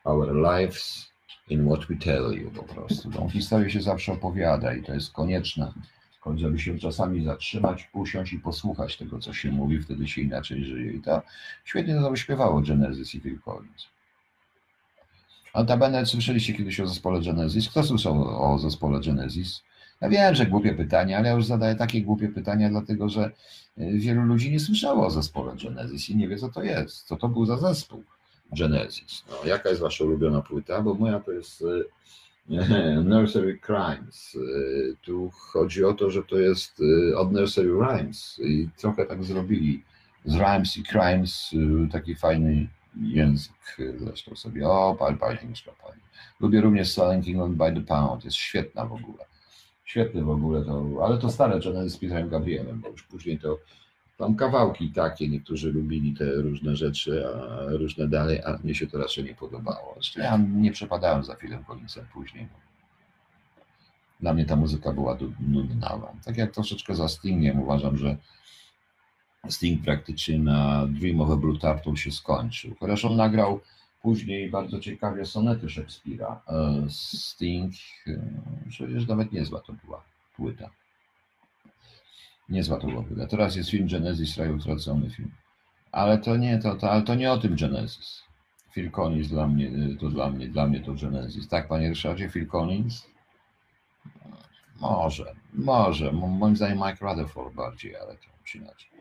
[0.04, 1.10] our lives
[1.48, 3.10] in what we tell you po prostu.
[3.10, 5.72] Tą historię się zawsze opowiada i to jest konieczne,
[6.36, 10.92] żeby się czasami zatrzymać, usiąść i posłuchać tego, co się mówi, wtedy się inaczej żyje.
[10.92, 11.22] I to
[11.64, 13.99] świetnie to śpiewało Genesis i Phil Collins.
[15.54, 17.68] Notabene słyszeliście kiedyś o zespole Genesis?
[17.68, 19.62] Kto słyszał o zespole Genesis?
[20.00, 23.30] Ja wiem, że głupie pytanie, ale ja już zadaję takie głupie pytania, dlatego że
[23.78, 27.16] y, wielu ludzi nie słyszało o zespole Genesis i nie wie, co to jest, co
[27.16, 28.04] to był za zespół
[28.52, 29.24] Genesis.
[29.30, 30.82] No, jaka jest wasza ulubiona płyta?
[30.82, 31.84] Bo moja to jest y,
[33.04, 34.34] Nursery Crimes.
[34.34, 36.82] Y, tu chodzi o to, że to jest
[37.16, 39.84] od Nursery Rhymes i trochę tak zrobili
[40.24, 41.50] z Rhymes i Crimes
[41.92, 46.00] taki fajny język zresztą sobie, o, pal, pal, chińska pani.
[46.40, 49.24] Lubię również Selling England by the Pound, jest świetna w ogóle.
[49.84, 53.58] Świetny w ogóle to, ale to stare Johnny z Peterem Gabrielem, bo już później to
[54.18, 58.98] tam kawałki takie, niektórzy lubili te różne rzeczy, a różne dalej, a mnie się to
[58.98, 59.94] raczej nie podobało.
[59.94, 62.48] Zresztą ja nie przepadałem za filmem Collinsem później.
[64.20, 65.18] Dla mnie ta muzyka była
[65.48, 65.98] nudna.
[66.24, 68.16] Tak jak troszeczkę za Stingiem uważam, że
[69.48, 72.74] Sting praktycznie na Dream of a Blue Turtle się skończył.
[72.80, 73.60] Chociaż on nagrał
[74.02, 76.40] później bardzo ciekawie sonety Szekspira.
[76.48, 77.72] E, Sting,
[78.06, 78.20] e,
[78.68, 80.04] przecież nawet niezła to była
[80.36, 80.70] płyta.
[82.48, 85.30] Niezła to była Teraz jest film Genesis, Raj utracony film.
[85.92, 88.22] Ale to nie, to, to, ale to nie o tym Genesis.
[88.72, 89.70] Phil Collins dla mnie,
[90.00, 91.48] to dla mnie, dla mnie to Genesis.
[91.48, 93.06] Tak, panie Ryszardzie, Phil Collins?
[94.80, 96.12] Może, może.
[96.12, 98.99] Moim zdaniem Mike Rutherford bardziej, ale to już inaczej.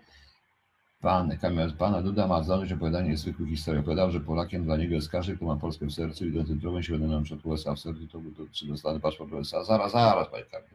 [1.01, 1.37] Pan,
[1.77, 3.79] pana Duda ma zdolność opowiadania niezwykłych historii.
[3.79, 6.97] Opowiadał, że Polakiem dla niego jest każdy, kto ma Polskę w sercu i koncentrował się
[6.97, 9.63] na przykład USA w sercu, to, to czy dostanę paszport USA.
[9.63, 10.69] Zaraz, zaraz, panie Kamil.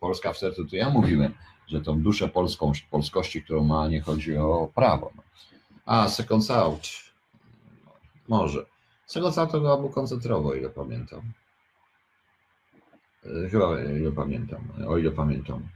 [0.00, 1.34] Polska w sercu, to ja mówiłem,
[1.66, 5.10] że tą duszę polską, polskości, którą ma, nie chodzi o prawo.
[5.16, 5.22] No.
[5.86, 6.88] A, Second Out.
[8.28, 8.66] Może.
[9.06, 11.32] Second Out to był koncentrował, ile pamiętam.
[13.24, 15.68] E, chyba, ile pamiętam, o ile pamiętam.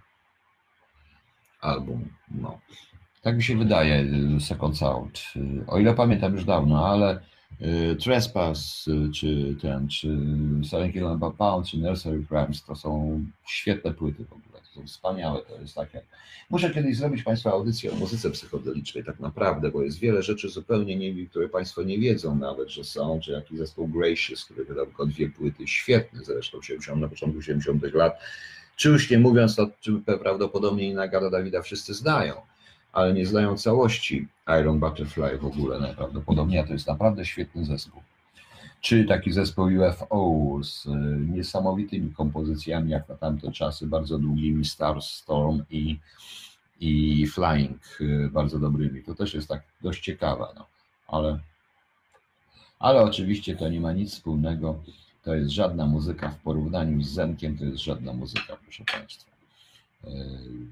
[1.60, 2.58] Album, no.
[3.22, 4.06] Tak mi się wydaje,
[4.40, 5.22] Second Out.
[5.66, 7.20] O ile pamiętam już dawno, ale
[7.62, 10.18] y, Trespass, y, czy ten, czy
[10.62, 14.60] Silent Kill and Pound, czy Nursery Crimes to są świetne płyty w ogóle.
[14.60, 16.04] To są wspaniałe, to jest tak jak...
[16.50, 20.96] Muszę kiedyś zrobić Państwa audycję o muzyce psychodelicznej tak naprawdę, bo jest wiele rzeczy zupełnie,
[20.96, 25.06] nie, które Państwo nie wiedzą nawet, że są, czy jakiś zespół Gracious, który wydał tylko
[25.06, 28.18] dwie płyty, świetny zresztą, 70, na początku 70 lat,
[28.76, 29.68] czy już nie mówiąc, to
[30.22, 32.34] prawdopodobnie i Nagarda Dawida wszyscy znają
[32.92, 34.28] ale nie znają całości
[34.60, 38.02] Iron Butterfly w ogóle najprawdopodobniej, a to jest naprawdę świetny zespół.
[38.80, 40.90] Czy taki zespół UFO z e,
[41.30, 45.98] niesamowitymi kompozycjami, jak na tamte czasy, bardzo długimi, Starstorm i,
[46.80, 49.02] i Flying, e, bardzo dobrymi.
[49.02, 50.66] To też jest tak dość ciekawe, no.
[51.08, 51.38] ale,
[52.78, 54.82] ale oczywiście to nie ma nic wspólnego.
[55.22, 59.39] To jest żadna muzyka w porównaniu z Zenkiem, to jest żadna muzyka, proszę Państwa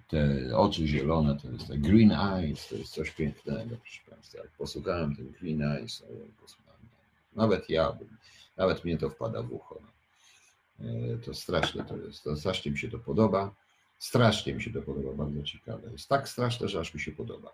[0.09, 4.39] te oczy zielone, to jest te green eyes, to jest coś pięknego, proszę Państwa.
[4.39, 6.03] Jak posłuchałem tym green eyes,
[7.33, 8.09] nawet ja bym,
[8.57, 9.81] nawet mnie to wpada w ucho.
[9.83, 9.89] No.
[10.87, 13.55] E, to straszne to jest, to strasznie mi się to podoba.
[13.99, 15.93] Strasznie mi się to podoba, bardzo ciekawe.
[15.93, 17.53] Jest tak straszne, że aż mi się podoba.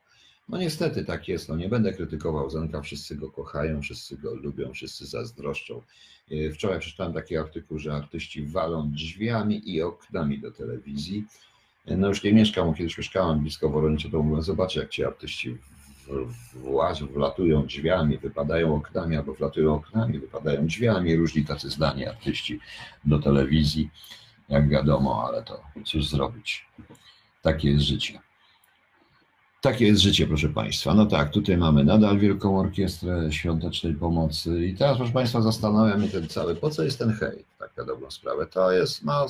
[0.48, 4.72] No niestety tak jest, no nie będę krytykował Zenka, wszyscy go kochają, wszyscy go lubią,
[4.72, 5.82] wszyscy zazdroszczą.
[6.30, 11.24] E, wczoraj przeczytałem taki artykuł, że artyści walą drzwiami i oknami do telewizji
[11.86, 15.56] no już nie mieszkam, kiedyś mieszkałem blisko Woronicza, to mówię, zobaczcie jak ci artyści
[16.54, 22.60] włażą, wlatują drzwiami, wypadają oknami, albo wlatują oknami, wypadają drzwiami, różni tacy zdani artyści
[23.04, 23.90] do telewizji,
[24.48, 26.66] jak wiadomo, ale to cóż zrobić.
[27.42, 28.20] Takie jest życie.
[29.60, 30.94] Takie jest życie, proszę Państwa.
[30.94, 36.08] No tak, tutaj mamy nadal Wielką Orkiestrę Świątecznej Pomocy i teraz, proszę Państwa, zastanawia mnie
[36.08, 38.46] ten cały, po co jest ten hejt, tak na dobrą sprawę.
[38.46, 39.26] To jest, ma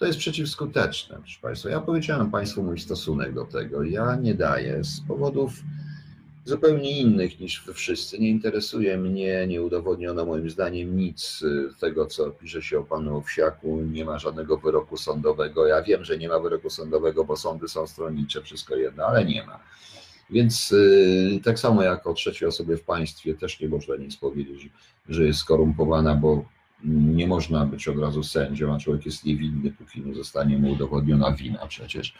[0.00, 1.70] to jest przeciwskuteczne, proszę Państwa.
[1.70, 3.82] Ja powiedziałem Państwu mój stosunek do tego.
[3.82, 5.52] Ja nie daję z powodów
[6.44, 8.18] zupełnie innych niż wy wszyscy.
[8.18, 11.44] Nie interesuje mnie, nie udowodniono moim zdaniem nic
[11.80, 13.80] tego, co pisze się o panu Owsiaku.
[13.80, 15.66] Nie ma żadnego wyroku sądowego.
[15.66, 19.46] Ja wiem, że nie ma wyroku sądowego, bo sądy są stronnicze, wszystko jedno, ale nie
[19.46, 19.60] ma.
[20.30, 24.70] Więc yy, tak samo jak o trzeciej osobie w państwie też nie można nic powiedzieć,
[25.08, 26.44] że jest skorumpowana, bo
[26.84, 31.32] nie można być od razu sędzią, a człowiek jest niewinny, póki nie zostanie mu udowodniona
[31.32, 32.14] wina przecież.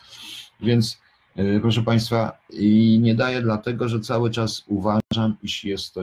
[0.60, 1.00] Więc
[1.36, 6.00] e, proszę Państwa, i nie daję dlatego, że cały czas uważam, iż jest to,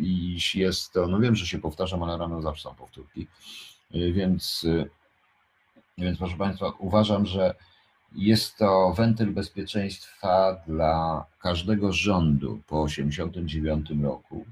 [0.00, 3.26] iż jest to, no wiem, że się powtarzam, ale rano zawsze są powtórki,
[3.94, 4.84] e, więc, e,
[5.98, 7.54] więc proszę Państwa, uważam, że
[8.16, 14.44] jest to wentyl bezpieczeństwa dla każdego rządu po 1989 roku,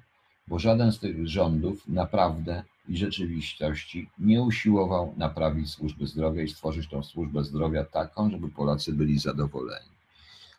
[0.49, 6.89] bo żaden z tych rządów naprawdę i rzeczywistości nie usiłował naprawić służby zdrowia i stworzyć
[6.89, 9.91] tą służbę zdrowia taką, żeby Polacy byli zadowoleni.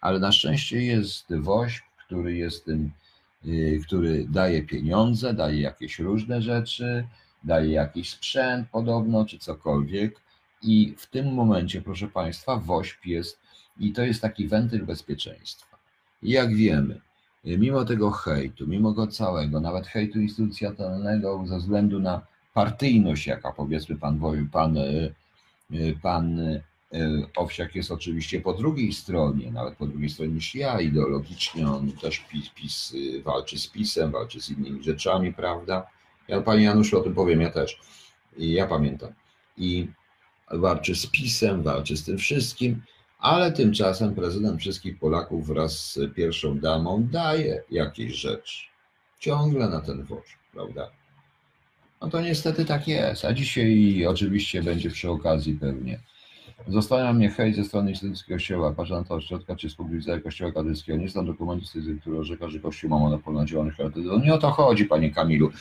[0.01, 2.91] Ale na szczęście jest WOŚP, który jest tym,
[3.45, 7.07] y, który daje pieniądze, daje jakieś różne rzeczy,
[7.43, 10.21] daje jakiś sprzęt podobno, czy cokolwiek.
[10.61, 13.39] I w tym momencie, proszę Państwa, WOŚP jest,
[13.79, 15.77] i to jest taki wentyl bezpieczeństwa.
[16.23, 17.01] I jak wiemy,
[17.45, 22.21] mimo tego hejtu, mimo go całego, nawet hejtu instytucjonalnego ze względu na
[22.53, 24.19] partyjność, jaka powiedzmy pan,
[24.51, 24.83] pan, e,
[25.71, 26.39] e, pan
[27.35, 32.19] Owsiak jest oczywiście po drugiej stronie, nawet po drugiej stronie niż ja, ideologicznie on też
[32.19, 35.87] PiS, PiS walczy z PiSem, walczy z innymi rzeczami, prawda?
[36.27, 37.79] Ja Panie Januszu o tym powiem, ja też.
[38.37, 39.09] Ja pamiętam.
[39.57, 39.87] I
[40.51, 42.81] walczy z PiSem, walczy z tym wszystkim,
[43.19, 48.65] ale tymczasem prezydent wszystkich Polaków wraz z pierwszą damą daje jakieś rzeczy.
[49.19, 50.91] Ciągle na ten woż, prawda?
[52.01, 53.25] No to niestety tak jest.
[53.25, 55.99] A dzisiaj oczywiście będzie przy okazji pewnie
[56.67, 60.97] Zostania mnie hejt ze strony instytucji Kościoła, patrząc na to środka czy spółdzielnia Kościoła katolickiego.
[60.97, 61.65] Nie znam dokumentu
[62.01, 64.19] który orzeka, że Kościół ma monopol na działalność charytatywną.
[64.19, 65.51] Nie o to chodzi, panie Kamilu.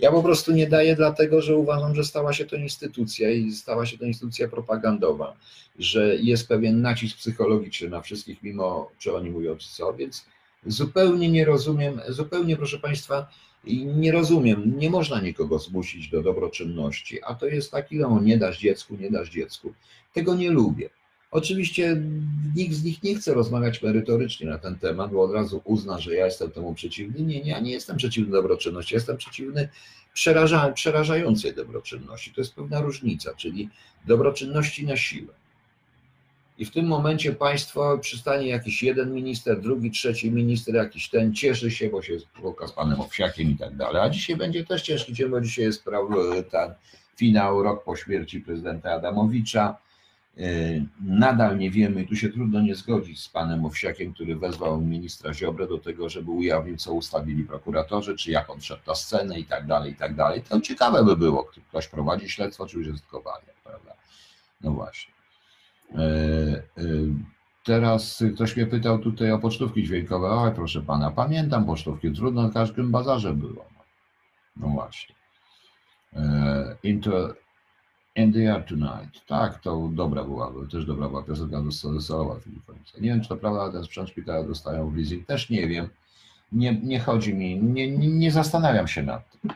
[0.00, 3.86] Ja po prostu nie daję dlatego, że uważam, że stała się to instytucja i stała
[3.86, 5.36] się to instytucja propagandowa,
[5.78, 10.24] że jest pewien nacisk psychologiczny na wszystkich, mimo że oni mówią co, więc
[10.66, 13.26] zupełnie nie rozumiem, zupełnie proszę państwa,
[13.66, 18.38] i nie rozumiem, nie można nikogo zmusić do dobroczynności, a to jest taki, no nie
[18.38, 19.74] dasz dziecku, nie dasz dziecku.
[20.12, 20.90] Tego nie lubię.
[21.30, 22.02] Oczywiście
[22.56, 26.14] nikt z nich nie chce rozmawiać merytorycznie na ten temat, bo od razu uzna, że
[26.14, 27.20] ja jestem temu przeciwny.
[27.20, 29.68] Nie, nie, ja nie jestem przeciwny dobroczynności, jestem przeciwny
[30.14, 32.32] przeraża, przerażającej dobroczynności.
[32.32, 33.68] To jest pewna różnica, czyli
[34.06, 35.34] dobroczynności na siłę.
[36.58, 41.70] I w tym momencie państwo przystanie jakiś jeden minister, drugi, trzeci minister, jakiś ten cieszy
[41.70, 44.02] się, bo się spotka z panem Owsiakiem i tak dalej.
[44.02, 45.84] A dzisiaj będzie też ciężki dzień, bo dzisiaj jest
[46.50, 46.74] ten
[47.16, 49.76] finał, rok po śmierci prezydenta Adamowicza.
[50.38, 55.34] Y, nadal nie wiemy, tu się trudno nie zgodzić z panem Owsiakiem, który wezwał ministra
[55.34, 59.44] Ziobrę do tego, żeby ujawnił, co ustawili prokuratorzy, czy jak on wszedł na scenę i
[59.44, 60.42] tak dalej, i tak dalej.
[60.42, 63.22] To ciekawe by było, ktoś prowadzi śledztwo, czy już jest tylko
[63.64, 63.94] prawda?
[64.60, 65.13] No właśnie.
[65.92, 66.62] E, e,
[67.64, 70.30] teraz ktoś mnie pytał tutaj o pocztówki dźwiękowe.
[70.30, 73.64] Oj, proszę pana, pamiętam pocztówki, trudno na każdym bazarze było.
[74.56, 75.14] No właśnie.
[76.16, 77.34] E, into
[78.16, 79.26] In the Air Tonight.
[79.26, 83.00] Tak, to dobra była, też dobra była piosenka do Solowa Filipowica.
[83.00, 85.26] Nie wiem, czy to prawda, ale ten sprzęt szpitala dostają w leasing.
[85.26, 85.88] Też nie wiem.
[86.52, 89.50] Nie, nie chodzi mi, nie, nie zastanawiam się nad tym.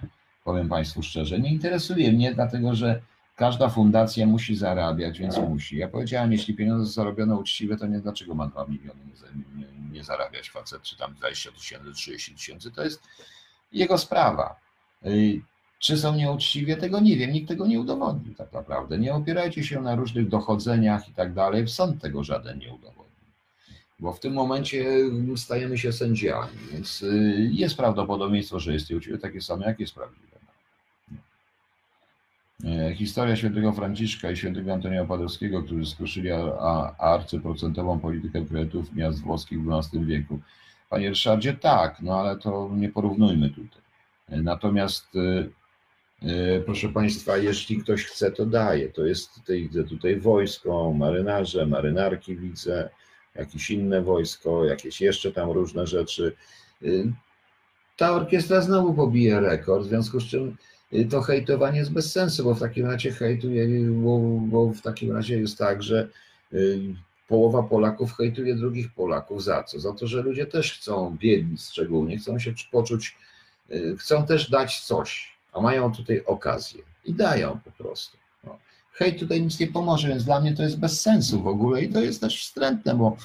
[0.45, 1.41] Powiem Państwu szczerze.
[1.41, 3.01] Nie interesuje mnie, dlatego że
[3.39, 5.77] Każda fundacja musi zarabiać, więc musi.
[5.77, 9.01] Ja powiedziałem, jeśli pieniądze zarobione uczciwe, to nie dlaczego ma 2 miliony
[9.93, 13.03] nie, zarabiać facet, czy tam 20 tysięcy, 30 tysięcy, to jest
[13.73, 14.57] jego sprawa.
[15.07, 15.41] Y,
[15.79, 18.99] czy są nieuczciwie, tego nie wiem, nikt tego nie udowodnił tak naprawdę.
[18.99, 23.05] Nie opierajcie się na różnych dochodzeniach i tak dalej, sąd tego żaden nie udowodnił.
[24.01, 24.87] Bo w tym momencie
[25.37, 30.38] stajemy się sędziami, więc y, jest prawdopodobieństwo, że jest nieuczciwe takie samo, jak jest prawdziwe.
[32.65, 36.31] E, historia świętego Franciszka i świętego Antonia Padowskiego, którzy skruszyli
[36.99, 40.39] arcyprocentową politykę kredytów miast włoskich w XII wieku.
[40.91, 43.83] Panie Ryszardzie, tak, no ale to nie porównujmy tutaj.
[44.29, 45.07] E, natomiast
[46.23, 48.89] e, proszę Państwa, jeśli ktoś chce, to daje.
[48.89, 52.91] To jest tutaj, tutaj wojsko, marynarze, marynarki widzę,
[53.35, 56.37] jakieś inne wojsko, jakieś jeszcze tam różne rzeczy.
[57.97, 60.57] Ta orkiestra znowu pobije rekord, w związku z czym
[61.11, 65.39] to hejtowanie jest bez sensu, bo w takim razie hejtuje, bo, bo w takim razie
[65.41, 66.09] jest tak, że
[66.53, 66.81] y,
[67.29, 69.45] połowa Polaków hejtuje drugich Polaków.
[69.45, 69.81] Za co?
[69.81, 73.17] Za to, że ludzie też chcą, biedni szczególnie, chcą się poczuć,
[73.71, 78.17] y, chcą też dać coś, a mają tutaj okazję i dają po prostu.
[78.45, 78.59] No.
[78.93, 81.93] Hejt tutaj nic nie pomoże, więc dla mnie to jest bez sensu w ogóle i
[81.93, 83.17] to jest też wstrętne, bo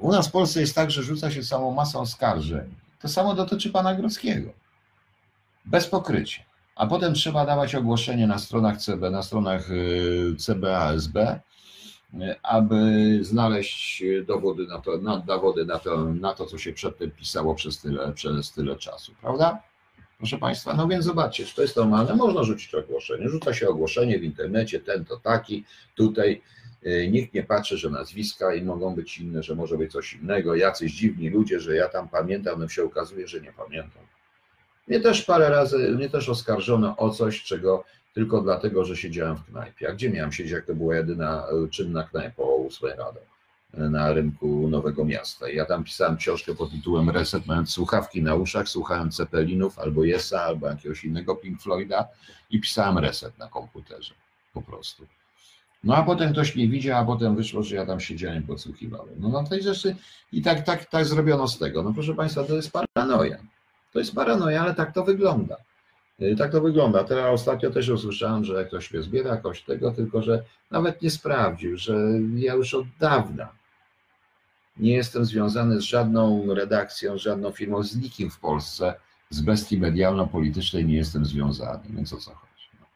[0.00, 2.74] u nas w Polsce jest tak, że rzuca się całą masą skarżeń.
[3.00, 4.61] To samo dotyczy pana Grodzkiego
[5.64, 6.42] bez pokrycia.
[6.76, 11.38] A potem trzeba dawać ogłoszenie na stronach CB, na stronach y, CBASB, y,
[12.42, 17.54] aby znaleźć dowody na to, na, dowody na to, na to, co się przedtem pisało
[17.54, 19.62] przez tyle, przez tyle czasu, prawda?
[20.18, 22.14] Proszę Państwa, no więc zobaczcie, czy to jest normalne.
[22.14, 23.28] Można rzucić ogłoszenie.
[23.28, 26.42] Rzuca się ogłoszenie w internecie, ten to taki, tutaj
[26.86, 30.54] y, nikt nie patrzy, że nazwiska i mogą być inne, że może być coś innego,
[30.54, 34.02] jacyś dziwni ludzie, że ja tam pamiętam, no się okazuje, że nie pamiętam.
[34.88, 39.44] Mnie też parę razy, mnie też oskarżono o coś, czego tylko dlatego, że siedziałem w
[39.44, 39.88] knajpie.
[39.88, 43.20] A gdzie miałem siedzieć, jak to była jedyna e, czynna knajpa o 8 rano
[43.74, 45.48] e, na rynku Nowego Miasta.
[45.48, 50.04] I ja tam pisałem książkę pod tytułem Reset, mając słuchawki na uszach, słuchałem Cepelinów albo
[50.04, 52.08] Yesa, albo jakiegoś innego Pink Floyda
[52.50, 54.14] i pisałem Reset na komputerze
[54.52, 55.06] po prostu.
[55.84, 59.14] No a potem ktoś mnie widział, a potem wyszło, że ja tam siedziałem, podsłuchiwałem.
[59.18, 59.96] No na tej rzeczy
[60.32, 61.82] i tak, tak, tak zrobiono z tego.
[61.82, 63.38] No proszę Państwa, to jest paranoja.
[63.92, 65.56] To jest paranoja, ale tak to wygląda.
[66.22, 67.04] Y, tak to wygląda.
[67.04, 71.76] Teraz ostatnio też usłyszałem, że ktoś mnie zbiera jakoś tego, tylko że nawet nie sprawdził,
[71.76, 71.96] że
[72.34, 73.48] ja już od dawna
[74.76, 78.94] nie jestem związany z żadną redakcją, z żadną firmą, z nikim w Polsce,
[79.30, 82.68] z bestii medialno-politycznej nie jestem związany, więc o co chodzi?
[82.80, 82.86] No.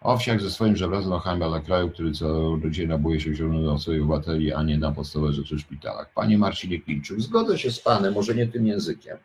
[0.00, 4.02] Owsiak ze swoim żebrozem hańba dla kraju, który co rodzina buje się wziąć do swoich
[4.02, 6.12] obywateli, a nie na podstawowe rzeczy w szpitalach.
[6.14, 9.18] Panie Marcinie Klińczuk, zgodzę się z Panem, może nie tym językiem,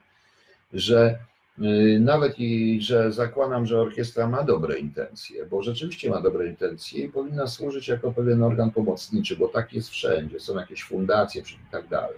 [0.74, 1.20] że
[1.60, 7.06] y, nawet i że zakładam, że orkiestra ma dobre intencje, bo rzeczywiście ma dobre intencje
[7.06, 11.72] i powinna służyć jako pewien organ pomocniczy, bo tak jest wszędzie, są jakieś fundacje i
[11.72, 12.18] tak dalej.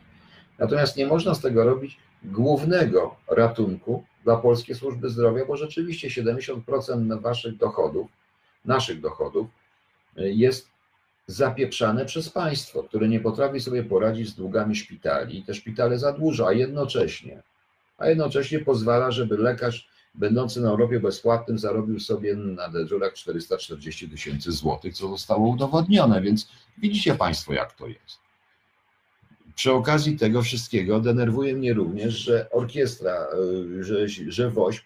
[0.60, 7.22] Natomiast nie można z tego robić głównego ratunku dla polskiej służby zdrowia, bo rzeczywiście 70%
[7.22, 8.08] waszych dochodów,
[8.66, 9.48] naszych dochodów,
[10.16, 10.68] jest
[11.28, 16.48] zapieprzane przez państwo, które nie potrafi sobie poradzić z długami szpitali i te szpitale zadłuża,
[16.48, 17.44] a jednocześnie,
[17.98, 24.52] a jednocześnie pozwala, żeby lekarz będący na Europie bezpłatnym zarobił sobie na dyżurach 440 tysięcy
[24.52, 28.20] złotych, co zostało udowodnione, więc widzicie Państwo, jak to jest.
[29.56, 33.28] Przy okazji tego wszystkiego denerwuje mnie również, że orkiestra,
[33.80, 34.86] y, że, że WOŚP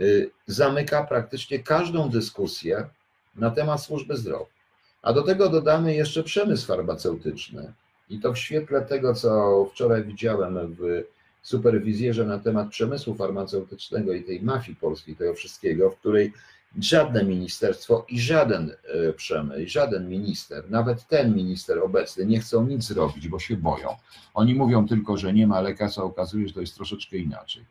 [0.00, 2.88] y, zamyka praktycznie każdą dyskusję
[3.36, 4.54] na temat służby zdrowia.
[5.02, 7.72] A do tego dodamy jeszcze przemysł farmaceutyczny.
[8.10, 11.04] I to w świetle tego, co wczoraj widziałem w
[11.44, 16.32] superwizjerze na temat przemysłu farmaceutycznego i tej mafii polskiej, tego wszystkiego, w której
[16.78, 22.84] żadne ministerstwo i żaden e, przemysł, żaden minister, nawet ten minister obecny, nie chcą nic
[22.84, 23.88] zrobić, bo się boją.
[24.34, 27.64] Oni mówią tylko, że nie ma lekarza, okazuje się, że to jest troszeczkę inaczej.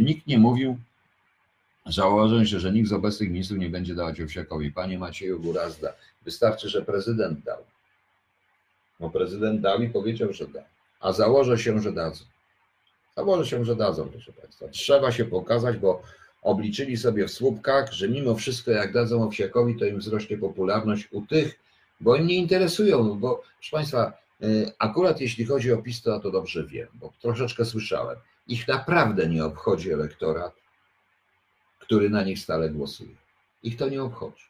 [0.00, 0.78] Nikt nie mówił,
[1.86, 4.72] założę się, że nikt z obecnych ministrów nie będzie dawać Owsiakowi.
[4.72, 7.64] Panie Macieju Gurazda, wystarczy, że prezydent dał.
[9.00, 10.62] Bo prezydent dał i powiedział, że da.
[11.00, 12.24] A założę się, że dadzą.
[13.16, 14.68] Założę się, że dadzą, proszę Państwa.
[14.68, 16.02] Trzeba się pokazać, bo
[16.42, 21.26] obliczyli sobie w słupkach, że mimo wszystko jak dadzą Owsiakowi, to im wzrośnie popularność u
[21.26, 21.60] tych,
[22.00, 26.30] bo im nie interesują, bo proszę Państwa, y, akurat jeśli chodzi o PiS, to, to
[26.30, 28.16] dobrze wiem, bo troszeczkę słyszałem.
[28.46, 30.52] Ich naprawdę nie obchodzi elektorat,
[31.78, 33.16] który na nich stale głosuje.
[33.62, 34.44] Ich to nie obchodzi.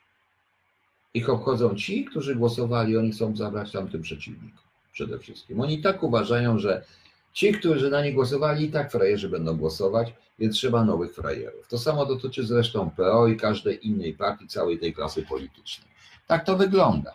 [1.15, 5.61] Ich obchodzą ci, którzy głosowali, oni chcą zabrać tamtym przeciwnikom przede wszystkim.
[5.61, 6.85] Oni tak uważają, że
[7.33, 11.69] ci, którzy na nich głosowali, i tak frajerzy będą głosować, więc trzeba nowych frajerów.
[11.69, 15.91] To samo dotyczy zresztą PO i każdej innej partii, całej tej klasy politycznej.
[16.27, 17.15] Tak to wygląda.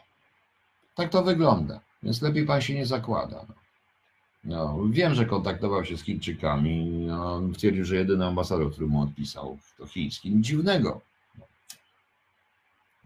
[0.96, 1.80] Tak to wygląda.
[2.04, 3.46] Więc lepiej pan się nie zakłada.
[3.50, 3.56] No.
[4.46, 6.86] No, wiem, że kontaktował się z Chińczykami.
[7.08, 10.32] No, twierdził, że jedyny ambasador, który mu odpisał, to chiński.
[10.32, 11.02] Nic dziwnego.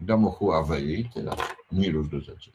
[0.00, 1.32] Domu Huawei i tyle.
[1.72, 2.50] Nie różne rzeczy.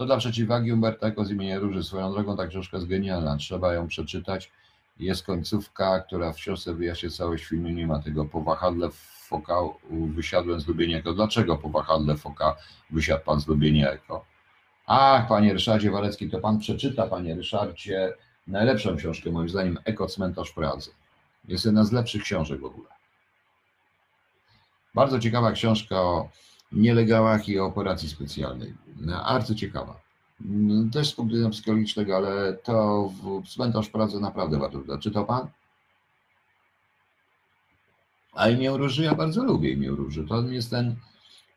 [0.00, 1.84] To dla przeciwwagi Umberta Eco z imienia Róży.
[1.84, 3.36] Swoją drogą ta książka jest genialna.
[3.36, 4.52] Trzeba ją przeczytać.
[4.98, 7.68] Jest końcówka, która w książce wyjaśnia całość filmu.
[7.68, 8.24] Nie ma tego.
[8.24, 8.88] Po wahadle
[9.28, 9.54] foka
[9.90, 11.12] wysiadłem z lubienia Eko.
[11.12, 12.56] Dlaczego po wahadle foka
[12.90, 14.24] wysiadł pan z lubienia Eko?
[14.86, 18.12] Ach, panie Ryszardzie Walecki, to pan przeczyta, panie Ryszardzie,
[18.46, 20.90] najlepszą książkę moim zdaniem, Eko Cmentarz Pracy.
[21.48, 22.88] Jest jedna z lepszych książek w ogóle.
[24.94, 26.28] Bardzo ciekawa książka o
[26.72, 28.74] nielegałach i operacji specjalnej.
[28.96, 30.00] Bardzo ciekawa.
[30.92, 35.48] Też z punktu widzenia psychologicznego, ale to w Cmentarz Pracy naprawdę bardzo Czy to pan?
[38.34, 40.26] A imię Róży ja bardzo lubię imię Róży.
[40.28, 40.96] To jest ten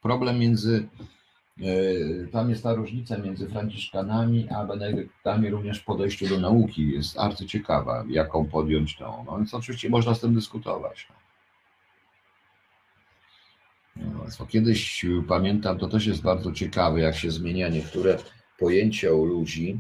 [0.02, 0.88] problem między
[1.62, 7.20] E, tam jest ta różnica między Franciszkanami a Benedyktami również w podejściu do nauki jest
[7.20, 9.24] arcyciekawa, jaką podjąć tą.
[9.26, 11.08] No więc oczywiście można z tym dyskutować.
[13.96, 18.18] No, kiedyś pamiętam, to też jest bardzo ciekawe, jak się zmienia niektóre
[18.60, 19.80] pojęcia u ludzi,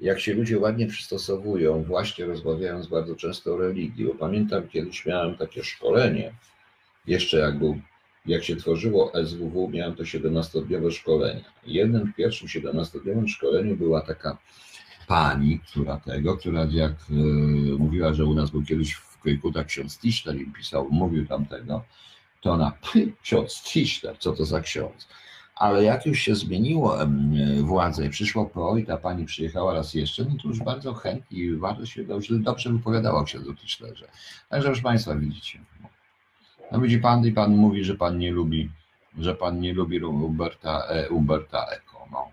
[0.00, 4.04] jak się ludzie ładnie przystosowują, właśnie rozmawiając bardzo często o religii.
[4.04, 6.34] Bo pamiętam, kiedyś miałem takie szkolenie,
[7.06, 7.80] jeszcze jak był
[8.26, 11.44] jak się tworzyło SWW, miałem to 17-dniowe szkolenie.
[11.66, 14.38] Jednym pierwszym 17-dniowym szkoleniu była taka
[15.06, 17.14] pani, która tego, która jak y,
[17.78, 21.84] mówiła, że u nas był kiedyś w Kojkuta ksiądz Tischler i pisał, mówił tamtego,
[22.44, 22.72] to ona,
[23.22, 25.08] ksiądz Tischler, co to za ksiądz?
[25.54, 26.98] Ale jak już się zmieniło
[27.60, 31.38] władze i przyszło PO i ta pani przyjechała raz jeszcze, no to już bardzo chętnie
[31.38, 34.08] i bardzo się dobrze, dobrze wypowiadała o księdzu Tischlerze.
[34.48, 35.60] Także proszę Państwa, widzicie,
[36.72, 38.70] no widzi pan i pan mówi, że pan nie lubi,
[39.18, 41.66] że pan nie lubi Umberta, e, Umberta.
[42.12, 42.30] No.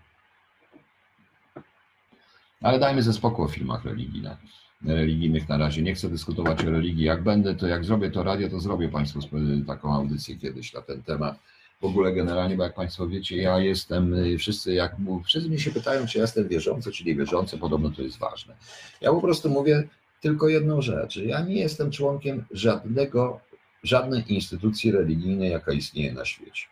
[2.62, 4.38] Ale dajmy ze spokój o filmach religijnych,
[4.84, 5.82] religijnych na razie.
[5.82, 7.04] Nie chcę dyskutować o religii.
[7.04, 9.20] Jak będę, to jak zrobię to radio, to zrobię Państwu
[9.66, 11.38] taką audycję kiedyś na ten temat.
[11.80, 15.70] W ogóle generalnie, bo jak Państwo wiecie, ja jestem, y, wszyscy jak wszyscy mnie się
[15.70, 18.56] pytają, czy ja jestem wierzący, czy nie wierzący, podobno to jest ważne.
[19.00, 19.88] Ja po prostu mówię
[20.20, 21.16] tylko jedną rzecz.
[21.16, 23.40] Ja nie jestem członkiem żadnego
[23.82, 26.66] żadnej instytucji religijnej, jaka istnieje na świecie.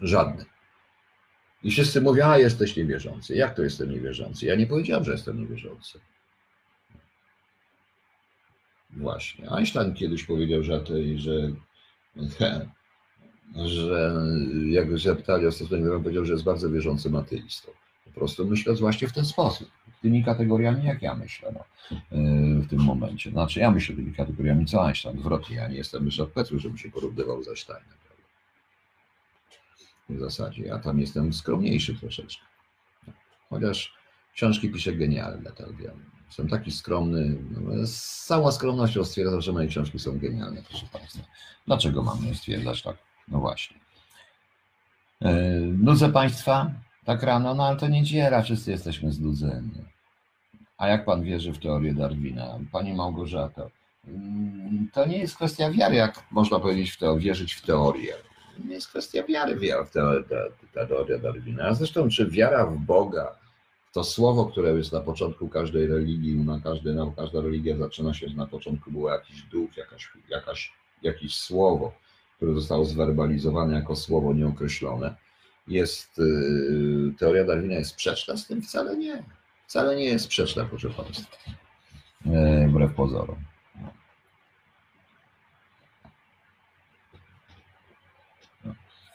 [0.00, 0.46] Żadnej.
[1.62, 3.34] I wszyscy mówią, a jesteś niewierzący.
[3.34, 4.46] Jak to jestem niewierzący?
[4.46, 6.00] Ja nie powiedziałem, że jestem niewierzący.
[8.90, 9.50] Właśnie.
[9.50, 10.84] Einstein kiedyś powiedział, że,
[11.16, 11.52] że,
[13.68, 14.12] że
[14.66, 17.72] jak zapytali o stosunek, powiedział, że jest bardzo wierzącym ateistą.
[18.04, 19.70] Po prostu myśląc właśnie w ten sposób
[20.02, 21.64] tymi kategoriami, jak ja myślę no,
[22.60, 23.30] w tym momencie.
[23.30, 26.90] Znaczy, ja myślę tymi kategoriami co Einstein, odwrotnie, ja nie jestem Ryszard Petru, żebym się
[26.90, 27.98] porównywał z Einsteinem.
[30.08, 32.44] W zasadzie, ja tam jestem skromniejszy troszeczkę.
[33.50, 33.94] Chociaż
[34.34, 36.17] książki piszę genialne, tak wiem.
[36.28, 41.22] Jestem taki skromny, no, z całą skromnością stwierdzam, że moje książki są genialne, proszę Państwa.
[41.66, 42.96] Dlaczego mam nie stwierdzać tak?
[43.28, 43.76] No właśnie.
[45.22, 46.70] E, Nudzę Państwa
[47.04, 49.70] tak rano, no ale to niedziela, wszyscy jesteśmy znudzeni.
[50.78, 52.58] A jak Pan wierzy w teorię Darwina?
[52.72, 53.70] Pani Małgorzato,
[54.08, 58.14] mm, to nie jest kwestia wiary, jak można powiedzieć, w to, wierzyć w teorię.
[58.64, 61.64] Nie jest kwestia wiary, wiara w teorię, Darwina.
[61.64, 63.36] A zresztą, czy wiara w Boga,
[63.92, 68.26] to słowo, które jest na początku każdej religii, na każdej, na każda religia zaczyna się,
[68.26, 70.72] na początku było jakiś duch, jakaś, jakaś,
[71.02, 71.92] jakieś słowo,
[72.36, 75.14] które zostało zwerbalizowane jako słowo nieokreślone.
[75.68, 78.62] Jest yy, teoria Darwina jest sprzeczna z tym?
[78.62, 79.24] Wcale nie.
[79.66, 81.36] Wcale nie jest sprzeczna, proszę Państwa.
[82.26, 83.36] Yy, wbrew pozorom.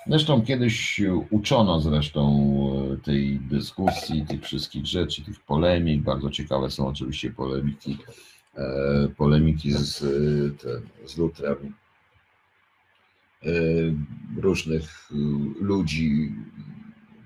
[0.08, 2.48] Zresztą kiedyś uczono zresztą
[3.04, 6.02] tej dyskusji, tych wszystkich rzeczy, tych polemik.
[6.02, 7.98] Bardzo ciekawe są oczywiście polemiki,
[8.56, 10.00] e, polemiki z,
[10.62, 11.74] ten, z Lutrem
[13.44, 13.50] e,
[14.42, 15.10] różnych
[15.60, 16.36] ludzi.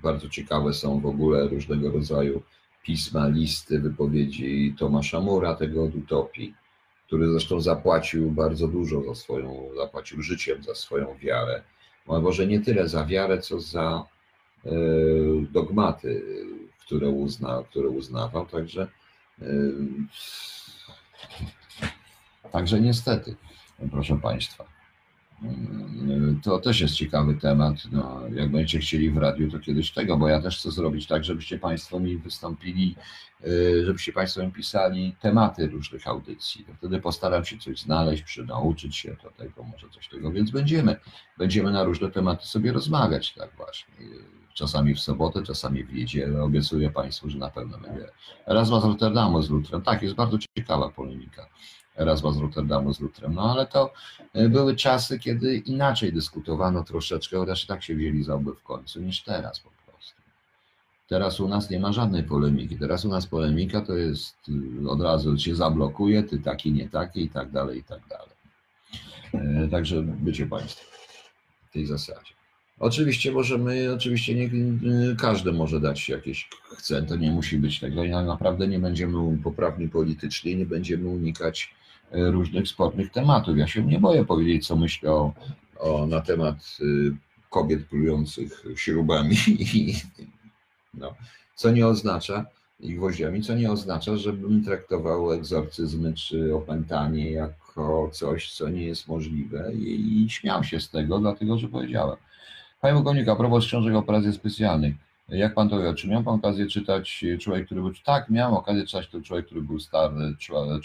[0.04, 2.44] Bardzo ciekawe są w ogóle różnego rodzaju
[2.84, 6.54] pisma, listy, wypowiedzi Tomasza Mura, tego od utopii,
[7.08, 11.64] który zresztą zapłacił bardzo dużo za swoją, zapłacił życiem za swoją wiarę
[12.08, 14.04] może nie tyle za wiarę, co za
[14.66, 14.70] e,
[15.52, 16.24] dogmaty,
[16.80, 18.46] które, uzna, które uznawał.
[18.46, 18.88] Także,
[19.42, 19.46] e,
[22.52, 23.36] także niestety,
[23.92, 24.77] proszę Państwa.
[26.44, 27.76] To też jest ciekawy temat.
[27.92, 31.24] No, jak będziecie chcieli w radiu, to kiedyś tego, bo ja też chcę zrobić tak,
[31.24, 32.96] żebyście Państwo mi wystąpili,
[33.48, 36.66] y, żebyście Państwo mi pisali tematy różnych audycji.
[36.66, 40.96] To wtedy postaram się coś znaleźć, przynauczyć się do tego, może coś tego, więc będziemy,
[41.38, 43.94] będziemy na różne tematy sobie rozmawiać, tak właśnie.
[44.54, 46.44] Czasami w sobotę, czasami w niedzielę.
[46.44, 48.10] Obiecuję Państwu, że na pewno będzie.
[48.48, 49.82] Raz z Rotterdamu z Lutrem.
[49.82, 51.50] Tak, jest bardzo ciekawa polemika.
[51.98, 53.34] Erasma z Rotterdamu z Lutrem.
[53.34, 53.94] No ale to
[54.34, 59.24] e, były czasy, kiedy inaczej dyskutowano troszeczkę, chociaż tak się wzięli za w końcu niż
[59.24, 60.22] teraz po prostu.
[61.08, 62.78] Teraz u nas nie ma żadnej polemiki.
[62.78, 64.36] Teraz u nas polemika to jest
[64.84, 68.36] y, od razu się zablokuje, ty taki, nie taki i tak dalej, i tak dalej.
[69.34, 70.86] E, także bycie Państwo
[71.70, 72.37] w tej zasadzie.
[72.80, 74.50] Oczywiście możemy, oczywiście nie,
[75.18, 79.90] każdy może dać jakieś chce, to nie musi być tego i naprawdę nie będziemy poprawni
[79.90, 81.74] politycznie, nie będziemy unikać
[82.12, 83.58] E, różnych spornych tematów.
[83.58, 85.34] Ja się nie boję powiedzieć, co myślę o,
[85.80, 87.16] o na temat y,
[87.50, 89.36] kobiet plujących śrubami,
[90.94, 91.16] no,
[91.56, 92.46] co nie oznacza,
[92.80, 99.08] i gwoździami, co nie oznacza, żebym traktował egzorcyzmy czy opętanie jako coś, co nie jest
[99.08, 102.18] możliwe i, i śmiał się z tego, dlatego że powiedziałem.
[102.82, 104.96] Panie pułkownik, a propos książek operacji specjalnych,
[105.30, 105.94] jak pan to wie?
[105.94, 107.92] Czy miał pan okazję czytać człowiek, który był.
[108.06, 110.36] Tak, miałem okazję czytać to człowiek, który był stary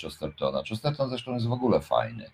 [0.02, 0.62] Chestertona.
[0.62, 2.30] Chesterton zresztą jest w ogóle fajny.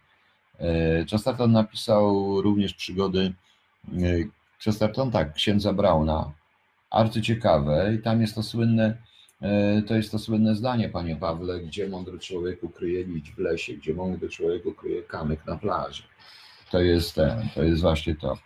[0.60, 3.32] E, Chesterton napisał również przygody.
[3.88, 4.02] E,
[4.64, 6.32] Chesterton, tak, księdza Brauna.
[6.90, 8.96] Arcyciekawe, i tam jest to słynne.
[9.42, 13.74] E, to jest to słynne zdanie, panie Pawle, gdzie mądry człowiek ukryje licz w lesie,
[13.74, 16.02] gdzie mądry człowiek ukryje kamyk na plaży.
[16.70, 18.38] To jest ten, to jest właśnie to.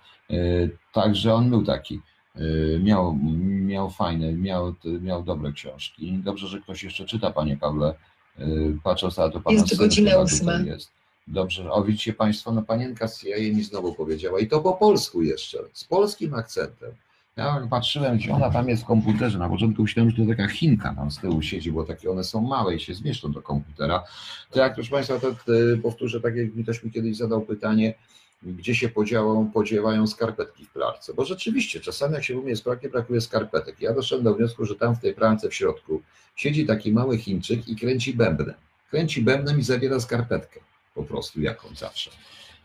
[0.92, 2.00] Także on był taki.
[2.40, 6.18] Y, miał, miał fajne, miał, miał dobre książki.
[6.24, 7.94] Dobrze, że ktoś jeszcze czyta, panie Pawle.
[8.40, 10.52] Y, patrząc na to, pana Jest godzina ósma.
[10.52, 10.90] Jest.
[11.26, 15.22] Dobrze, o widzicie państwo, no panienka z CIA mi znowu powiedziała i to po polsku
[15.22, 16.90] jeszcze, z polskim akcentem.
[17.36, 19.38] Ja patrzyłem, gdzie ona tam jest w komputerze.
[19.38, 22.40] Na początku myślałem, że to taka Chinka tam z tyłu siedzi, bo takie one są
[22.40, 24.04] małe i się zmieszczą do komputera.
[24.50, 25.34] To jak proszę Państwa, to
[25.82, 27.94] powtórzę, tak jak mi ktoś mi kiedyś zadał pytanie,
[28.42, 31.14] gdzie się podziałą, podziewają skarpetki w pralce.
[31.14, 33.80] Bo rzeczywiście, czasami jak się umie z pralki, brakuje skarpetek.
[33.80, 36.02] Ja doszedłem do wniosku, że tam w tej pralce w środku
[36.36, 38.54] siedzi taki mały Chińczyk i kręci bębnem.
[38.90, 40.60] Kręci bębnem i zabiera skarpetkę
[40.94, 42.10] po prostu, jaką zawsze.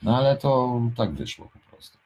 [0.04, 1.98] No ale to tak wyszło po prostu.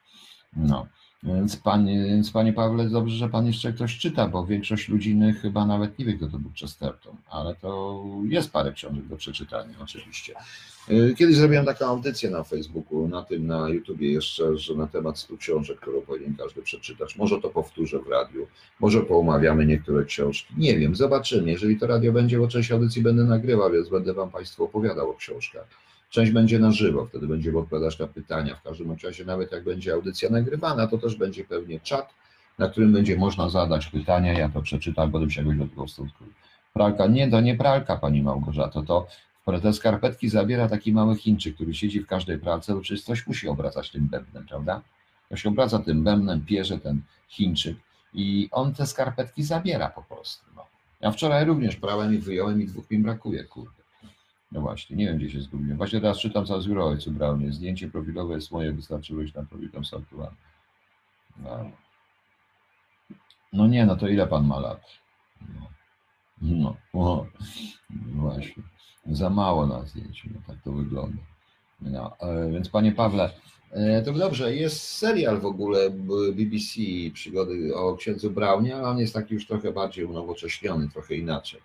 [0.56, 0.86] No.
[1.22, 5.66] Więc panie, więc panie Pawle, dobrze, że pan jeszcze ktoś czyta, bo większość ludzi chyba
[5.66, 10.34] nawet nie wie, kto to był Chesterton, ale to jest parę książek do przeczytania oczywiście.
[10.90, 15.18] Y, kiedyś zrobiłem taką audycję na Facebooku, na tym, na YouTubie jeszcze, że na temat
[15.18, 17.16] 100 książek, które powinien każdy przeczytać.
[17.16, 18.46] Może to powtórzę w radiu,
[18.80, 20.54] może poumawiamy niektóre książki.
[20.56, 21.50] Nie wiem, zobaczymy.
[21.50, 25.14] Jeżeli to radio będzie, bo część audycji będę nagrywał, więc będę Wam Państwu opowiadał o
[25.14, 25.66] książkach.
[26.10, 28.56] Część będzie na żywo, wtedy będziemy odpowiadać na pytania.
[28.56, 32.14] W każdym razie, nawet jak będzie audycja nagrywana, to też będzie pewnie czat,
[32.58, 34.32] na którym będzie można zadać pytania.
[34.32, 36.30] Ja to przeczytam, potem się jakoś do tego stosunkuję.
[36.74, 39.06] Pralka, nie, to nie pralka, pani Małgorzato, to
[39.62, 43.48] te skarpetki zabiera taki mały Chińczyk, który siedzi w każdej pralce, bo przecież coś musi
[43.48, 44.82] obracać tym bębnem, prawda?
[45.26, 47.76] Ktoś obraca tym bębnem, pierze ten Chińczyk
[48.14, 50.46] i on te skarpetki zabiera po prostu.
[50.56, 50.66] No.
[51.00, 53.82] Ja wczoraj również prałem i wyjąłem i dwóch mi brakuje, kurde.
[54.52, 55.76] No właśnie, nie wiem gdzie się zgubiłem.
[55.76, 57.52] Właśnie teraz czytam co z Juro Ojcu Braunie.
[57.52, 60.36] Zdjęcie profilowe jest moje, wystarczy wejść na profil, tam aktualne.
[61.36, 61.70] No.
[63.52, 64.80] No nie, no to ile pan ma lat?
[65.40, 65.66] No,
[66.42, 67.26] no o,
[68.14, 68.62] właśnie.
[69.06, 71.22] Za mało na zdjęciu, no tak to wygląda.
[71.80, 73.30] No, e, więc panie Pawle,
[73.70, 75.90] e, to dobrze, jest serial w ogóle
[76.34, 76.80] BBC
[77.14, 81.60] przygody o księdzu Braunie, ale on jest taki już trochę bardziej unowocześniony, trochę inaczej.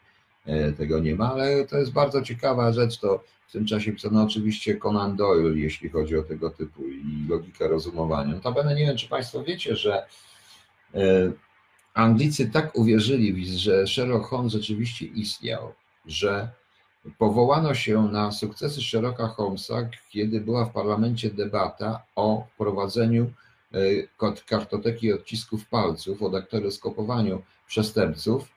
[0.46, 4.24] E, tego nie ma, ale to jest bardzo ciekawa rzecz, to w tym czasie pisano
[4.24, 8.36] oczywiście Conan Doyle, jeśli chodzi o tego typu i logikę rozumowania.
[8.36, 10.06] Notabene nie wiem, czy Państwo wiecie, że
[11.98, 15.74] Anglicy tak uwierzyli, że Sherlock Holmes rzeczywiście istniał,
[16.06, 16.50] że
[17.18, 23.32] Powołano się na sukcesy Sherlocka Holmesa, kiedy była w parlamencie debata o wprowadzeniu
[23.74, 23.80] e,
[24.46, 28.48] kartoteki odcisków palców, o daktyloskopowaniu przestępców,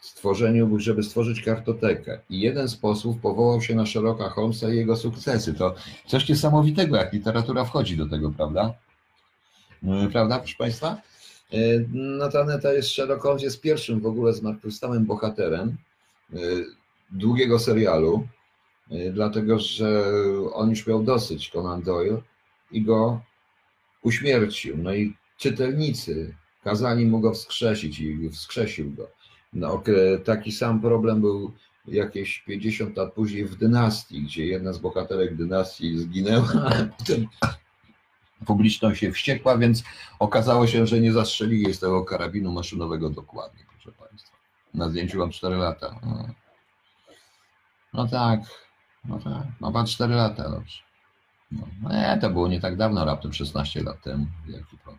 [0.00, 2.20] w stworzeniu, żeby stworzyć kartotekę.
[2.30, 5.54] I jeden z posłów powołał się na Sherlocka Holmesa i jego sukcesy.
[5.54, 5.74] To
[6.06, 8.74] coś niesamowitego, jak literatura wchodzi do tego, prawda?
[9.84, 10.96] E, prawda, proszę Państwa?
[11.52, 11.58] E,
[11.92, 15.76] Notabene to jest Sherlock jest pierwszym w ogóle zmartwychwstałym bohaterem
[17.12, 18.26] długiego serialu,
[18.92, 20.04] y, dlatego że
[20.52, 22.22] on już miał dosyć, Conan Doyle,
[22.70, 23.20] i go
[24.02, 24.76] uśmiercił.
[24.78, 26.34] No i czytelnicy
[26.64, 29.08] kazali mu go wskrzesić i wskrzesił go.
[29.52, 29.82] No,
[30.24, 31.52] taki sam problem był
[31.86, 36.72] jakieś 50 lat później w dynastii, gdzie jedna z bohaterek dynastii zginęła,
[38.46, 39.84] publiczność się wściekła, więc
[40.18, 44.36] okazało się, że nie zastrzelili z tego karabinu maszynowego dokładnie, proszę Państwa.
[44.74, 46.00] Na zdjęciu mam 4 lata.
[46.02, 46.28] No.
[47.92, 48.40] No tak,
[49.04, 49.46] no tak.
[49.60, 50.78] Ma pan 4 lata, dobrze.
[51.52, 54.26] No, no nie, to było nie tak dawno, raptem 16 lat temu.
[54.48, 54.98] Jaki pan?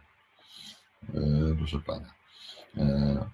[1.16, 2.14] E, proszę pana.
[2.78, 3.30] E,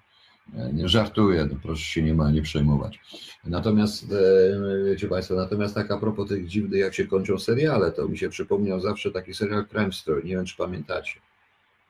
[0.72, 3.00] nie żartuję, no proszę się nie ma nie przejmować.
[3.44, 8.08] Natomiast, e, wiecie Państwo, natomiast tak a propos tych dziwnych, jak się kończą seriale, to
[8.08, 11.20] mi się przypomniał zawsze taki serial Crime Story, nie wiem czy pamiętacie.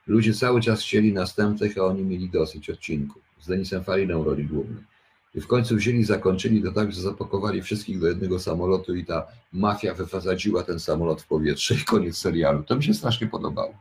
[0.07, 3.21] Ludzie cały czas chcieli następnych, a oni mieli dosyć odcinków.
[3.41, 4.83] Z Denisem Fariną roli głównej.
[5.35, 9.27] I w końcu wzięli, zakończyli to tak, że zapakowali wszystkich do jednego samolotu i ta
[9.53, 12.63] mafia wyfazadziła ten samolot w powietrze i koniec serialu.
[12.63, 13.73] To mi się strasznie podobało.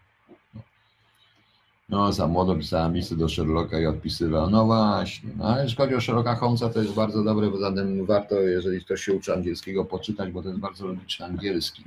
[1.89, 4.51] No, za młodo pisałem listy do Sherlocka i odpisywał.
[4.51, 8.07] No właśnie, no ale jeśli chodzi o Sherlocka Holmesa, to jest bardzo dobre, bo zatem
[8.07, 11.85] warto, jeżeli ktoś się uczy angielskiego, poczytać, bo to jest bardzo logiczny angielski.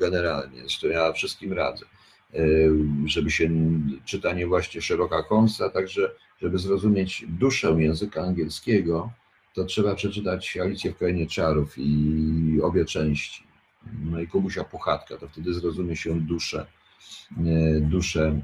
[0.00, 1.86] Generalnie, zresztą ja wszystkim radzę,
[3.06, 3.50] żeby się
[4.04, 6.10] czytanie właśnie Sherlocka Holmesa, także
[6.42, 9.10] żeby zrozumieć duszę języka angielskiego,
[9.54, 13.42] to trzeba przeczytać Alicję w Krainie Czarów i obie części.
[14.04, 16.75] No i Kubusia Puchatka, to wtedy zrozumie się duszę, e,
[17.80, 18.40] duszę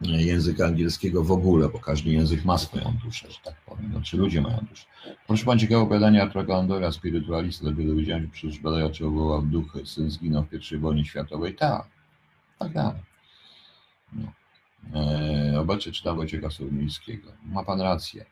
[0.00, 3.90] języka angielskiego w ogóle, bo każdy język ma swoją duszę, że tak powiem.
[3.90, 4.84] Znaczy ludzie mają duszę.
[5.26, 10.10] Proszę Pan, ciekawe badania Artura Andora, spirytualista, dopiero dowiedziałem się, przecież badający wywołał duchy, syn
[10.10, 11.54] zginął w I wojnie światowej.
[11.54, 11.86] Tak,
[12.58, 12.96] tak, tak.
[14.12, 14.32] No.
[14.94, 17.32] E, obecnie czyta Wojciecha Sołmińskiego.
[17.46, 18.24] Ma pan rację.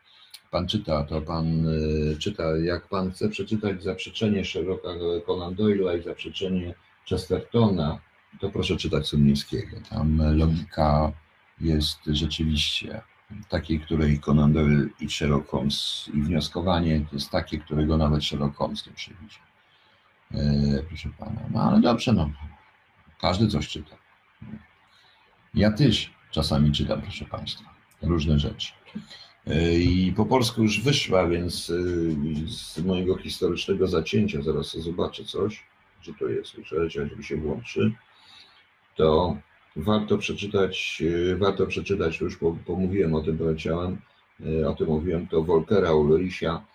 [0.51, 4.89] Pan czyta, to pan e, czyta, jak pan chce przeczytać zaprzeczenie Sherlocka
[5.25, 6.73] Conan Doyle'a i zaprzeczenie
[7.09, 7.99] Chestertona,
[8.39, 9.77] to proszę czytać Sumińskiego.
[9.89, 11.11] Tam logika
[11.61, 13.01] jest rzeczywiście
[13.49, 18.87] takiej, której Conan Doyle i Sherlock Holmes i wnioskowanie jest takie, którego nawet Sherlock Holmes
[18.87, 19.39] nie przewidzi.
[20.33, 21.41] E, proszę pana.
[21.51, 22.29] No ale dobrze, no.
[23.21, 23.95] Każdy coś czyta.
[25.53, 28.73] Ja też czasami czytam, proszę Państwa, różne rzeczy.
[29.47, 31.73] E, I po polsku już wyszła, więc e,
[32.47, 35.63] z mojego historycznego zacięcia, zaraz zobaczę coś,
[36.01, 36.51] że to jest,
[36.87, 37.91] żeby się włączy,
[38.95, 39.37] to
[39.75, 44.01] warto przeczytać, e, warto przeczytać, już pomówiłem o tym, powiedziałem,
[44.67, 46.65] o tym mówiłem, to Volkera Ulricha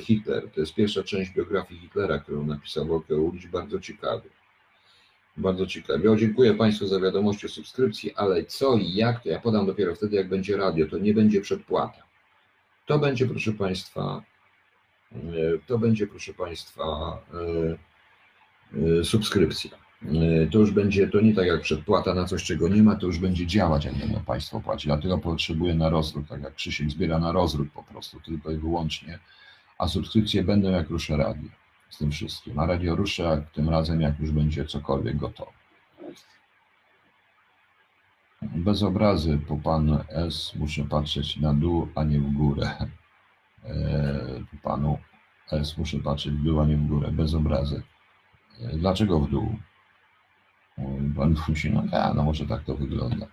[0.00, 0.50] Hitler.
[0.50, 4.30] To jest pierwsza część biografii Hitlera, którą napisał Volker Ulrich, bardzo ciekawy.
[5.36, 6.10] Bardzo ciekawie.
[6.10, 9.94] O, dziękuję Państwu za wiadomości o subskrypcji, ale co i jak, to ja podam dopiero
[9.94, 10.86] wtedy, jak będzie radio.
[10.86, 12.02] To nie będzie przedpłata.
[12.86, 14.22] To będzie, proszę Państwa,
[15.66, 17.18] to będzie, proszę Państwa,
[19.02, 19.89] subskrypcja.
[20.52, 23.18] To już będzie, to nie tak jak przedpłata na coś, czego nie ma, to już
[23.18, 24.86] będzie działać, jak będą Państwo płacić.
[24.86, 29.18] Dlatego potrzebuję na rozruch, tak jak Krzysiek zbiera na rozruch po prostu, tylko i wyłącznie,
[29.78, 31.48] a subskrypcje będą jak ruszę radio
[31.90, 32.58] z tym wszystkim.
[32.58, 35.52] A radio rusza tym razem, jak już będzie cokolwiek gotowe.
[38.42, 42.70] Bez obrazy po panu S muszę patrzeć na dół, a nie w górę.
[43.64, 44.98] E, po panu
[45.52, 47.10] S muszę patrzeć w dół, a nie w górę.
[47.12, 47.82] Bez obrazy.
[48.60, 49.56] E, dlaczego w dół?
[51.16, 53.26] Pan musi, no, ja, no może tak to wygląda.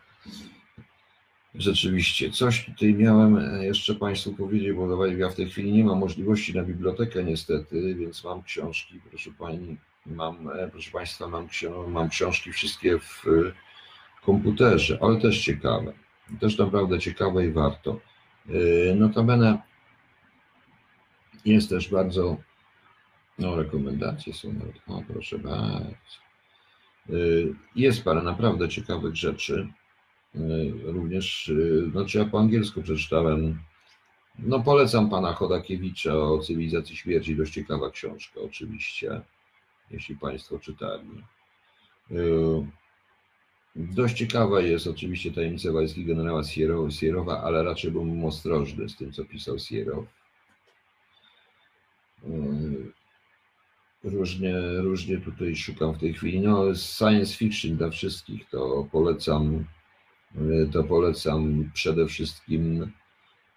[1.55, 5.99] Rzeczywiście, coś tutaj miałem e, jeszcze Państwu powiedzieć, bo ja w tej chwili nie mam
[5.99, 11.47] możliwości na bibliotekę niestety, więc mam książki, proszę Pani, mam, e, proszę Państwa, mam,
[11.87, 13.31] mam książki wszystkie w e,
[14.25, 15.93] komputerze, ale też ciekawe.
[16.39, 17.99] Też naprawdę ciekawe i warto.
[18.95, 19.61] Notabene
[21.45, 22.37] jest też bardzo,
[23.39, 26.26] no rekomendacje są nawet, o proszę bardzo.
[27.09, 29.67] Yy, jest parę naprawdę ciekawych rzeczy.
[30.35, 31.51] Yy, również,
[31.91, 33.59] znaczy ja po angielsku przeczytałem,
[34.39, 39.21] no polecam pana Chodakiewicza o cywilizacji śmierci, dość ciekawa książka oczywiście,
[39.91, 41.23] jeśli państwo czytali.
[43.75, 46.43] Dość ciekawa jest oczywiście tajemnica wojski generała
[46.89, 50.05] Sierowa, ale raczej byłbym ostrożny z tym, co pisał Sierow.
[54.11, 56.39] Różnie, różnie tutaj szukam w tej chwili.
[56.39, 59.65] No, science fiction dla wszystkich to polecam.
[60.35, 62.91] Yy, to polecam przede wszystkim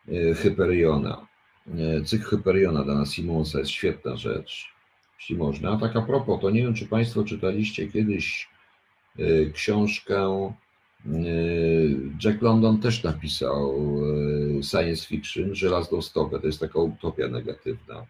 [0.08, 1.26] yy, Hyperiona.
[2.04, 4.68] Cykl Hyperiona Dana Simonsa jest świetna rzecz,
[5.18, 5.70] jeśli można.
[5.70, 8.48] A tak a propos, to nie wiem, czy Państwo czytaliście kiedyś
[9.52, 10.52] książkę.
[12.24, 13.74] Jack London też napisał
[14.62, 16.40] science fiction, żelazną stopę.
[16.40, 18.06] To jest taka utopia negatywna.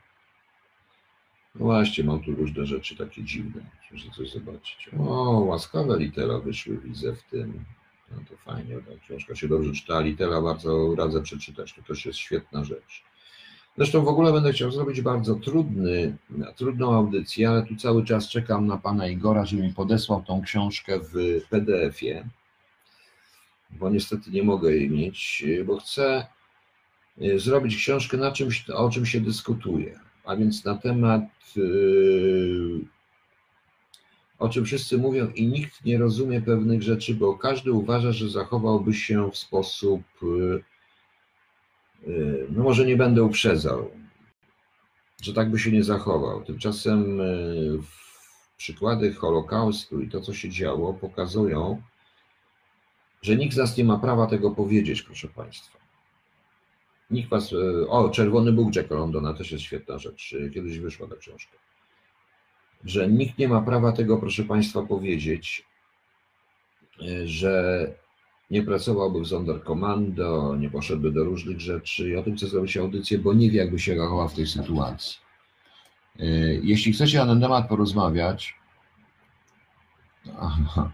[1.55, 3.62] No właśnie, mam tu różne rzeczy takie dziwne.
[3.93, 4.90] Muszę coś zobaczyć.
[4.98, 7.64] O, łaskawe litera wyszły, widzę w tym.
[8.10, 10.01] No to fajnie, ta książka się dobrze czyta.
[10.01, 11.72] Litera bardzo radzę przeczytać.
[11.72, 13.05] To też jest świetna rzecz.
[13.77, 16.16] Zresztą w ogóle będę chciał zrobić bardzo trudny,
[16.56, 21.01] trudną audycję, ale tu cały czas czekam na pana Igora, żeby mi podesłał tą książkę
[21.01, 22.28] w PDF-ie,
[23.70, 26.27] bo niestety nie mogę jej mieć, bo chcę
[27.20, 31.22] e, zrobić książkę na czymś, o czym się dyskutuje, a więc na temat,
[31.56, 31.60] e,
[34.38, 38.94] o czym wszyscy mówią i nikt nie rozumie pewnych rzeczy, bo każdy uważa, że zachowałby
[38.94, 40.70] się w sposób e,
[42.06, 43.90] Y, no może nie będę uprzedzał,
[45.22, 46.44] że tak by się nie zachował.
[46.44, 47.78] Tymczasem y,
[48.56, 51.82] przykłady Holokaustu i to, co się działo, pokazują,
[53.22, 55.80] że nikt z nas nie ma prawa tego powiedzieć, proszę Państwa.
[57.11, 57.55] Nikt was.
[57.89, 60.35] O, Czerwony Bóg Jacka Londona też jest świetna rzecz.
[60.55, 61.57] Kiedyś wyszła ta książka.
[62.85, 65.66] Że nikt nie ma prawa tego, proszę Państwa, powiedzieć,
[67.24, 67.87] że
[68.51, 73.19] nie pracowałby w Sonderkommando, nie poszedłby do różnych rzeczy i o tym chce zrobić audycję,
[73.19, 75.19] bo nie wie, jakby się reagował w tej sytuacji.
[76.19, 78.55] E, jeśli chcecie na ten temat porozmawiać,
[80.41, 80.91] aha,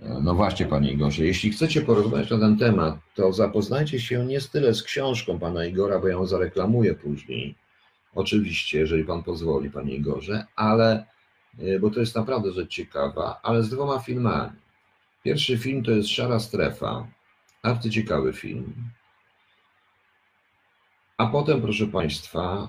[0.00, 4.74] no właśnie, panie Igorze, jeśli chcecie porozmawiać na ten temat, to zapoznajcie się nie tyle
[4.74, 7.54] z książką pana Igora, bo ją zareklamuję później,
[8.14, 11.06] oczywiście, jeżeli pan pozwoli, panie Igorze, ale,
[11.58, 14.60] e, bo to jest naprawdę rzecz ciekawa, ale z dwoma filmami.
[15.24, 17.06] Pierwszy film to jest Szara Strefa.
[17.62, 18.74] Arcyciekawy film.
[21.18, 22.68] A potem, proszę Państwa,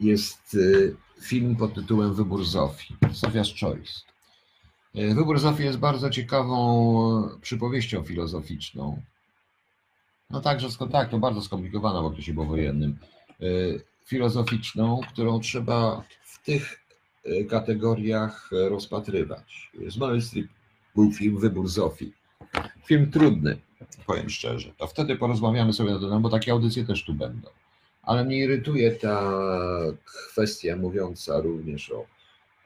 [0.00, 4.09] jest y, film pod tytułem Wybór Zofii, Sofia's Choice.
[4.98, 9.02] Y, Wybór Zofii jest bardzo ciekawą przypowieścią filozoficzną.
[10.30, 12.98] No także, tak, to bardzo skomplikowana w okresie powojennym.
[13.42, 16.80] Y, filozoficzną, którą trzeba w tych
[17.50, 19.72] kategoriach rozpatrywać.
[19.88, 20.20] Z Meryl
[20.94, 22.12] był film Wybór Zofii.
[22.86, 23.58] Film trudny,
[24.06, 24.72] powiem szczerze.
[24.78, 27.48] To wtedy porozmawiamy sobie na ten bo takie audycje też tu będą.
[28.02, 29.32] Ale mnie irytuje ta
[30.04, 32.06] kwestia mówiąca również o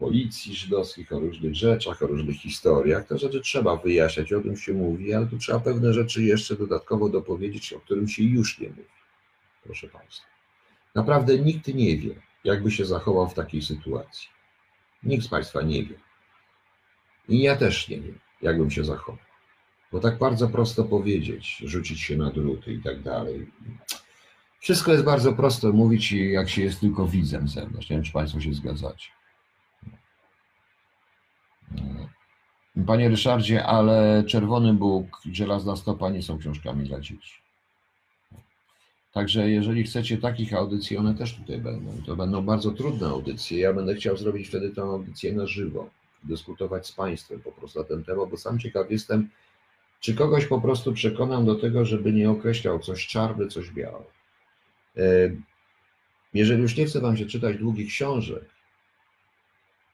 [0.04, 3.06] policji żydowskich, o różnych rzeczach, o różnych historiach.
[3.06, 7.08] Te rzeczy trzeba wyjaśniać, o tym się mówi, ale tu trzeba pewne rzeczy jeszcze dodatkowo
[7.08, 8.84] dopowiedzieć, o którym się już nie mówi.
[9.64, 10.26] Proszę Państwa.
[10.94, 12.14] Naprawdę nikt nie wie,
[12.44, 14.28] jakby się zachował w takiej sytuacji.
[15.02, 15.94] Nikt z Państwa nie wie.
[17.28, 19.24] I ja też nie wiem, jakbym się zachował.
[19.92, 23.46] Bo tak bardzo prosto powiedzieć, rzucić się na druty i tak dalej.
[24.60, 27.90] Wszystko jest bardzo prosto mówić, jak się jest tylko widzem zewnątrz.
[27.90, 29.08] Nie wiem, czy Państwo się zgadzacie.
[32.86, 37.44] Panie Ryszardzie, ale Czerwony Bóg Żelazna Stopa nie są książkami dla dzieci.
[39.12, 42.02] Także jeżeli chcecie takich audycji, one też tutaj będą.
[42.06, 43.58] To będą bardzo trudne audycje.
[43.58, 45.90] Ja będę chciał zrobić wtedy tę audycję na żywo
[46.24, 49.28] dyskutować z Państwem po prostu na ten temat, bo sam ciekaw jestem,
[50.00, 54.04] czy kogoś po prostu przekonam do tego, żeby nie określał coś czarny, coś białe.
[56.34, 58.44] Jeżeli już nie chce Wam się czytać długich książek,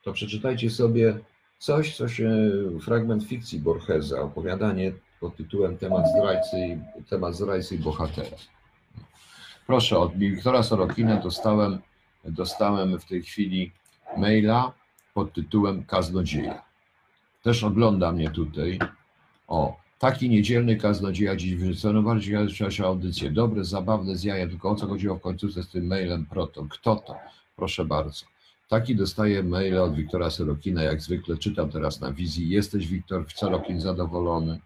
[0.02, 1.18] to przeczytajcie sobie
[1.60, 2.30] coś, co się,
[2.80, 6.78] fragment fikcji Borgesa, opowiadanie pod tytułem Temat zdrajcy,
[7.08, 8.36] temat zdrajcy i bohatera.
[9.66, 11.78] Proszę, od Wiktora Sorokina dostałem,
[12.24, 13.72] dostałem w tej chwili
[14.16, 14.72] maila,
[15.14, 16.62] pod tytułem Kaznodzieja.
[17.42, 18.78] Też ogląda mnie tutaj.
[19.48, 23.30] O, taki niedzielny kaznodzieja dziś wyrzucono bardziej się audycję.
[23.30, 26.68] Dobre, zabawne z tylko o co chodziło w końcu z tym mailem proton.
[26.68, 27.16] Kto to?
[27.56, 28.29] Proszę bardzo.
[28.70, 32.48] Taki dostaję maile od Wiktora Serokina, jak zwykle czytam teraz na wizji.
[32.48, 34.60] Jesteś Wiktor Serokin zadowolony?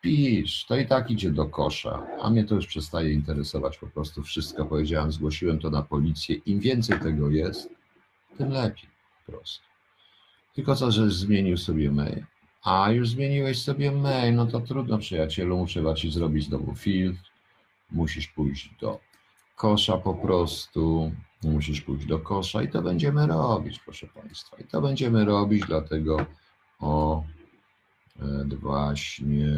[0.00, 4.22] Pisz, to i tak idzie do kosza, a mnie to już przestaje interesować po prostu
[4.22, 4.64] wszystko.
[4.64, 6.36] Powiedziałem, zgłosiłem to na policję.
[6.36, 7.70] Im więcej tego jest,
[8.38, 8.88] tym lepiej
[9.26, 9.64] po prostu.
[10.54, 12.24] Tylko co, że zmienił sobie mail.
[12.64, 17.30] A już zmieniłeś sobie mail, no to trudno przyjacielu, trzeba ci zrobić znowu filtr,
[17.90, 19.09] musisz pójść do
[19.60, 21.12] kosza po prostu,
[21.42, 24.56] musisz pójść do kosza i to będziemy robić, proszę Państwa.
[24.56, 26.26] I to będziemy robić, dlatego
[26.78, 27.24] o
[28.20, 29.54] e, właśnie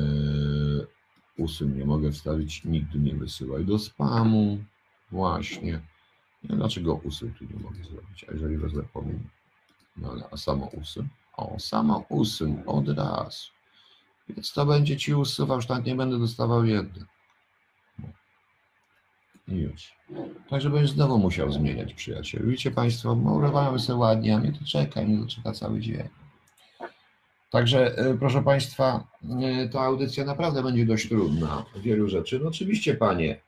[1.39, 4.59] usuń nie mogę wstawić, nigdy nie wysyłaj do spamu,
[5.11, 5.81] właśnie.
[6.45, 9.29] Nie, dlaczego usuń tu nie mogę zrobić, a jeżeli wezmę powiem,
[9.97, 13.51] no ale a samo usuń, o, samo usuń od razu.
[14.29, 17.07] Więc to będzie ci usuwał, już tak nie będę dostawał jeden.
[19.49, 19.93] I już.
[20.51, 22.47] Także będziesz znowu musiał zmieniać przyjaciel.
[22.47, 26.09] Widzicie Państwo, urywamy sobie ładnie, a mnie to czeka, mnie to czeka cały dzień.
[27.51, 29.07] Także, y, proszę Państwa,
[29.65, 31.65] y, ta audycja naprawdę będzie dość trudna.
[31.77, 32.41] Wielu rzeczy.
[32.43, 33.41] No oczywiście, Panie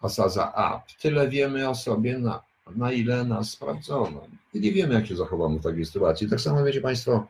[0.00, 2.42] Asaza Up, tyle wiemy o sobie, na,
[2.76, 4.26] na ile nas sprawdzono.
[4.54, 6.28] I nie wiemy, jak się zachowamy w takiej sytuacji.
[6.28, 7.26] Tak samo wiecie Państwo,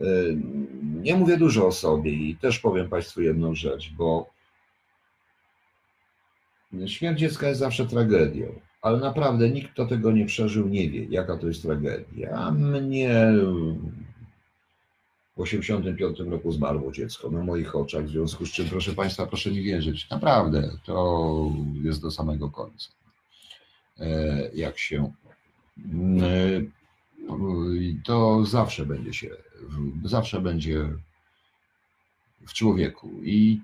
[0.00, 0.36] y,
[0.82, 4.30] nie mówię dużo o sobie i też powiem Państwu jedną rzecz, bo
[6.86, 8.46] Śmierć dziecka jest zawsze tragedią,
[8.82, 12.30] ale naprawdę nikt, kto tego nie przeżył, nie wie, jaka to jest tragedia.
[12.30, 13.32] A mnie
[15.36, 19.50] w 85 roku zmarło dziecko na moich oczach, w związku z czym, proszę Państwa, proszę
[19.50, 22.88] mi wierzyć, naprawdę to jest do samego końca.
[24.00, 25.12] E, jak się.
[26.20, 26.62] E,
[28.04, 29.30] to zawsze będzie się,
[30.04, 30.88] zawsze będzie
[32.46, 33.10] w człowieku.
[33.22, 33.60] I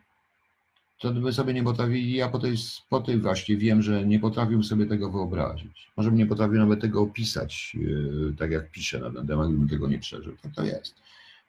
[0.98, 2.54] to by sobie nie potrafili, ja po tej,
[2.88, 5.90] po tej właśnie wiem, że nie potrafię sobie tego wyobrazić.
[5.96, 9.68] Może bym nie potrafił nawet tego opisać, yy, tak jak piszę na ten temat, gdybym
[9.68, 10.36] tego nie przeżył.
[10.42, 10.94] Tak to jest.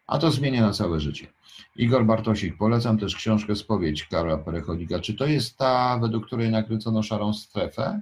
[0.08, 1.28] A to zmienia na całe życie.
[1.76, 5.00] Igor Bartosik, polecam też książkę Spowiedź Karla Perechonika.
[5.00, 8.02] Czy to jest ta, według której nakręcono Szarą Strefę?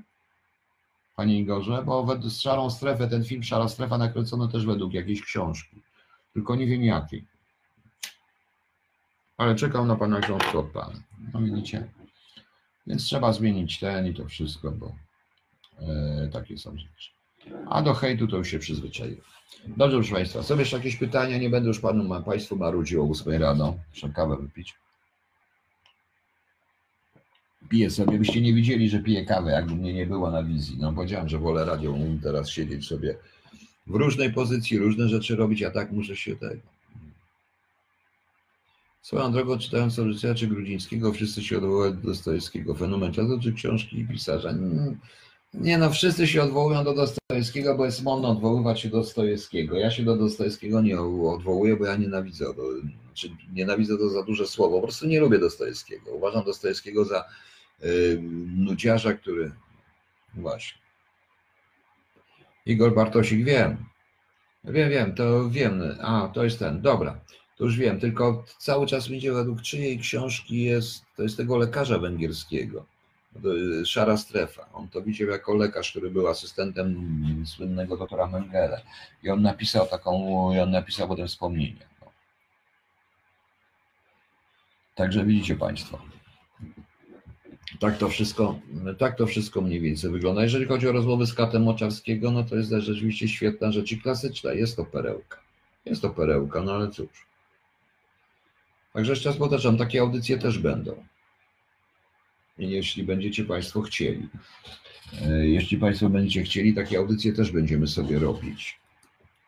[1.16, 5.82] Panie Igorze, bo według Szarą Strefę, ten film Szara Strefa nakręcono też według jakiejś książki.
[6.34, 7.26] Tylko nie wiem jakiej.
[9.38, 11.04] Ale czekam na pana książkę od pana.
[11.34, 11.90] No widzicie?
[12.88, 14.96] Więc trzeba zmienić ten i to wszystko, bo
[15.80, 17.12] e, takie są rzeczy.
[17.70, 19.22] A do hejtu to już się przyzwyczaiłem.
[19.68, 21.38] Dobrze, proszę Państwa, są jeszcze jakieś pytania?
[21.38, 23.78] Nie będę już panu, Państwu marudził o 8 rano.
[23.90, 24.76] Muszę kawę wypić.
[27.70, 30.78] Piję sobie, byście nie widzieli, że piję kawę, jakby mnie nie było na wizji.
[30.80, 33.18] No powiedziałem, że wolę radio, teraz siedzieć sobie
[33.88, 36.77] w różnej pozycji, różne rzeczy robić, a tak muszę się tego
[39.08, 42.76] Swoją drogą, czytając życia czy Grudzińskiego, wszyscy się odwołują do Dostojewskiego.
[42.76, 44.54] Fenomen czasu czy książki i pisarza.
[45.54, 49.78] Nie no, wszyscy się odwołują do Dostojewskiego, bo jest modno odwoływać się do Dostojewskiego.
[49.78, 52.64] Ja się do Dostojewskiego nie odwołuję, bo ja nienawidzę, do,
[53.14, 56.12] czy nienawidzę to za duże słowo, po prostu nie lubię Dostojewskiego.
[56.12, 57.26] Uważam Dostojewskiego za
[57.80, 58.22] yy,
[58.56, 59.52] nudziarza, który...
[60.36, 60.80] Właśnie.
[62.66, 63.78] Igor Bartosik, wiem.
[64.64, 65.82] Wiem, wiem, to wiem.
[66.02, 66.82] A, to jest ten.
[66.82, 67.20] Dobra.
[67.58, 72.00] To już wiem, tylko cały czas idzie według czyjej książki jest, to jest tego lekarza
[72.00, 72.86] węgierskiego,
[73.86, 74.70] Szara Strefa.
[74.74, 78.82] On to widział jako lekarz, który był asystentem słynnego doktora Mengele.
[79.24, 81.88] I on napisał taką, i on napisał potem wspomnienie.
[82.02, 82.12] No.
[84.96, 86.02] Także widzicie Państwo.
[87.80, 88.60] Tak to wszystko,
[88.98, 90.44] tak to wszystko mniej więcej wygląda.
[90.44, 94.54] Jeżeli chodzi o rozmowy z Katem Moczarskiego, no to jest rzeczywiście świetna rzecz i klasyczna.
[94.54, 95.38] Jest to perełka.
[95.86, 97.27] Jest to perełka, no ale cóż.
[98.98, 101.04] Także jeszcze raz powtarzam, takie audycje też będą.
[102.58, 104.30] Jeśli będziecie Państwo chcieli.
[105.22, 108.80] E, jeśli Państwo będziecie chcieli, takie audycje też będziemy sobie robić,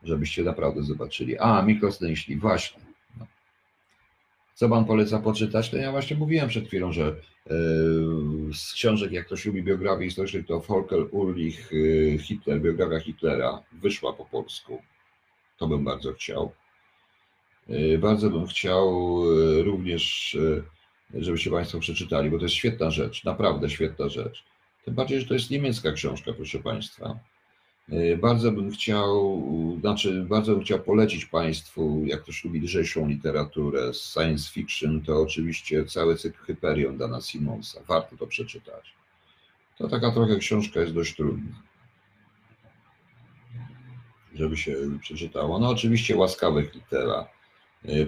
[0.03, 1.37] żebyście naprawdę zobaczyli.
[1.37, 2.81] A, Mikrosnęśli, właśnie.
[3.19, 3.27] No.
[4.55, 5.69] Co Pan poleca poczytać?
[5.69, 7.15] To ja właśnie mówiłem przed chwilą, że
[7.49, 13.63] yy, z książek, jak ktoś lubi biografię historyczną, to Volker Ulrich, yy, Hitler, biografia Hitlera,
[13.71, 14.81] wyszła po polsku.
[15.57, 16.51] To bym bardzo chciał.
[17.69, 19.19] E, bardzo bym chciał
[19.59, 20.37] e, również,
[21.15, 24.43] e, żebyście Państwo przeczytali, bo to jest świetna rzecz, naprawdę świetna rzecz.
[24.85, 27.19] Tym bardziej, że to jest niemiecka książka, proszę Państwa.
[28.21, 29.43] Bardzo bym chciał,
[29.79, 35.85] znaczy bardzo bym chciał polecić Państwu, jak ktoś lubi lżejszą literaturę, science fiction, to oczywiście
[35.85, 37.81] cały cykl Hyperion Dana Simonsa.
[37.87, 38.93] Warto to przeczytać.
[39.77, 41.55] To taka trochę książka jest dość trudna,
[44.35, 45.59] żeby się przeczytało.
[45.59, 47.38] No oczywiście łaskawych litera E,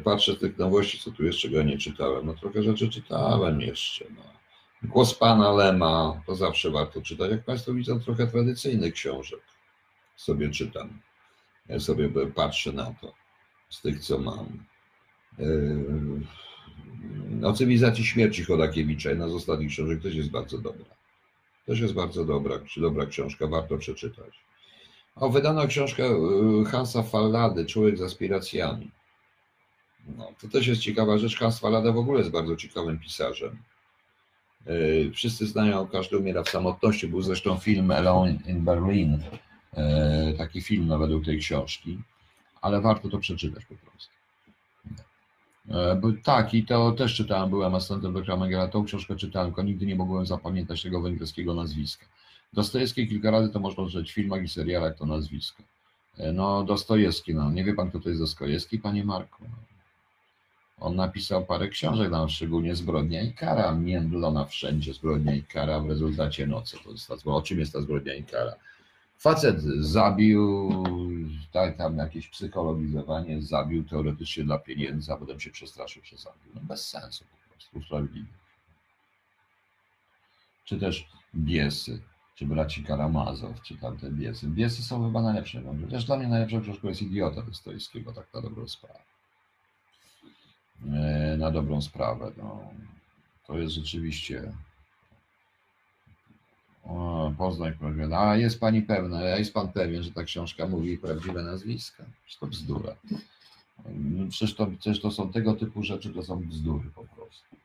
[0.04, 2.26] patrzę z tych nowości, co tu jeszcze go nie czytałem.
[2.26, 4.06] No trochę rzeczy czytałem jeszcze.
[4.16, 4.24] No.
[4.84, 7.32] Głos Pana Lema, to zawsze warto czytać.
[7.32, 9.42] Jak Państwo widzą, trochę tradycyjnych książek
[10.16, 11.00] sobie czytam.
[11.70, 13.14] Ja sobie patrzę na to
[13.70, 14.64] z tych, co mam.
[15.40, 15.46] E,
[17.44, 20.86] O cywilizacji śmierci Chodakiewicza, jedna z ostatnich książek, też jest bardzo dobra.
[21.66, 24.40] Też jest bardzo dobra, dobra książka, warto przeczytać.
[25.16, 26.04] O, wydano książkę
[26.62, 28.92] y, Hansa Fallady, Człowiek z aspiracjami.
[30.18, 31.38] No, to też jest ciekawa rzecz.
[31.38, 33.58] Hans Fallada w ogóle jest bardzo ciekawym pisarzem.
[34.68, 37.08] Y, wszyscy znają, każdy umiera w samotności.
[37.08, 42.00] Był zresztą film Alone in Berlin, y, taki film no, według tej książki,
[42.62, 44.12] ale warto to przeczytać po prostu.
[46.24, 49.96] Tak, i to też czytałem, byłem asystentem doktora Mengela, tą książkę czytałem, tylko nigdy nie
[49.96, 52.06] mogłem zapamiętać tego węgierskiego nazwiska.
[52.54, 55.64] Dostojewski kilka razy to można rzeć w filmach i serialach to nazwisko.
[56.18, 59.44] E, no, Dostojewski, no, nie wie pan, kto to jest Dostojewski, panie Marku?
[60.82, 65.90] On napisał parę książek, no, szczególnie Zbrodnia i kara, międlona wszędzie zbrodnia i kara, w
[65.90, 68.56] rezultacie no co to jest ta o czym jest ta zbrodnia i kara?
[69.18, 70.72] Facet zabił,
[71.52, 76.52] tak, tam jakieś psychologizowanie, zabił teoretycznie dla pieniędzy, a potem się przestraszył, że zabił.
[76.56, 78.34] No bez sensu po prostu, usprawiedliwił.
[80.66, 82.02] Czy też biesy
[82.36, 84.48] czy braci Karamazow, czy tamte biesy.
[84.48, 85.64] Biesy są chyba najlepsze.
[85.90, 89.00] Też dla mnie najlepszą książką jest Idiota Dostojewskiego, tak na dobrą sprawę.
[90.90, 92.32] E, na dobrą sprawę.
[92.38, 92.70] No.
[93.48, 94.52] To jest rzeczywiście
[96.84, 98.18] o, Poznań, proszę.
[98.18, 102.04] A jest pani pewna, a jest pan pewien, że ta książka mówi prawdziwe nazwiska?
[102.26, 102.96] Przecież to bzdura.
[103.86, 107.56] No, przecież to, przecież to są tego typu rzeczy, to są bzdury po prostu.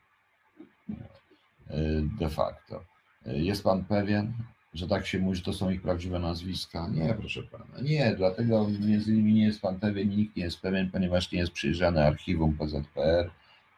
[1.70, 1.78] E,
[2.18, 2.84] de facto.
[3.26, 4.32] E, jest pan pewien?
[4.76, 6.88] Że tak się mówi, że to są ich prawdziwe nazwiska.
[6.88, 10.90] Nie, proszę pana, nie, dlatego między innymi nie jest pan pewien, nikt nie jest pewien,
[10.90, 13.30] ponieważ nie jest przyjrzane archiwum PZPR,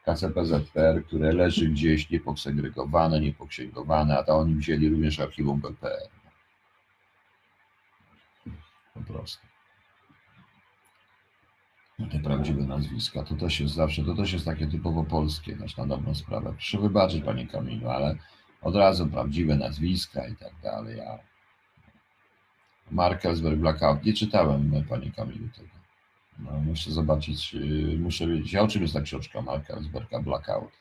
[0.05, 6.09] KCPZPR, które leży gdzieś niepoksegregowane, niepoksięgowane, a to oni wzięli również archiwum PPR.
[8.93, 9.47] Po prostu.
[11.99, 15.77] No te prawdziwe nazwiska, to też jest zawsze, to też jest takie typowo polskie, znaczy
[15.77, 16.53] na dobrą sprawę.
[16.53, 18.15] Proszę wybaczyć, panie Kamilu, ale
[18.61, 21.01] od razu prawdziwe nazwiska i tak dalej.
[21.01, 21.19] A
[22.91, 25.69] Mark Ellsberg Blackout, nie czytałem, panie Kamilu, tego.
[26.39, 30.71] No, muszę zobaczyć, y, muszę wiedzieć, o czym jest ta książka Marka Ellsberga Blackout.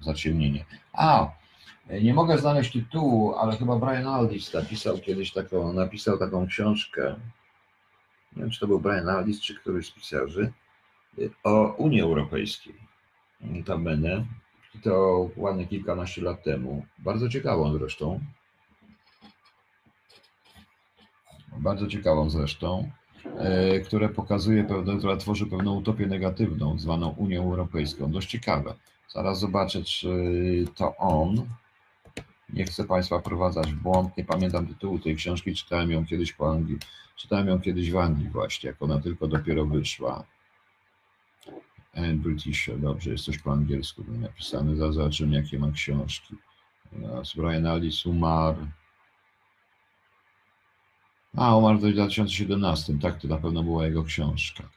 [0.00, 0.64] Zaciemnienie.
[0.92, 1.28] A,
[2.02, 7.16] nie mogę znaleźć tytułu, ale chyba Brian Aldiss napisał kiedyś taką, napisał taką książkę.
[8.36, 10.52] Nie wiem, czy to był Brian Aldiss, czy któryś z pisarzy,
[11.18, 12.74] y, o Unii Europejskiej.
[13.40, 14.26] Notabene,
[14.82, 16.86] to ładnie kilkanaście lat temu.
[16.98, 18.20] Bardzo ciekawą zresztą.
[21.58, 22.90] Bardzo ciekawą zresztą,
[23.38, 28.10] e, które pokazuje pewne, która tworzy pewną utopię negatywną, zwaną Unią Europejską.
[28.10, 28.74] Dość ciekawe.
[29.08, 30.08] Zaraz zobaczę, czy
[30.74, 31.46] to on.
[32.52, 34.16] Nie chcę Państwa wprowadzać w błąd.
[34.16, 35.54] Nie pamiętam tytułu tej książki.
[35.54, 36.78] Czytałem ją kiedyś po Anglii.
[37.16, 40.24] Czytałem ją kiedyś w Anglii właśnie, jak ona tylko dopiero wyszła.
[42.14, 46.34] British, dobrze, jest coś po angielsku napisane, zobaczymy jakie ma książki.
[47.36, 48.66] Brian Alice umarł.
[51.36, 54.68] A, umarł w 2017, tak, to na pewno była jego książka.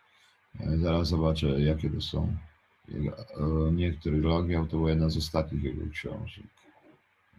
[0.59, 2.35] E, zaraz zobaczę, jakie to są.
[2.89, 6.45] E, nie, trylogia, to była jedna z ostatnich jego książek.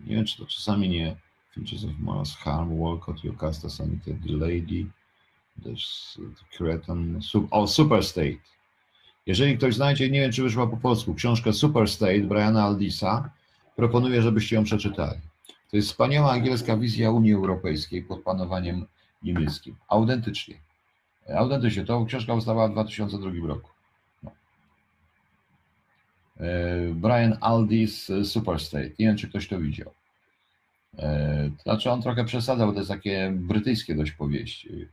[0.00, 1.16] Nie wiem, czy to czasami nie.
[1.54, 4.86] Features of Mars, Harm, Walcott, Yocasta, Sanity, The Lady,
[5.62, 6.18] there's
[6.56, 7.20] Cretan,
[7.50, 8.38] o, Super State.
[9.26, 13.30] Jeżeli ktoś znajdzie, nie wiem czy wyszła po polsku, książkę Super State Briana Aldisa,
[13.76, 15.20] proponuję, żebyście ją przeczytali.
[15.70, 18.86] To jest wspaniała angielska wizja Unii Europejskiej pod panowaniem
[19.22, 19.76] niemieckim.
[19.88, 20.54] Autentycznie.
[21.34, 21.84] Autentycznie.
[21.84, 23.70] To książka powstała w 2002 roku.
[24.22, 24.30] No.
[26.40, 28.88] E, Brian Aldis Super State.
[28.88, 29.90] Nie wiem, czy ktoś to widział.
[30.98, 34.88] E, znaczy on trochę przesadzał, jest takie brytyjskie dość powieści.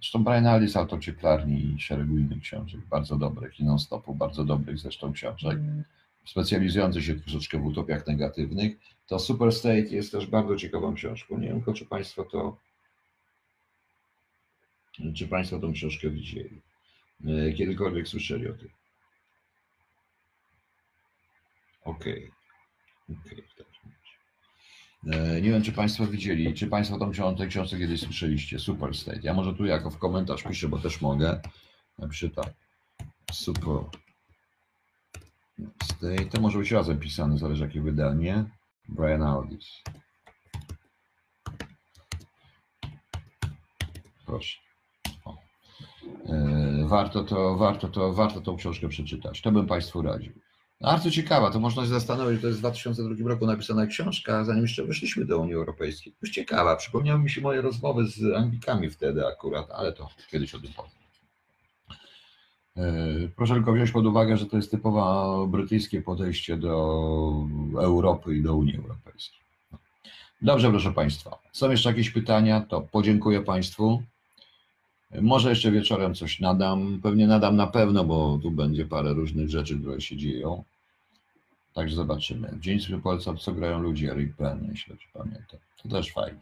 [0.00, 4.78] Zresztą Brian Alice, autor Cieplarni i szeregu innych książek, bardzo dobrych i non-stopu, bardzo dobrych
[4.78, 5.84] zresztą książek, mm.
[6.24, 8.76] specjalizujący się troszeczkę w utopiach negatywnych,
[9.06, 11.38] to Super State jest też bardzo ciekawą książką.
[11.38, 12.56] Nie wiem, czy Państwo to,
[15.14, 16.60] czy Państwo tą książkę widzieli,
[17.24, 18.68] e, kiedykolwiek słyszeli o tym.
[21.84, 22.30] Okej,
[23.08, 23.18] okay.
[23.20, 23.67] okej, okay,
[25.42, 29.20] nie wiem, czy Państwo widzieli, czy Państwo tą książkę, książkę kiedyś słyszeliście, Super State.
[29.22, 31.40] Ja może tu jako w komentarz piszę, bo też mogę.
[31.98, 32.54] Napiszę tak,
[33.32, 33.84] Super
[35.82, 36.24] State.
[36.24, 38.44] To może być razem pisane, zależy jakie wydanie.
[38.88, 39.82] Brian Aldis.
[44.26, 44.58] Proszę.
[46.28, 49.42] E, warto to, warto to, warto tą książkę przeczytać.
[49.42, 50.32] To bym Państwu radził.
[50.80, 54.84] Bardzo ciekawa, to można się zastanowić, to jest w 2002 roku napisana książka, zanim jeszcze
[54.84, 56.12] weszliśmy do Unii Europejskiej.
[56.20, 60.58] Dość ciekawa, przypomniały mi się moje rozmowy z Anglikami wtedy akurat, ale to kiedyś o
[60.58, 60.90] tym powiem.
[62.76, 67.04] E, Proszę tylko wziąć pod uwagę, że to jest typowo brytyjskie podejście do
[67.80, 69.38] Europy i do Unii Europejskiej.
[70.42, 71.38] Dobrze, proszę Państwa.
[71.52, 72.60] Są jeszcze jakieś pytania?
[72.60, 74.02] To podziękuję Państwu.
[75.10, 77.00] Może jeszcze wieczorem coś nadam.
[77.02, 80.64] Pewnie nadam na pewno, bo tu będzie parę różnych rzeczy, które się dzieją.
[81.74, 82.58] Także zobaczymy.
[82.60, 85.60] Dzień sobie polecam, co grają ludzie, Eric Penn, jeśli pamiętam.
[85.82, 86.40] To też fajnie.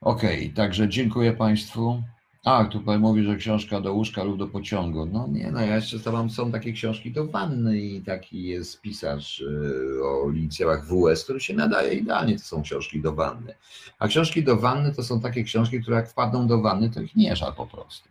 [0.00, 2.02] Okej, także dziękuję Państwu.
[2.44, 5.06] A, tutaj mówi, że książka do łóżka lub do pociągu.
[5.06, 9.40] No nie, no ja jeszcze tam są takie książki do wanny i taki jest pisarz
[9.40, 13.54] y, o inicjałach WS, który się nadaje idealnie, to są książki do wanny.
[13.98, 17.16] A książki do wanny to są takie książki, które jak wpadną do wanny, to ich
[17.16, 18.08] nie po prostu.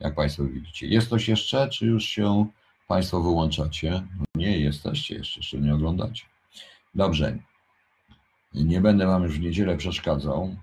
[0.00, 0.86] Jak Państwo widzicie.
[0.86, 2.46] Jest coś jeszcze, czy już się
[2.88, 3.90] Państwo wyłączacie?
[4.18, 6.24] No nie jesteście jeszcze, jeszcze nie oglądacie.
[6.94, 7.38] Dobrze.
[8.54, 10.56] Nie będę Wam już w niedzielę przeszkadzał.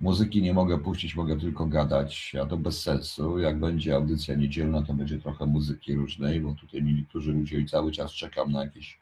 [0.00, 3.38] Muzyki nie mogę puścić, mogę tylko gadać, a to bez sensu.
[3.38, 7.66] Jak będzie audycja niedzielna, to będzie trochę muzyki różnej, bo tutaj mi niektórzy ludzie i
[7.66, 8.98] cały czas czekam na jakieś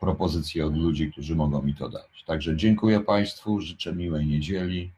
[0.00, 2.24] propozycje od ludzi, którzy mogą mi to dać.
[2.26, 4.90] Także dziękuję Państwu, życzę miłej niedzieli.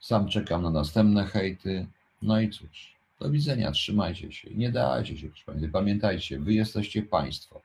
[0.00, 1.86] Sam czekam na następne hejty.
[2.22, 4.50] No i cóż, do widzenia, trzymajcie się.
[4.54, 5.68] Nie dajcie się, proszę Państwa.
[5.72, 7.60] Pamiętajcie, Wy jesteście państwo,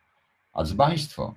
[0.54, 1.36] a dzbaństwo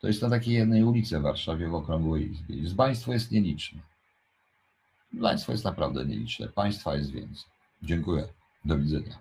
[0.00, 2.68] to jest na takiej jednej ulicy w Warszawie w Okrągłej Izbie.
[2.68, 3.80] Dzbaństwo jest nieliczne.
[5.22, 6.48] Państwo jest naprawdę nieliczne.
[6.48, 7.44] Państwa jest więcej.
[7.82, 8.28] Dziękuję.
[8.64, 9.18] Do widzenia.